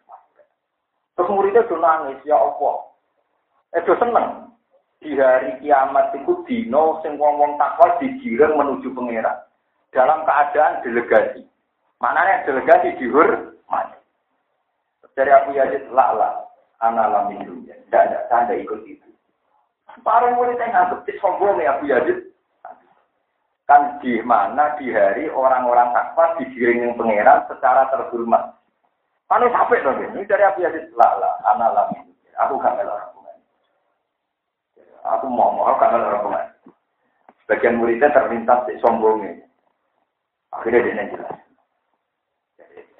Terus 1.15 1.31
muridnya 1.31 1.63
tuh 1.71 1.79
nangis, 1.79 2.19
ya 2.27 2.35
Allah. 2.35 2.75
Eh, 3.71 3.83
seneng. 3.83 4.51
Di 4.99 5.15
hari 5.15 5.59
kiamat 5.63 6.15
itu 6.15 6.43
dino 6.47 6.99
sing 7.03 7.15
wong-wong 7.19 7.55
takwa 7.59 7.95
digiring 7.99 8.55
menuju 8.55 8.91
pangeran. 8.91 9.37
Dalam 9.95 10.27
keadaan 10.27 10.83
delegasi. 10.83 11.43
Maknanya 12.03 12.43
delegasi 12.43 12.99
dihur 12.99 13.55
mati. 13.71 13.99
Dari 15.15 15.31
Abu 15.31 15.55
Yazid, 15.55 15.87
lala, 15.95 16.43
analamin 16.83 17.47
dunia. 17.47 17.79
Tidak, 17.87 18.27
saya 18.27 18.51
tidak 18.51 18.67
ikut 18.67 18.81
itu. 18.83 19.09
Para 20.03 20.35
muridnya 20.35 20.67
nganggep, 20.67 21.07
sombong 21.23 21.63
ya 21.63 21.79
Abu 21.79 21.87
Yazid. 21.87 22.35
Kan 23.65 23.97
di 24.03 24.19
mana 24.21 24.75
di 24.77 24.91
hari 24.91 25.31
orang-orang 25.31 25.95
takwa 25.95 26.35
digiring 26.37 26.93
pangeran 26.99 27.47
secara 27.47 27.87
terhormat. 27.89 28.53
Anu 29.25 29.49
sampai 29.49 29.81
dong 29.81 29.97
ini 30.05 30.21
dari 30.29 30.45
Abu 30.45 30.61
Yazid 30.61 30.93
lah 30.93 31.17
lah, 31.17 31.33
anak 31.49 31.73
lami. 31.73 31.97
Aku 32.45 32.61
gak 32.61 32.77
melok. 32.77 33.09
Aku 35.01 35.25
mau 35.25 35.49
mau 35.49 35.73
gak 35.81 35.97
melok 35.97 36.21
argumen. 36.21 36.45
Sebagian 37.45 37.77
muridnya 37.81 38.13
terlintas 38.13 38.69
di 38.69 38.77
sombongnya. 38.81 39.41
Akhirnya 40.53 40.85
dia 40.85 41.09
jelas. 41.09 41.33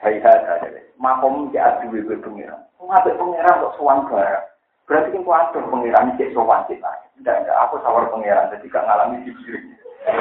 Hai 0.01 0.17
hai 0.21 0.39
hai. 0.49 0.81
Makom 0.97 1.53
di 1.53 1.61
adu 1.61 1.93
ibu 1.93 2.17
pengiran. 2.21 2.61
Ngapain 2.81 3.17
pengiran 3.17 3.61
kok 3.61 3.75
suan 3.77 4.05
barang? 4.09 4.45
Berarti 4.85 5.17
kan 5.17 5.25
kuatur 5.25 5.63
pengiran 5.73 6.13
cek 6.17 6.33
sowan 6.33 6.61
kita. 6.69 6.89
Tidak, 7.17 7.35
tidak. 7.41 7.57
Aku 7.65 7.81
sawar 7.81 8.05
pengiran 8.13 8.53
jadi 8.53 8.65
gak 8.69 8.85
ngalami 8.85 9.25
dikiring. 9.25 9.65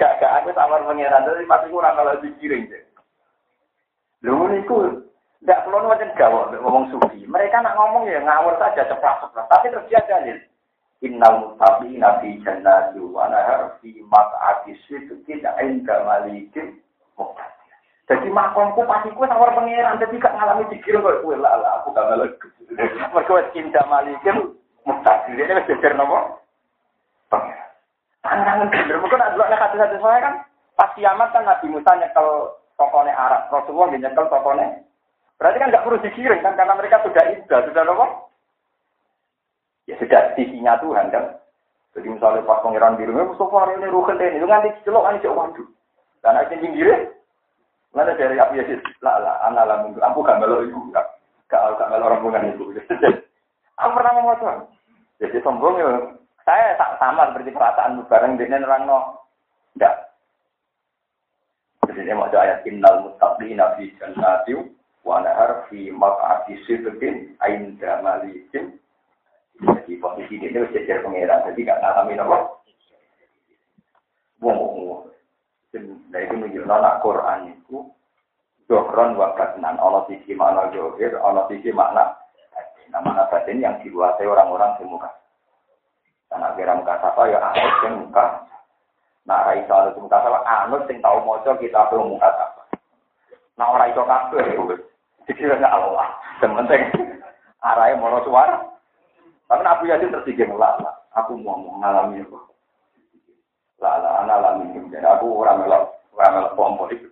gak, 0.00 0.12
gak. 0.20 0.32
Aku 0.40 0.48
sawar 0.56 0.80
pengiran 0.88 1.28
jadi 1.28 1.44
pasti 1.44 1.68
kurang 1.68 1.96
kalau 1.96 2.16
dikiring. 2.24 2.64
Lho 4.22 4.46
niku 4.48 5.02
ndak 5.42 5.66
perlu 5.66 5.90
macam 5.90 6.14
gawa 6.14 6.54
ngomong 6.54 6.86
sufi. 6.94 7.26
Mereka 7.26 7.58
nak 7.58 7.74
ngomong 7.74 8.06
ya 8.06 8.22
ngawur 8.22 8.54
saja 8.62 8.86
cepat-cepat. 8.86 9.44
Tapi 9.50 9.66
terus 9.74 9.88
dia 9.90 10.02
dalil. 10.06 10.38
Innal 11.02 11.34
muttaqina 11.42 12.22
fi 12.22 12.38
jannati 12.46 13.02
wa 13.02 13.26
nahar 13.26 13.74
fi 13.82 13.90
maq'adi 14.06 14.78
sidqin 14.86 15.42
'inda 15.42 16.06
malikin 16.06 16.78
muqtadir. 17.18 17.74
Jadi 18.06 18.30
makomku 18.30 18.86
pasti 18.86 19.10
kue 19.10 19.26
sawar 19.26 19.50
pangeran, 19.50 19.98
jadi 19.98 20.14
gak 20.22 20.34
ngalami 20.38 20.70
dikirim 20.70 21.02
kok 21.02 21.26
kue 21.26 21.34
lah 21.34 21.58
aku 21.82 21.90
gak 21.90 22.06
ngalami. 22.06 22.38
Mereka 23.10 23.34
wes 23.34 23.50
cinta 23.50 23.82
malikin, 23.90 24.54
mustahil 24.86 25.34
ini 25.34 25.58
wes 25.58 25.66
jejer 25.66 25.98
nopo. 25.98 26.38
Pangeran. 27.30 28.70
Bener, 28.70 29.02
mereka 29.02 29.16
nak 29.18 29.30
dulu 29.34 29.42
hati 29.42 29.76
hati 29.82 29.98
saya 29.98 30.18
kan, 30.22 30.34
pas 30.78 30.94
kiamat 30.94 31.34
kan 31.34 31.42
Nabi 31.42 31.66
Musa 31.66 31.98
nyekel 31.98 32.28
tokonya 32.82 33.14
Arab, 33.14 33.46
Rasulullah 33.54 33.94
nyekel 33.94 34.26
tokonya. 34.26 34.82
Berarti 35.38 35.56
kan 35.62 35.70
nggak 35.70 35.84
perlu 35.86 35.98
dikirim 36.02 36.38
kan, 36.42 36.58
karena 36.58 36.74
mereka 36.74 37.02
sudah 37.06 37.22
ibadah, 37.30 37.60
sudah 37.70 37.82
nopo. 37.86 38.06
Ya 39.86 39.94
sudah 40.02 40.34
sisinya 40.34 40.78
Tuhan 40.82 41.14
kan. 41.14 41.38
Jadi 41.94 42.08
misalnya 42.08 42.46
pas 42.46 42.62
pangeran 42.64 42.98
di 42.98 43.04
rumah, 43.06 43.30
Mustafa 43.30 43.56
hari 43.68 43.78
ini 43.78 43.92
rugen 43.92 44.16
ini, 44.18 44.40
itu 44.40 44.46
nanti 44.48 44.70
celok, 44.82 45.20
cek 45.20 45.34
waduh. 45.34 45.68
Dan 46.22 46.38
akhirnya 46.38 46.62
pinggirnya, 46.64 46.98
Mana 47.92 48.16
dari 48.16 48.40
Abu 48.40 48.56
Yazid? 48.56 48.80
Lah 49.04 49.20
lah, 49.20 49.36
anak 49.44 49.68
lah 49.68 49.76
minggu. 49.84 50.00
Aku 50.00 50.24
gak 50.24 50.40
melo 50.40 50.64
ibu, 50.64 50.80
gak 50.96 51.04
gak 51.52 51.76
gak 51.76 51.90
melo 51.92 52.08
rombongan 52.08 52.56
ibu. 52.56 52.72
Aku 53.80 53.90
pernah 53.92 54.12
ngomong 54.16 54.36
tuh. 54.40 54.56
Jadi 55.20 55.36
sombong 55.44 55.76
ya. 55.76 55.88
Saya 56.42 56.74
sama 56.98 57.30
seperti 57.30 57.54
perasaan 57.54 58.02
bareng 58.08 58.40
dengan 58.40 58.66
orang 58.66 58.82
no. 58.88 58.98
Enggak. 59.76 59.94
Ini 61.92 62.12
mau 62.16 62.28
ayat 62.28 62.64
innal 62.64 63.04
muttaqina 63.04 63.76
fi 63.76 63.92
jannati 64.00 64.56
wa 65.04 65.20
nahar 65.20 65.68
fi 65.68 65.92
maq'adi 65.92 66.56
sidqin 66.64 67.36
ainda 67.44 68.00
malikin. 68.00 68.76
Jadi 69.62 70.00
posisi 70.00 70.40
ini 70.40 70.58
wis 70.58 70.72
jejer 70.74 71.04
pangeran. 71.04 71.46
Jadi 71.52 71.68
gak 71.68 71.80
ngalamin 71.84 72.22
apa. 72.24 72.36
Wong 74.42 74.56
wong 74.58 75.00
Nah 76.12 76.20
itu 76.20 76.36
menunjukkan 76.36 76.68
anak 76.68 77.00
Quran 77.00 77.56
itu 77.56 77.88
Zohron 78.68 79.16
wa 79.16 79.32
batnan, 79.36 79.80
Allah 79.80 80.04
sisi 80.08 80.32
makna 80.36 80.68
zohir, 80.72 81.16
Allah 81.20 81.44
sisi 81.48 81.72
makna 81.72 82.12
makna 82.88 83.24
batin 83.32 83.60
yang 83.60 83.80
dikuasai 83.80 84.28
orang-orang 84.28 84.76
di 84.76 84.84
muka. 84.84 85.08
Karena 86.28 86.52
kira 86.56 86.72
muka 86.76 86.94
sapa 87.00 87.28
ya 87.28 87.40
anut 87.40 87.76
yang 87.84 87.94
muka. 88.04 88.24
Nah 89.22 89.46
rai 89.46 89.62
soal 89.70 89.94
muka 89.94 90.18
sapa 90.18 90.42
anut 90.42 90.90
yang 90.90 90.98
tahu 90.98 91.22
mojo 91.22 91.50
kita 91.62 91.86
perlu 91.86 92.10
muka 92.10 92.26
sapa. 92.26 92.62
Nah 93.54 93.70
orang 93.70 93.94
itu 93.94 94.02
kabeh 94.02 94.44
dikira 95.30 95.54
nggak 95.62 95.74
Allah. 95.74 96.10
Yang 96.42 96.52
penting 96.58 96.82
arahnya 97.62 98.02
mau 98.02 98.18
suara. 98.26 98.66
Tapi 99.46 99.62
Abu 99.62 99.84
Yasin 99.86 100.10
tertiga 100.10 100.48
ngelak. 100.50 100.82
Aku 101.14 101.38
mau 101.38 101.60
mengalami 101.60 102.24
itu. 102.24 102.38
Lah 103.78 104.00
lah 104.00 104.26
lah 104.26 104.52
minum 104.58 104.90
jadi 104.90 105.06
aku 105.06 105.42
ora 105.42 105.54
melok 105.54 106.02
ora 106.14 106.28
melok 106.34 106.54
pompo 106.58 106.90
itu. 106.90 107.06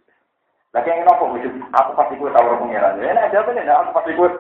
Lah 0.75 0.83
kene 0.83 1.07
nopo 1.07 1.31
wujud 1.35 1.51
aku 1.75 1.91
pasti 1.95 2.19
kuwi 2.19 2.35
tau 2.35 2.47
ora 2.47 2.59
pengiran. 2.59 2.99
Ya 3.03 3.15
nek 3.15 3.31
jawab 3.31 3.55
nek 3.55 3.71
aku 3.71 3.91
pasti 3.95 4.19
kuwi 4.19 4.31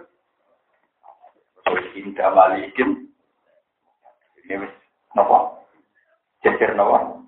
Indah 2.00 2.30
malikin. 2.34 3.06
Ini 4.42 4.58
wis 4.58 4.72
nopo? 5.14 5.62
Jejer 6.42 6.74
nopo? 6.74 7.19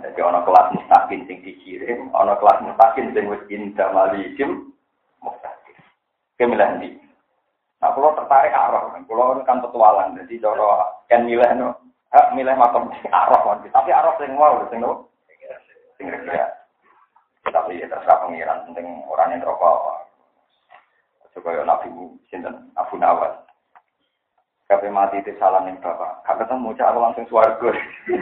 Jadi 0.00 0.18
ono 0.24 0.40
kelas 0.44 0.72
mustaqim 0.76 1.28
sing 1.28 1.44
dikirim, 1.44 2.08
ono 2.16 2.34
kelas 2.40 2.64
mustaqim 2.64 3.12
sing 3.12 3.28
wis 3.28 3.44
indah 3.52 3.88
malikin 3.92 4.72
mustaqim. 5.20 5.76
Kemilah 6.40 6.80
ini. 6.80 6.96
Nah, 7.80 7.96
kalau 7.96 8.12
tertarik 8.12 8.52
arah, 8.52 8.92
kalau 8.92 9.40
kan 9.44 9.64
petualang, 9.64 10.12
jadi 10.12 10.36
cara 10.44 11.00
kan 11.08 11.24
milih 11.24 11.48
no, 11.56 11.72
hak 12.12 12.36
milih 12.36 12.52
makam 12.56 12.92
arah 13.08 13.40
kan. 13.40 13.64
Tapi 13.72 13.90
arah 13.92 14.12
sing 14.20 14.36
wow 14.36 14.64
sing 14.68 14.84
no. 14.84 15.08
Sing 15.96 16.08
kira. 16.08 16.60
Tapi 17.50 17.80
ya 17.80 17.88
terserah 17.88 18.24
pengiran 18.24 18.68
penting 18.68 19.04
orang 19.08 19.32
yang 19.32 19.44
rokok. 19.48 20.06
Coba 21.34 21.56
ya 21.56 21.62
Nabi 21.64 21.88
sinten 22.28 22.68
Abu 22.76 23.00
Nawas. 23.00 23.49
Kape 24.70 24.86
mati 24.86 25.18
itu 25.18 25.34
salam 25.42 25.66
ning 25.66 25.82
bapak. 25.82 26.22
Kata 26.22 26.46
ketemu 26.46 26.70
cak 26.78 26.94
langsung 26.94 27.26
swarga. 27.26 27.74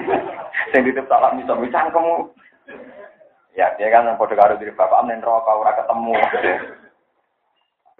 Sing 0.73 0.81
ditip 0.81 1.05
salam 1.05 1.37
iso 1.37 1.53
bisa 1.61 1.93
kamu. 1.93 2.25
Ya, 3.53 3.69
dia 3.77 3.93
kan 3.93 4.09
padha 4.17 4.33
karo 4.33 4.57
diri 4.57 4.73
bapak 4.73 5.05
ning 5.05 5.21
rokok 5.21 5.61
ora 5.61 5.77
ketemu. 5.77 6.17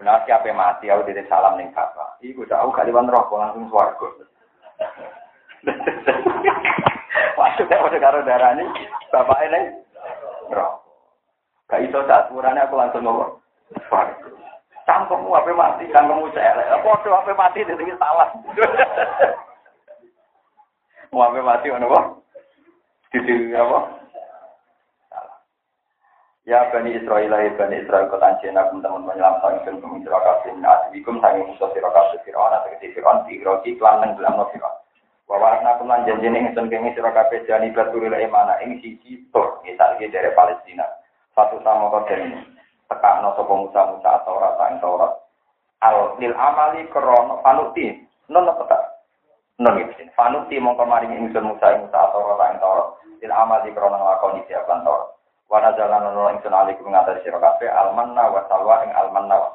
Benar 0.01 0.25
siapa 0.25 0.49
mati, 0.49 0.89
aku 0.89 1.05
titip 1.05 1.29
salam 1.29 1.61
ning 1.61 1.69
bapak. 1.77 2.17
Iku 2.25 2.41
dak 2.49 2.65
aku 2.65 2.73
gak 2.73 2.89
liwan 2.89 3.05
rokok 3.05 3.37
langsung 3.37 3.69
swarga. 3.69 4.09
Maksudnya 7.37 7.85
udah 7.85 8.01
karo 8.01 8.19
darah 8.25 8.57
ini, 8.57 8.65
bapak 9.13 9.45
ini, 9.45 9.61
roh. 10.49 10.81
Gak 11.69 11.85
iso 11.85 12.01
saat 12.09 12.33
aku 12.33 12.73
langsung 12.73 13.05
ngomong. 13.05 13.37
Cangkemmu 14.89 15.29
apa 15.37 15.53
mati, 15.53 15.85
cangkemmu 15.93 16.33
saya. 16.33 16.81
Podo 16.81 17.13
apa 17.13 17.29
mati, 17.37 17.61
itu 17.61 17.93
salah. 18.01 18.33
Mau 21.13 21.21
apa 21.21 21.45
mati, 21.45 21.69
mana 21.69 21.85
kok? 21.85 22.25
Di 23.13 23.53
apa? 23.53 23.79
Ya 26.49 26.65
Bani 26.73 26.97
Israel, 26.97 27.29
ya 27.29 27.53
Bani 27.53 27.85
Israel, 27.85 28.09
kota 28.09 28.33
Anjena, 28.33 28.65
teman-teman 28.73 29.05
menyelamatkan 29.05 29.69
ingin 29.69 29.85
pemimpin 29.85 30.09
kabeh, 30.09 30.57
asibikum, 30.57 31.21
sangi 31.21 31.45
musuh 31.45 31.69
sirah 31.77 31.93
kabeh, 31.93 32.25
Fir'aun, 32.25 32.49
atau 32.49 32.73
keti 32.73 32.89
Fir'aun, 32.97 33.21
diiroki, 33.29 33.77
klan, 33.77 34.01
neng, 34.01 34.17
gelam, 34.17 34.41
no 34.41 34.49
Fir'aun. 34.49 34.73
Bahwa 35.29 35.61
anak 35.61 35.77
kuman 35.77 36.09
janji 36.09 36.25
ning 36.25 36.49
ingsun 36.49 36.73
kene 36.73 36.89
sira 36.97 37.13
kabeh 37.13 37.45
jani 37.45 37.69
baturi 37.69 38.09
lek 38.09 38.33
mana 38.33 38.57
ing 38.65 38.81
siji 38.81 39.29
tur 39.29 39.61
misalnya 39.61 40.09
dari 40.09 40.33
Palestina. 40.33 40.89
Satu 41.37 41.61
sama 41.61 41.93
koden 41.93 42.57
tekakno 42.89 43.37
sapa 43.37 43.53
Musa 43.53 43.81
Musa 43.93 44.09
atau 44.19 44.41
rasa 44.41 44.73
ing 44.73 44.81
Taurat. 44.81 45.13
Al 45.85 46.17
lil 46.17 46.33
amali 46.33 46.89
krono 46.89 47.39
panuti. 47.45 47.93
Non 48.27 48.49
apa 48.49 48.65
tak? 48.65 48.81
Non 49.61 49.77
iki. 49.79 50.09
Panuti 50.17 50.57
mongko 50.57 50.83
maring 50.83 51.13
ingsun 51.13 51.45
Musa 51.45 51.77
ing 51.77 51.85
Musa 51.85 52.09
atau 52.09 52.25
rasa 52.25 52.51
ing 52.51 52.59
Taurat. 52.59 52.87
Lil 53.21 53.31
amali 53.31 53.69
krono 53.71 53.95
nglakoni 53.95 54.43
siapan 54.49 54.81
Taurat. 54.81 55.15
Wana 55.49 55.73
jalan 55.73 56.05
nono 56.05 56.29
ingsun 56.33 56.53
alikum 56.53 56.93
ngatasi 56.93 57.25
sira 57.25 57.41
kabeh 57.41 57.69
almanna 57.69 58.29
wa 58.29 58.45
salwa 58.49 58.85
ing 58.85 58.93
almanna 58.93 59.37
wa. 59.37 59.49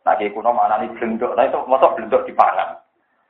Nah, 0.00 0.16
kuno 0.16 0.50
mana 0.56 0.80
nih 0.80 0.90
blendok, 0.96 1.36
nah 1.36 1.44
itu 1.44 1.60
motor 1.68 1.92
blendok 1.92 2.24
dipangan. 2.24 2.80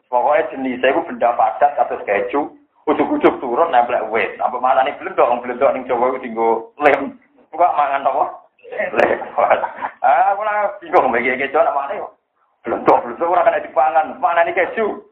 Pokoknya 0.07 0.55
jenisnya 0.55 0.95
itu 0.95 1.03
benda 1.03 1.35
padat 1.35 1.75
atau 1.75 1.99
keju, 2.07 2.47
ujuk-ujuk 2.87 3.43
turun 3.43 3.75
nempel 3.75 4.07
wet. 4.09 4.39
Apa 4.39 4.55
mana 4.63 4.87
nih 4.87 4.95
belendok, 4.97 5.43
belendok 5.43 5.71
nih 5.75 5.87
coba 5.91 6.15
itu 6.15 6.19
tinggal 6.25 6.71
lem. 6.79 7.19
Buka 7.51 7.69
mangan 7.75 8.07
apa? 8.07 8.25
Ah, 10.01 10.33
ora 10.33 10.75
bingung 10.81 11.11
mbek 11.11 11.27
iki 11.27 11.53
nak 11.53 11.77
mane 11.77 12.01
kok. 12.01 12.13
Belum 12.65 12.81
tok, 12.89 13.05
belum 13.05 13.33
ora 13.33 13.45
kena 13.45 13.65
dipangan. 13.65 14.07
Mana 14.17 14.47
iki 14.47 14.57
keju? 14.57 15.11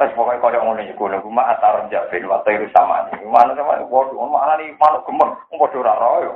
Wes 0.00 0.10
pokoke 0.16 0.40
kaya 0.40 0.64
ngono 0.64 0.80
iki 0.80 0.96
kula 0.96 1.20
ku 1.20 1.28
mak 1.28 1.58
atar 1.58 1.86
jabe 1.92 2.18
wa 2.24 2.40
tair 2.42 2.64
sama 2.72 3.06
iki. 3.12 3.28
Mana 3.28 3.52
sama 3.54 3.84
bodho 3.86 4.16
mana 4.16 4.56
ana 4.56 4.62
iki 4.64 4.74
manuk 4.80 5.04
gemen. 5.04 5.30
Wong 5.52 5.58
bodho 5.60 5.78
ora 5.84 5.94
ro 6.00 6.10
yo. 6.24 6.32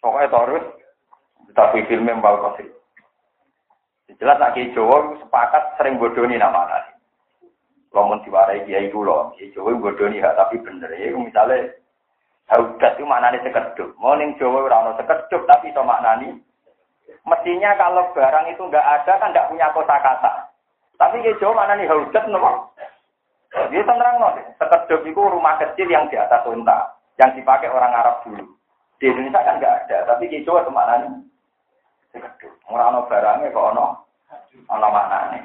Pokoke 0.00 0.26
terus 0.32 0.64
tapi 1.52 1.84
filmnya 1.86 2.16
mbal 2.16 2.40
kosi. 2.40 2.64
Jelas 4.16 4.38
nak 4.40 4.56
iki 4.56 4.72
Jawa 4.72 5.18
sepakat 5.20 5.76
sering 5.76 5.98
bodoni 5.98 6.38
namane. 6.38 6.70
ana. 6.70 6.90
Lamun 7.92 8.24
diwarai 8.24 8.64
kiai 8.64 8.88
kula, 8.88 9.36
iki 9.36 9.52
Jawa 9.52 9.76
bodoni 9.76 10.22
hak 10.22 10.38
tapi 10.38 10.62
bener. 10.62 10.88
Iku 10.96 11.18
misalnya 11.20 11.74
haudat 12.50 12.98
itu 12.98 13.04
maknanya 13.06 13.44
sekedup. 13.46 13.94
Mau 14.00 14.16
ning 14.18 14.34
Jawa 14.40 14.66
orang 14.66 14.98
sekedup 14.98 15.42
tapi 15.46 15.70
itu 15.70 15.82
maknani. 15.82 16.28
Mestinya 17.22 17.78
kalau 17.78 18.10
barang 18.10 18.46
itu 18.50 18.62
nggak 18.66 18.82
ada 19.02 19.12
kan 19.20 19.30
nggak 19.30 19.48
punya 19.52 19.70
kosakata. 19.70 20.50
Tapi 20.98 21.22
kiai 21.22 21.38
Jawa 21.38 21.62
maknani 21.62 21.86
haudat 21.86 22.24
nopo. 22.26 22.74
Dia 23.52 23.84
tenang 23.84 24.16
no, 24.16 24.32
sekedup 24.56 25.04
itu 25.04 25.20
rumah 25.20 25.60
kecil 25.60 25.84
yang 25.84 26.08
di 26.08 26.16
atas 26.16 26.40
unta, 26.48 26.96
yang 27.20 27.36
dipakai 27.36 27.68
orang 27.68 27.92
Arab 27.92 28.24
dulu. 28.24 28.48
Di 28.96 29.12
Indonesia 29.12 29.44
kan 29.44 29.60
nggak 29.60 29.76
ada, 29.86 29.98
tapi 30.08 30.32
kiai 30.32 30.46
Jawa 30.46 30.64
itu 30.64 30.72
maknani 30.72 31.08
sekedup. 32.16 32.52
Orang 32.72 32.96
no 32.96 33.00
barangnya 33.06 33.52
kok 33.52 33.68
ono 33.76 33.86
ana 34.72 34.88
maknane. 34.88 35.40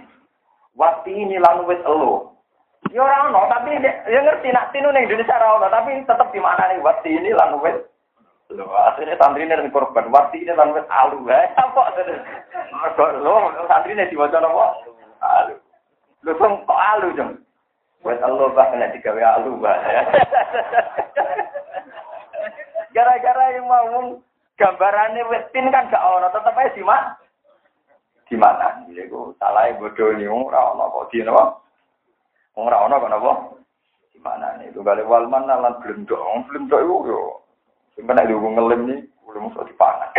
Waktu 0.77 1.09
ini 1.09 1.35
lan 1.41 1.65
elo. 1.65 2.36
Ya 2.93 3.03
ora 3.03 3.27
ono, 3.27 3.41
tapi 3.51 3.75
ya 3.83 4.19
ngerti 4.23 4.47
nak 4.53 4.71
tinu 4.71 4.89
ning 4.93 5.05
Indonesia 5.07 5.35
ora 5.39 5.59
ono, 5.59 5.67
tapi 5.67 5.99
tetep 6.07 6.27
di 6.31 6.39
mana 6.39 6.71
nih 6.71 6.79
waktu 6.79 7.09
ini 7.11 7.35
lan 7.35 7.59
wis 7.59 7.77
Lho, 8.47 8.63
asline 8.63 9.11
santri 9.19 9.43
ini 9.43 9.75
korban, 9.75 10.07
waktu 10.07 10.39
ini 10.39 10.55
lan 10.55 10.71
wis 10.71 10.87
alu 10.87 11.19
wae. 11.27 11.51
Apa 11.59 11.91
Mergo 12.71 13.05
lho, 13.19 13.67
santri 13.67 13.91
ini 13.91 14.07
diwaca 14.07 14.39
napa? 14.39 14.71
Alu. 15.19 15.55
Lho 16.23 16.31
kok 16.39 16.71
alu, 16.95 17.11
Jeng? 17.19 17.43
Wes 18.07 18.23
Allah 18.23 18.47
bah 18.55 18.71
kena 18.71 18.87
digawe 18.95 19.19
alu 19.19 19.59
bah. 19.59 19.75
Gara-gara 22.95 23.51
yang 23.51 23.67
mau 23.67 24.15
gambarannya 24.55 25.27
wis 25.27 25.43
pin 25.51 25.67
kan 25.67 25.91
gak 25.91 25.99
ono, 25.99 26.31
tetep 26.31 26.55
ae 26.55 26.71
simak 26.71 27.19
di 28.31 28.39
mana? 28.39 28.79
Iku 28.87 29.35
salah 29.43 29.75
bodoh 29.75 30.15
nih 30.15 30.31
ora 30.31 30.71
ono 30.71 30.87
kok 30.87 31.11
di 31.11 31.19
napa? 31.19 31.66
Ora 32.57 32.89
ono 32.89 32.97
kok 32.97 33.11
napa? 33.13 33.33
Di 34.09 34.17
nih? 34.17 34.73
Itu 34.73 34.81
kali 34.81 35.05
wal 35.05 35.29
mana 35.29 35.61
lan 35.61 35.77
blendok. 35.77 36.17
Blendok 36.49 36.81
iku 36.81 36.95
yo. 37.05 37.21
Sing 37.93 38.09
kena 38.09 38.25
diugung 38.25 38.57
ngelem 38.57 38.81
nih, 38.89 38.99
rumus 39.29 39.53
kok 39.53 39.69
dipangan. 39.69 40.09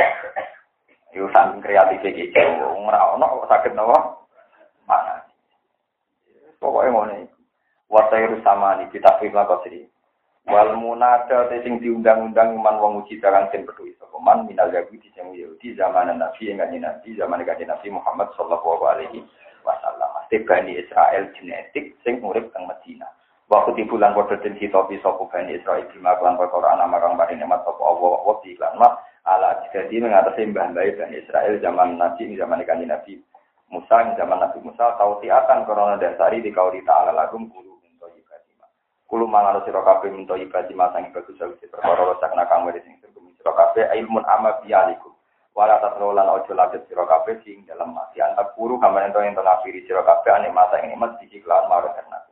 Yo 1.11 1.27
saking 1.35 1.59
kreatif 1.59 1.99
iki 2.07 2.31
ora 2.63 3.19
ono 3.19 3.43
kok 3.43 3.49
saged 3.51 3.75
napa? 3.75 4.23
Mana? 4.87 5.27
Pokoknya 6.63 6.95
ngono 6.95 7.15
iki. 7.27 7.35
Wasairu 7.91 8.39
sama 8.47 8.79
ni 8.79 8.87
kita 8.95 9.19
firma 9.19 9.43
kosri. 9.43 9.91
Wal 10.47 10.79
munada 10.79 11.51
sing 11.51 11.83
diundang-undang 11.83 12.55
iman 12.55 12.79
wong 12.79 12.93
uji 13.03 13.19
darang 13.19 13.51
sing 13.51 13.67
peduli 13.67 13.99
sapa 13.99 14.17
man 14.23 14.47
minal 14.47 14.71
yahudi 14.73 15.11
sing 15.13 15.29
Yahudi 15.35 15.77
zaman 15.77 16.09
Nabi 16.15 16.55
yang 16.55 16.63
Nabi 16.63 17.19
zaman 17.19 17.45
kanjeng 17.45 17.69
Nabi 17.69 17.89
Muhammad 17.93 18.31
sallallahu 18.39 18.81
alaihi 18.87 19.27
wasallam. 19.67 20.18
Bani 20.45 20.77
Israel 20.77 21.33
genetik 21.33 21.97
sing 22.05 22.21
urip 22.21 22.53
teng 22.53 22.69
Medina. 22.69 23.09
Waktu 23.49 23.81
di 23.81 23.89
bulan 23.89 24.13
padha 24.13 24.37
den 24.45 24.61
hitopi 24.61 25.01
sapa 25.01 25.25
Bani 25.33 25.57
Israel 25.57 25.89
bima 25.89 26.13
kelan 26.21 26.37
perkara 26.37 26.77
ana 26.77 26.85
marang 26.85 27.17
maring 27.17 27.41
nikmat 27.41 27.65
sapa 27.65 27.81
Allah 27.81 28.13
wa 28.21 28.37
di 28.45 28.53
lan 28.61 28.77
ala 29.25 29.65
jadi 29.73 29.97
mengatasi 30.05 30.53
mbah 30.53 30.77
mbah 30.77 30.85
Bani 30.85 31.17
Israel 31.17 31.57
zaman 31.65 31.97
Nabi 31.97 32.37
zaman 32.37 32.61
kanjeng 32.69 32.93
Nabi 32.93 33.17
Musa 33.69 34.17
zaman 34.17 34.41
Nabi 34.41 34.59
Musa 34.65 34.97
tau 34.97 35.21
tiatan 35.21 35.69
korona 35.69 36.01
dasari 36.01 36.41
di 36.41 36.49
kauli 36.49 36.81
ta'ala 36.85 37.13
lagum 37.13 37.53
kulu 37.53 37.77
minto 37.85 38.09
ibadima. 38.17 38.65
Kulu 39.05 39.29
mangaru 39.29 39.61
siro 39.69 39.85
kabe 39.85 40.09
minto 40.09 40.33
ibadima 40.41 40.89
sangi 40.93 41.13
bagus 41.13 41.37
sawisi 41.37 41.69
perkara 41.69 42.01
rosak 42.05 42.33
nakang 42.33 42.65
wadi 42.65 42.81
sing 42.81 42.97
sirkum 43.05 43.29
siro 43.37 43.53
kabe 43.53 43.85
ilmun 43.93 44.25
amma 44.25 44.57
biyalikum. 44.65 45.13
Wala 45.59 45.83
tasrolan 45.83 46.31
ojo 46.31 46.55
ladet 46.55 46.87
siro 46.87 47.03
kabe 47.03 47.43
sing 47.43 47.67
dalam 47.67 47.91
mati 47.91 48.23
antak 48.23 48.55
puru 48.55 48.79
kamar 48.79 49.11
ento 49.11 49.19
ento 49.19 49.43
nafiri 49.43 49.83
siro 49.91 50.07
kabe 50.07 50.31
ane 50.31 50.55
masa 50.55 50.79
ini 50.87 50.95
mas 50.95 51.19
diki 51.19 51.43
kelan 51.43 51.67
maru 51.67 51.91
karena. 51.99 52.23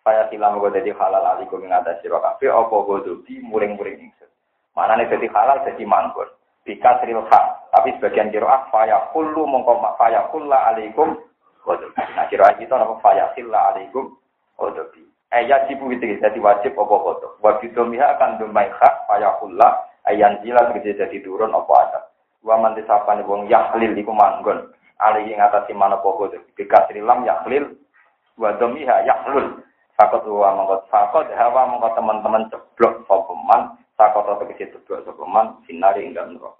Saya 0.00 0.24
silam 0.32 0.56
gue 0.56 0.72
jadi 0.72 0.96
halal 0.96 1.20
alikum 1.36 1.60
mengatas 1.60 2.00
siro 2.00 2.24
kabe 2.24 2.48
opo 2.48 2.88
godobi 2.88 3.36
muring-muring 3.44 4.00
ingsun. 4.00 4.32
Mana 4.72 4.96
nih 4.96 5.12
jadi 5.12 5.28
halal 5.28 5.60
jadi 5.68 5.84
manggur. 5.84 6.32
Bika 6.64 7.04
sril 7.04 7.20
Tapi 7.68 8.00
sebagian 8.00 8.32
kiroah 8.32 8.72
faya 8.72 9.12
kullu 9.12 9.44
mongko 9.44 9.76
faya 10.00 10.32
kulla 10.32 10.72
alaikum 10.72 11.20
kodobi. 11.60 12.00
Nah 12.16 12.32
kiroah 12.32 12.56
kita 12.56 12.80
nama 12.80 12.96
faya 13.04 13.28
silla 13.36 13.76
alaikum 13.76 14.16
kodobi. 14.56 15.04
Ya 15.28 15.68
cipu 15.68 15.92
itu 15.92 16.16
jadi 16.16 16.38
wajib 16.40 16.80
apa 16.80 16.96
kodok. 16.96 17.44
Wajib 17.44 17.76
domiha 17.76 18.16
akan 18.16 18.40
domai 18.40 18.72
hak 18.72 19.04
faya 19.04 19.36
kulla 19.36 19.84
ayan 20.08 20.40
jila 20.40 20.64
terjadi 20.72 21.04
jadi 21.04 21.20
turun 21.20 21.52
apa 21.52 21.74
ada. 21.76 22.09
Wa 22.40 22.56
manti 22.56 22.80
nih 22.84 23.24
wong 23.26 23.48
yahlil 23.52 23.92
iku 23.96 24.12
manggon. 24.12 24.72
Alihi 25.00 25.36
ngatasi 25.36 25.72
mana 25.72 26.00
pokok 26.00 26.36
Bika 26.56 26.88
srilam 26.88 27.24
yahlil 27.24 27.76
wa 28.40 28.52
domiha 28.56 29.04
yahlul. 29.04 29.60
Fakot 29.96 30.24
wa 30.24 30.56
mongkot 30.56 30.88
fakot 30.88 31.28
hawa 31.36 31.68
mongkot 31.68 31.92
teman-teman 31.92 32.48
ceblok 32.48 33.04
sopeman 33.04 33.76
sakot 34.00 34.24
atau 34.24 34.48
kecil 34.48 34.72
ceblok 34.72 35.04
sopeman 35.04 35.60
sinari 35.68 36.08
ing 36.08 36.16
dalam 36.16 36.40
rokok. 36.40 36.56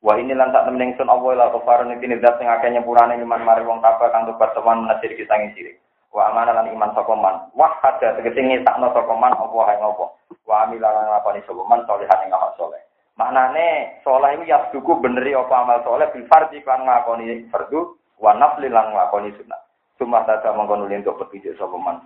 Wah 0.00 0.16
ini 0.16 0.32
lantak 0.32 0.64
temen 0.64 0.96
sun 0.96 1.12
Allah 1.12 1.36
la 1.36 1.52
kafarun 1.52 1.92
iki 1.92 2.08
zat 2.24 2.40
sing 2.40 2.48
akeh 2.48 2.72
nyepurane 2.72 3.20
iman 3.20 3.44
mari 3.44 3.60
wong 3.68 3.84
kafir 3.84 4.08
kang 4.08 4.24
tobat 4.24 4.56
teman 4.56 4.88
menasir 4.88 5.12
kita 5.12 5.36
ing 5.36 5.52
sirik. 5.52 5.76
Wa 6.08 6.32
amana 6.32 6.56
lan 6.56 6.72
iman 6.72 6.96
sapa 6.96 7.12
man. 7.12 7.52
Wah 7.52 7.70
ada 7.84 8.16
tegese 8.16 8.40
ngesakno 8.40 8.96
sapa 8.96 9.12
man 9.12 9.36
apa 9.36 9.56
hae 9.68 9.76
ngopo. 9.76 10.16
Wa 10.48 10.64
amila 10.64 10.88
lan 10.88 11.04
ngapani 11.04 11.44
sapa 11.44 11.62
man 11.68 11.84
salihan 11.84 12.24
ing 12.24 12.32
amal 12.32 12.50
saleh. 12.56 12.80
Maknane 13.20 14.00
saleh 14.00 14.40
iku 14.40 14.44
yasduku 14.48 14.92
beneri 15.04 15.36
apa 15.36 15.52
amal 15.60 15.84
saleh 15.84 16.08
bil 16.08 16.24
fardhi 16.24 16.64
kan 16.64 16.80
ngakoni 16.88 17.44
fardu 17.52 17.92
wa 18.16 18.32
nafli 18.32 18.72
lan 18.72 18.96
ngakoni 18.96 19.36
sunat. 19.36 19.60
Cuma 20.00 20.24
tata 20.24 20.56
mengkono 20.56 20.88
untuk 20.88 21.20
petunjuk 21.20 21.52
sapa 21.60 21.76
man. 21.76 22.00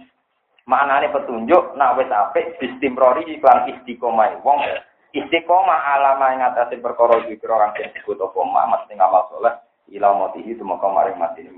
Maknane 0.67 1.15
petunjuk 1.15 1.79
nak 1.79 2.03
wis 2.03 2.11
apik 2.11 2.59
bistimrori 2.59 3.39
iklan 3.39 3.71
istiqomah 3.71 4.43
wong 4.43 4.59
istiqomah 5.15 5.81
alama 5.95 6.35
yang 6.35 6.51
atas 6.51 6.75
perkara 6.83 7.23
dikira 7.31 7.63
orang 7.63 7.79
sing 7.79 7.95
disebut 7.95 8.19
apa 8.19 8.39
mak 8.51 8.67
mesti 8.75 8.99
ngamal 8.99 9.23
soleh 9.31 9.55
ila 9.95 10.11
mati 10.19 10.43
itu 10.43 10.67
maka 10.67 10.91
maring 10.91 11.15
mati 11.15 11.47
ini 11.47 11.55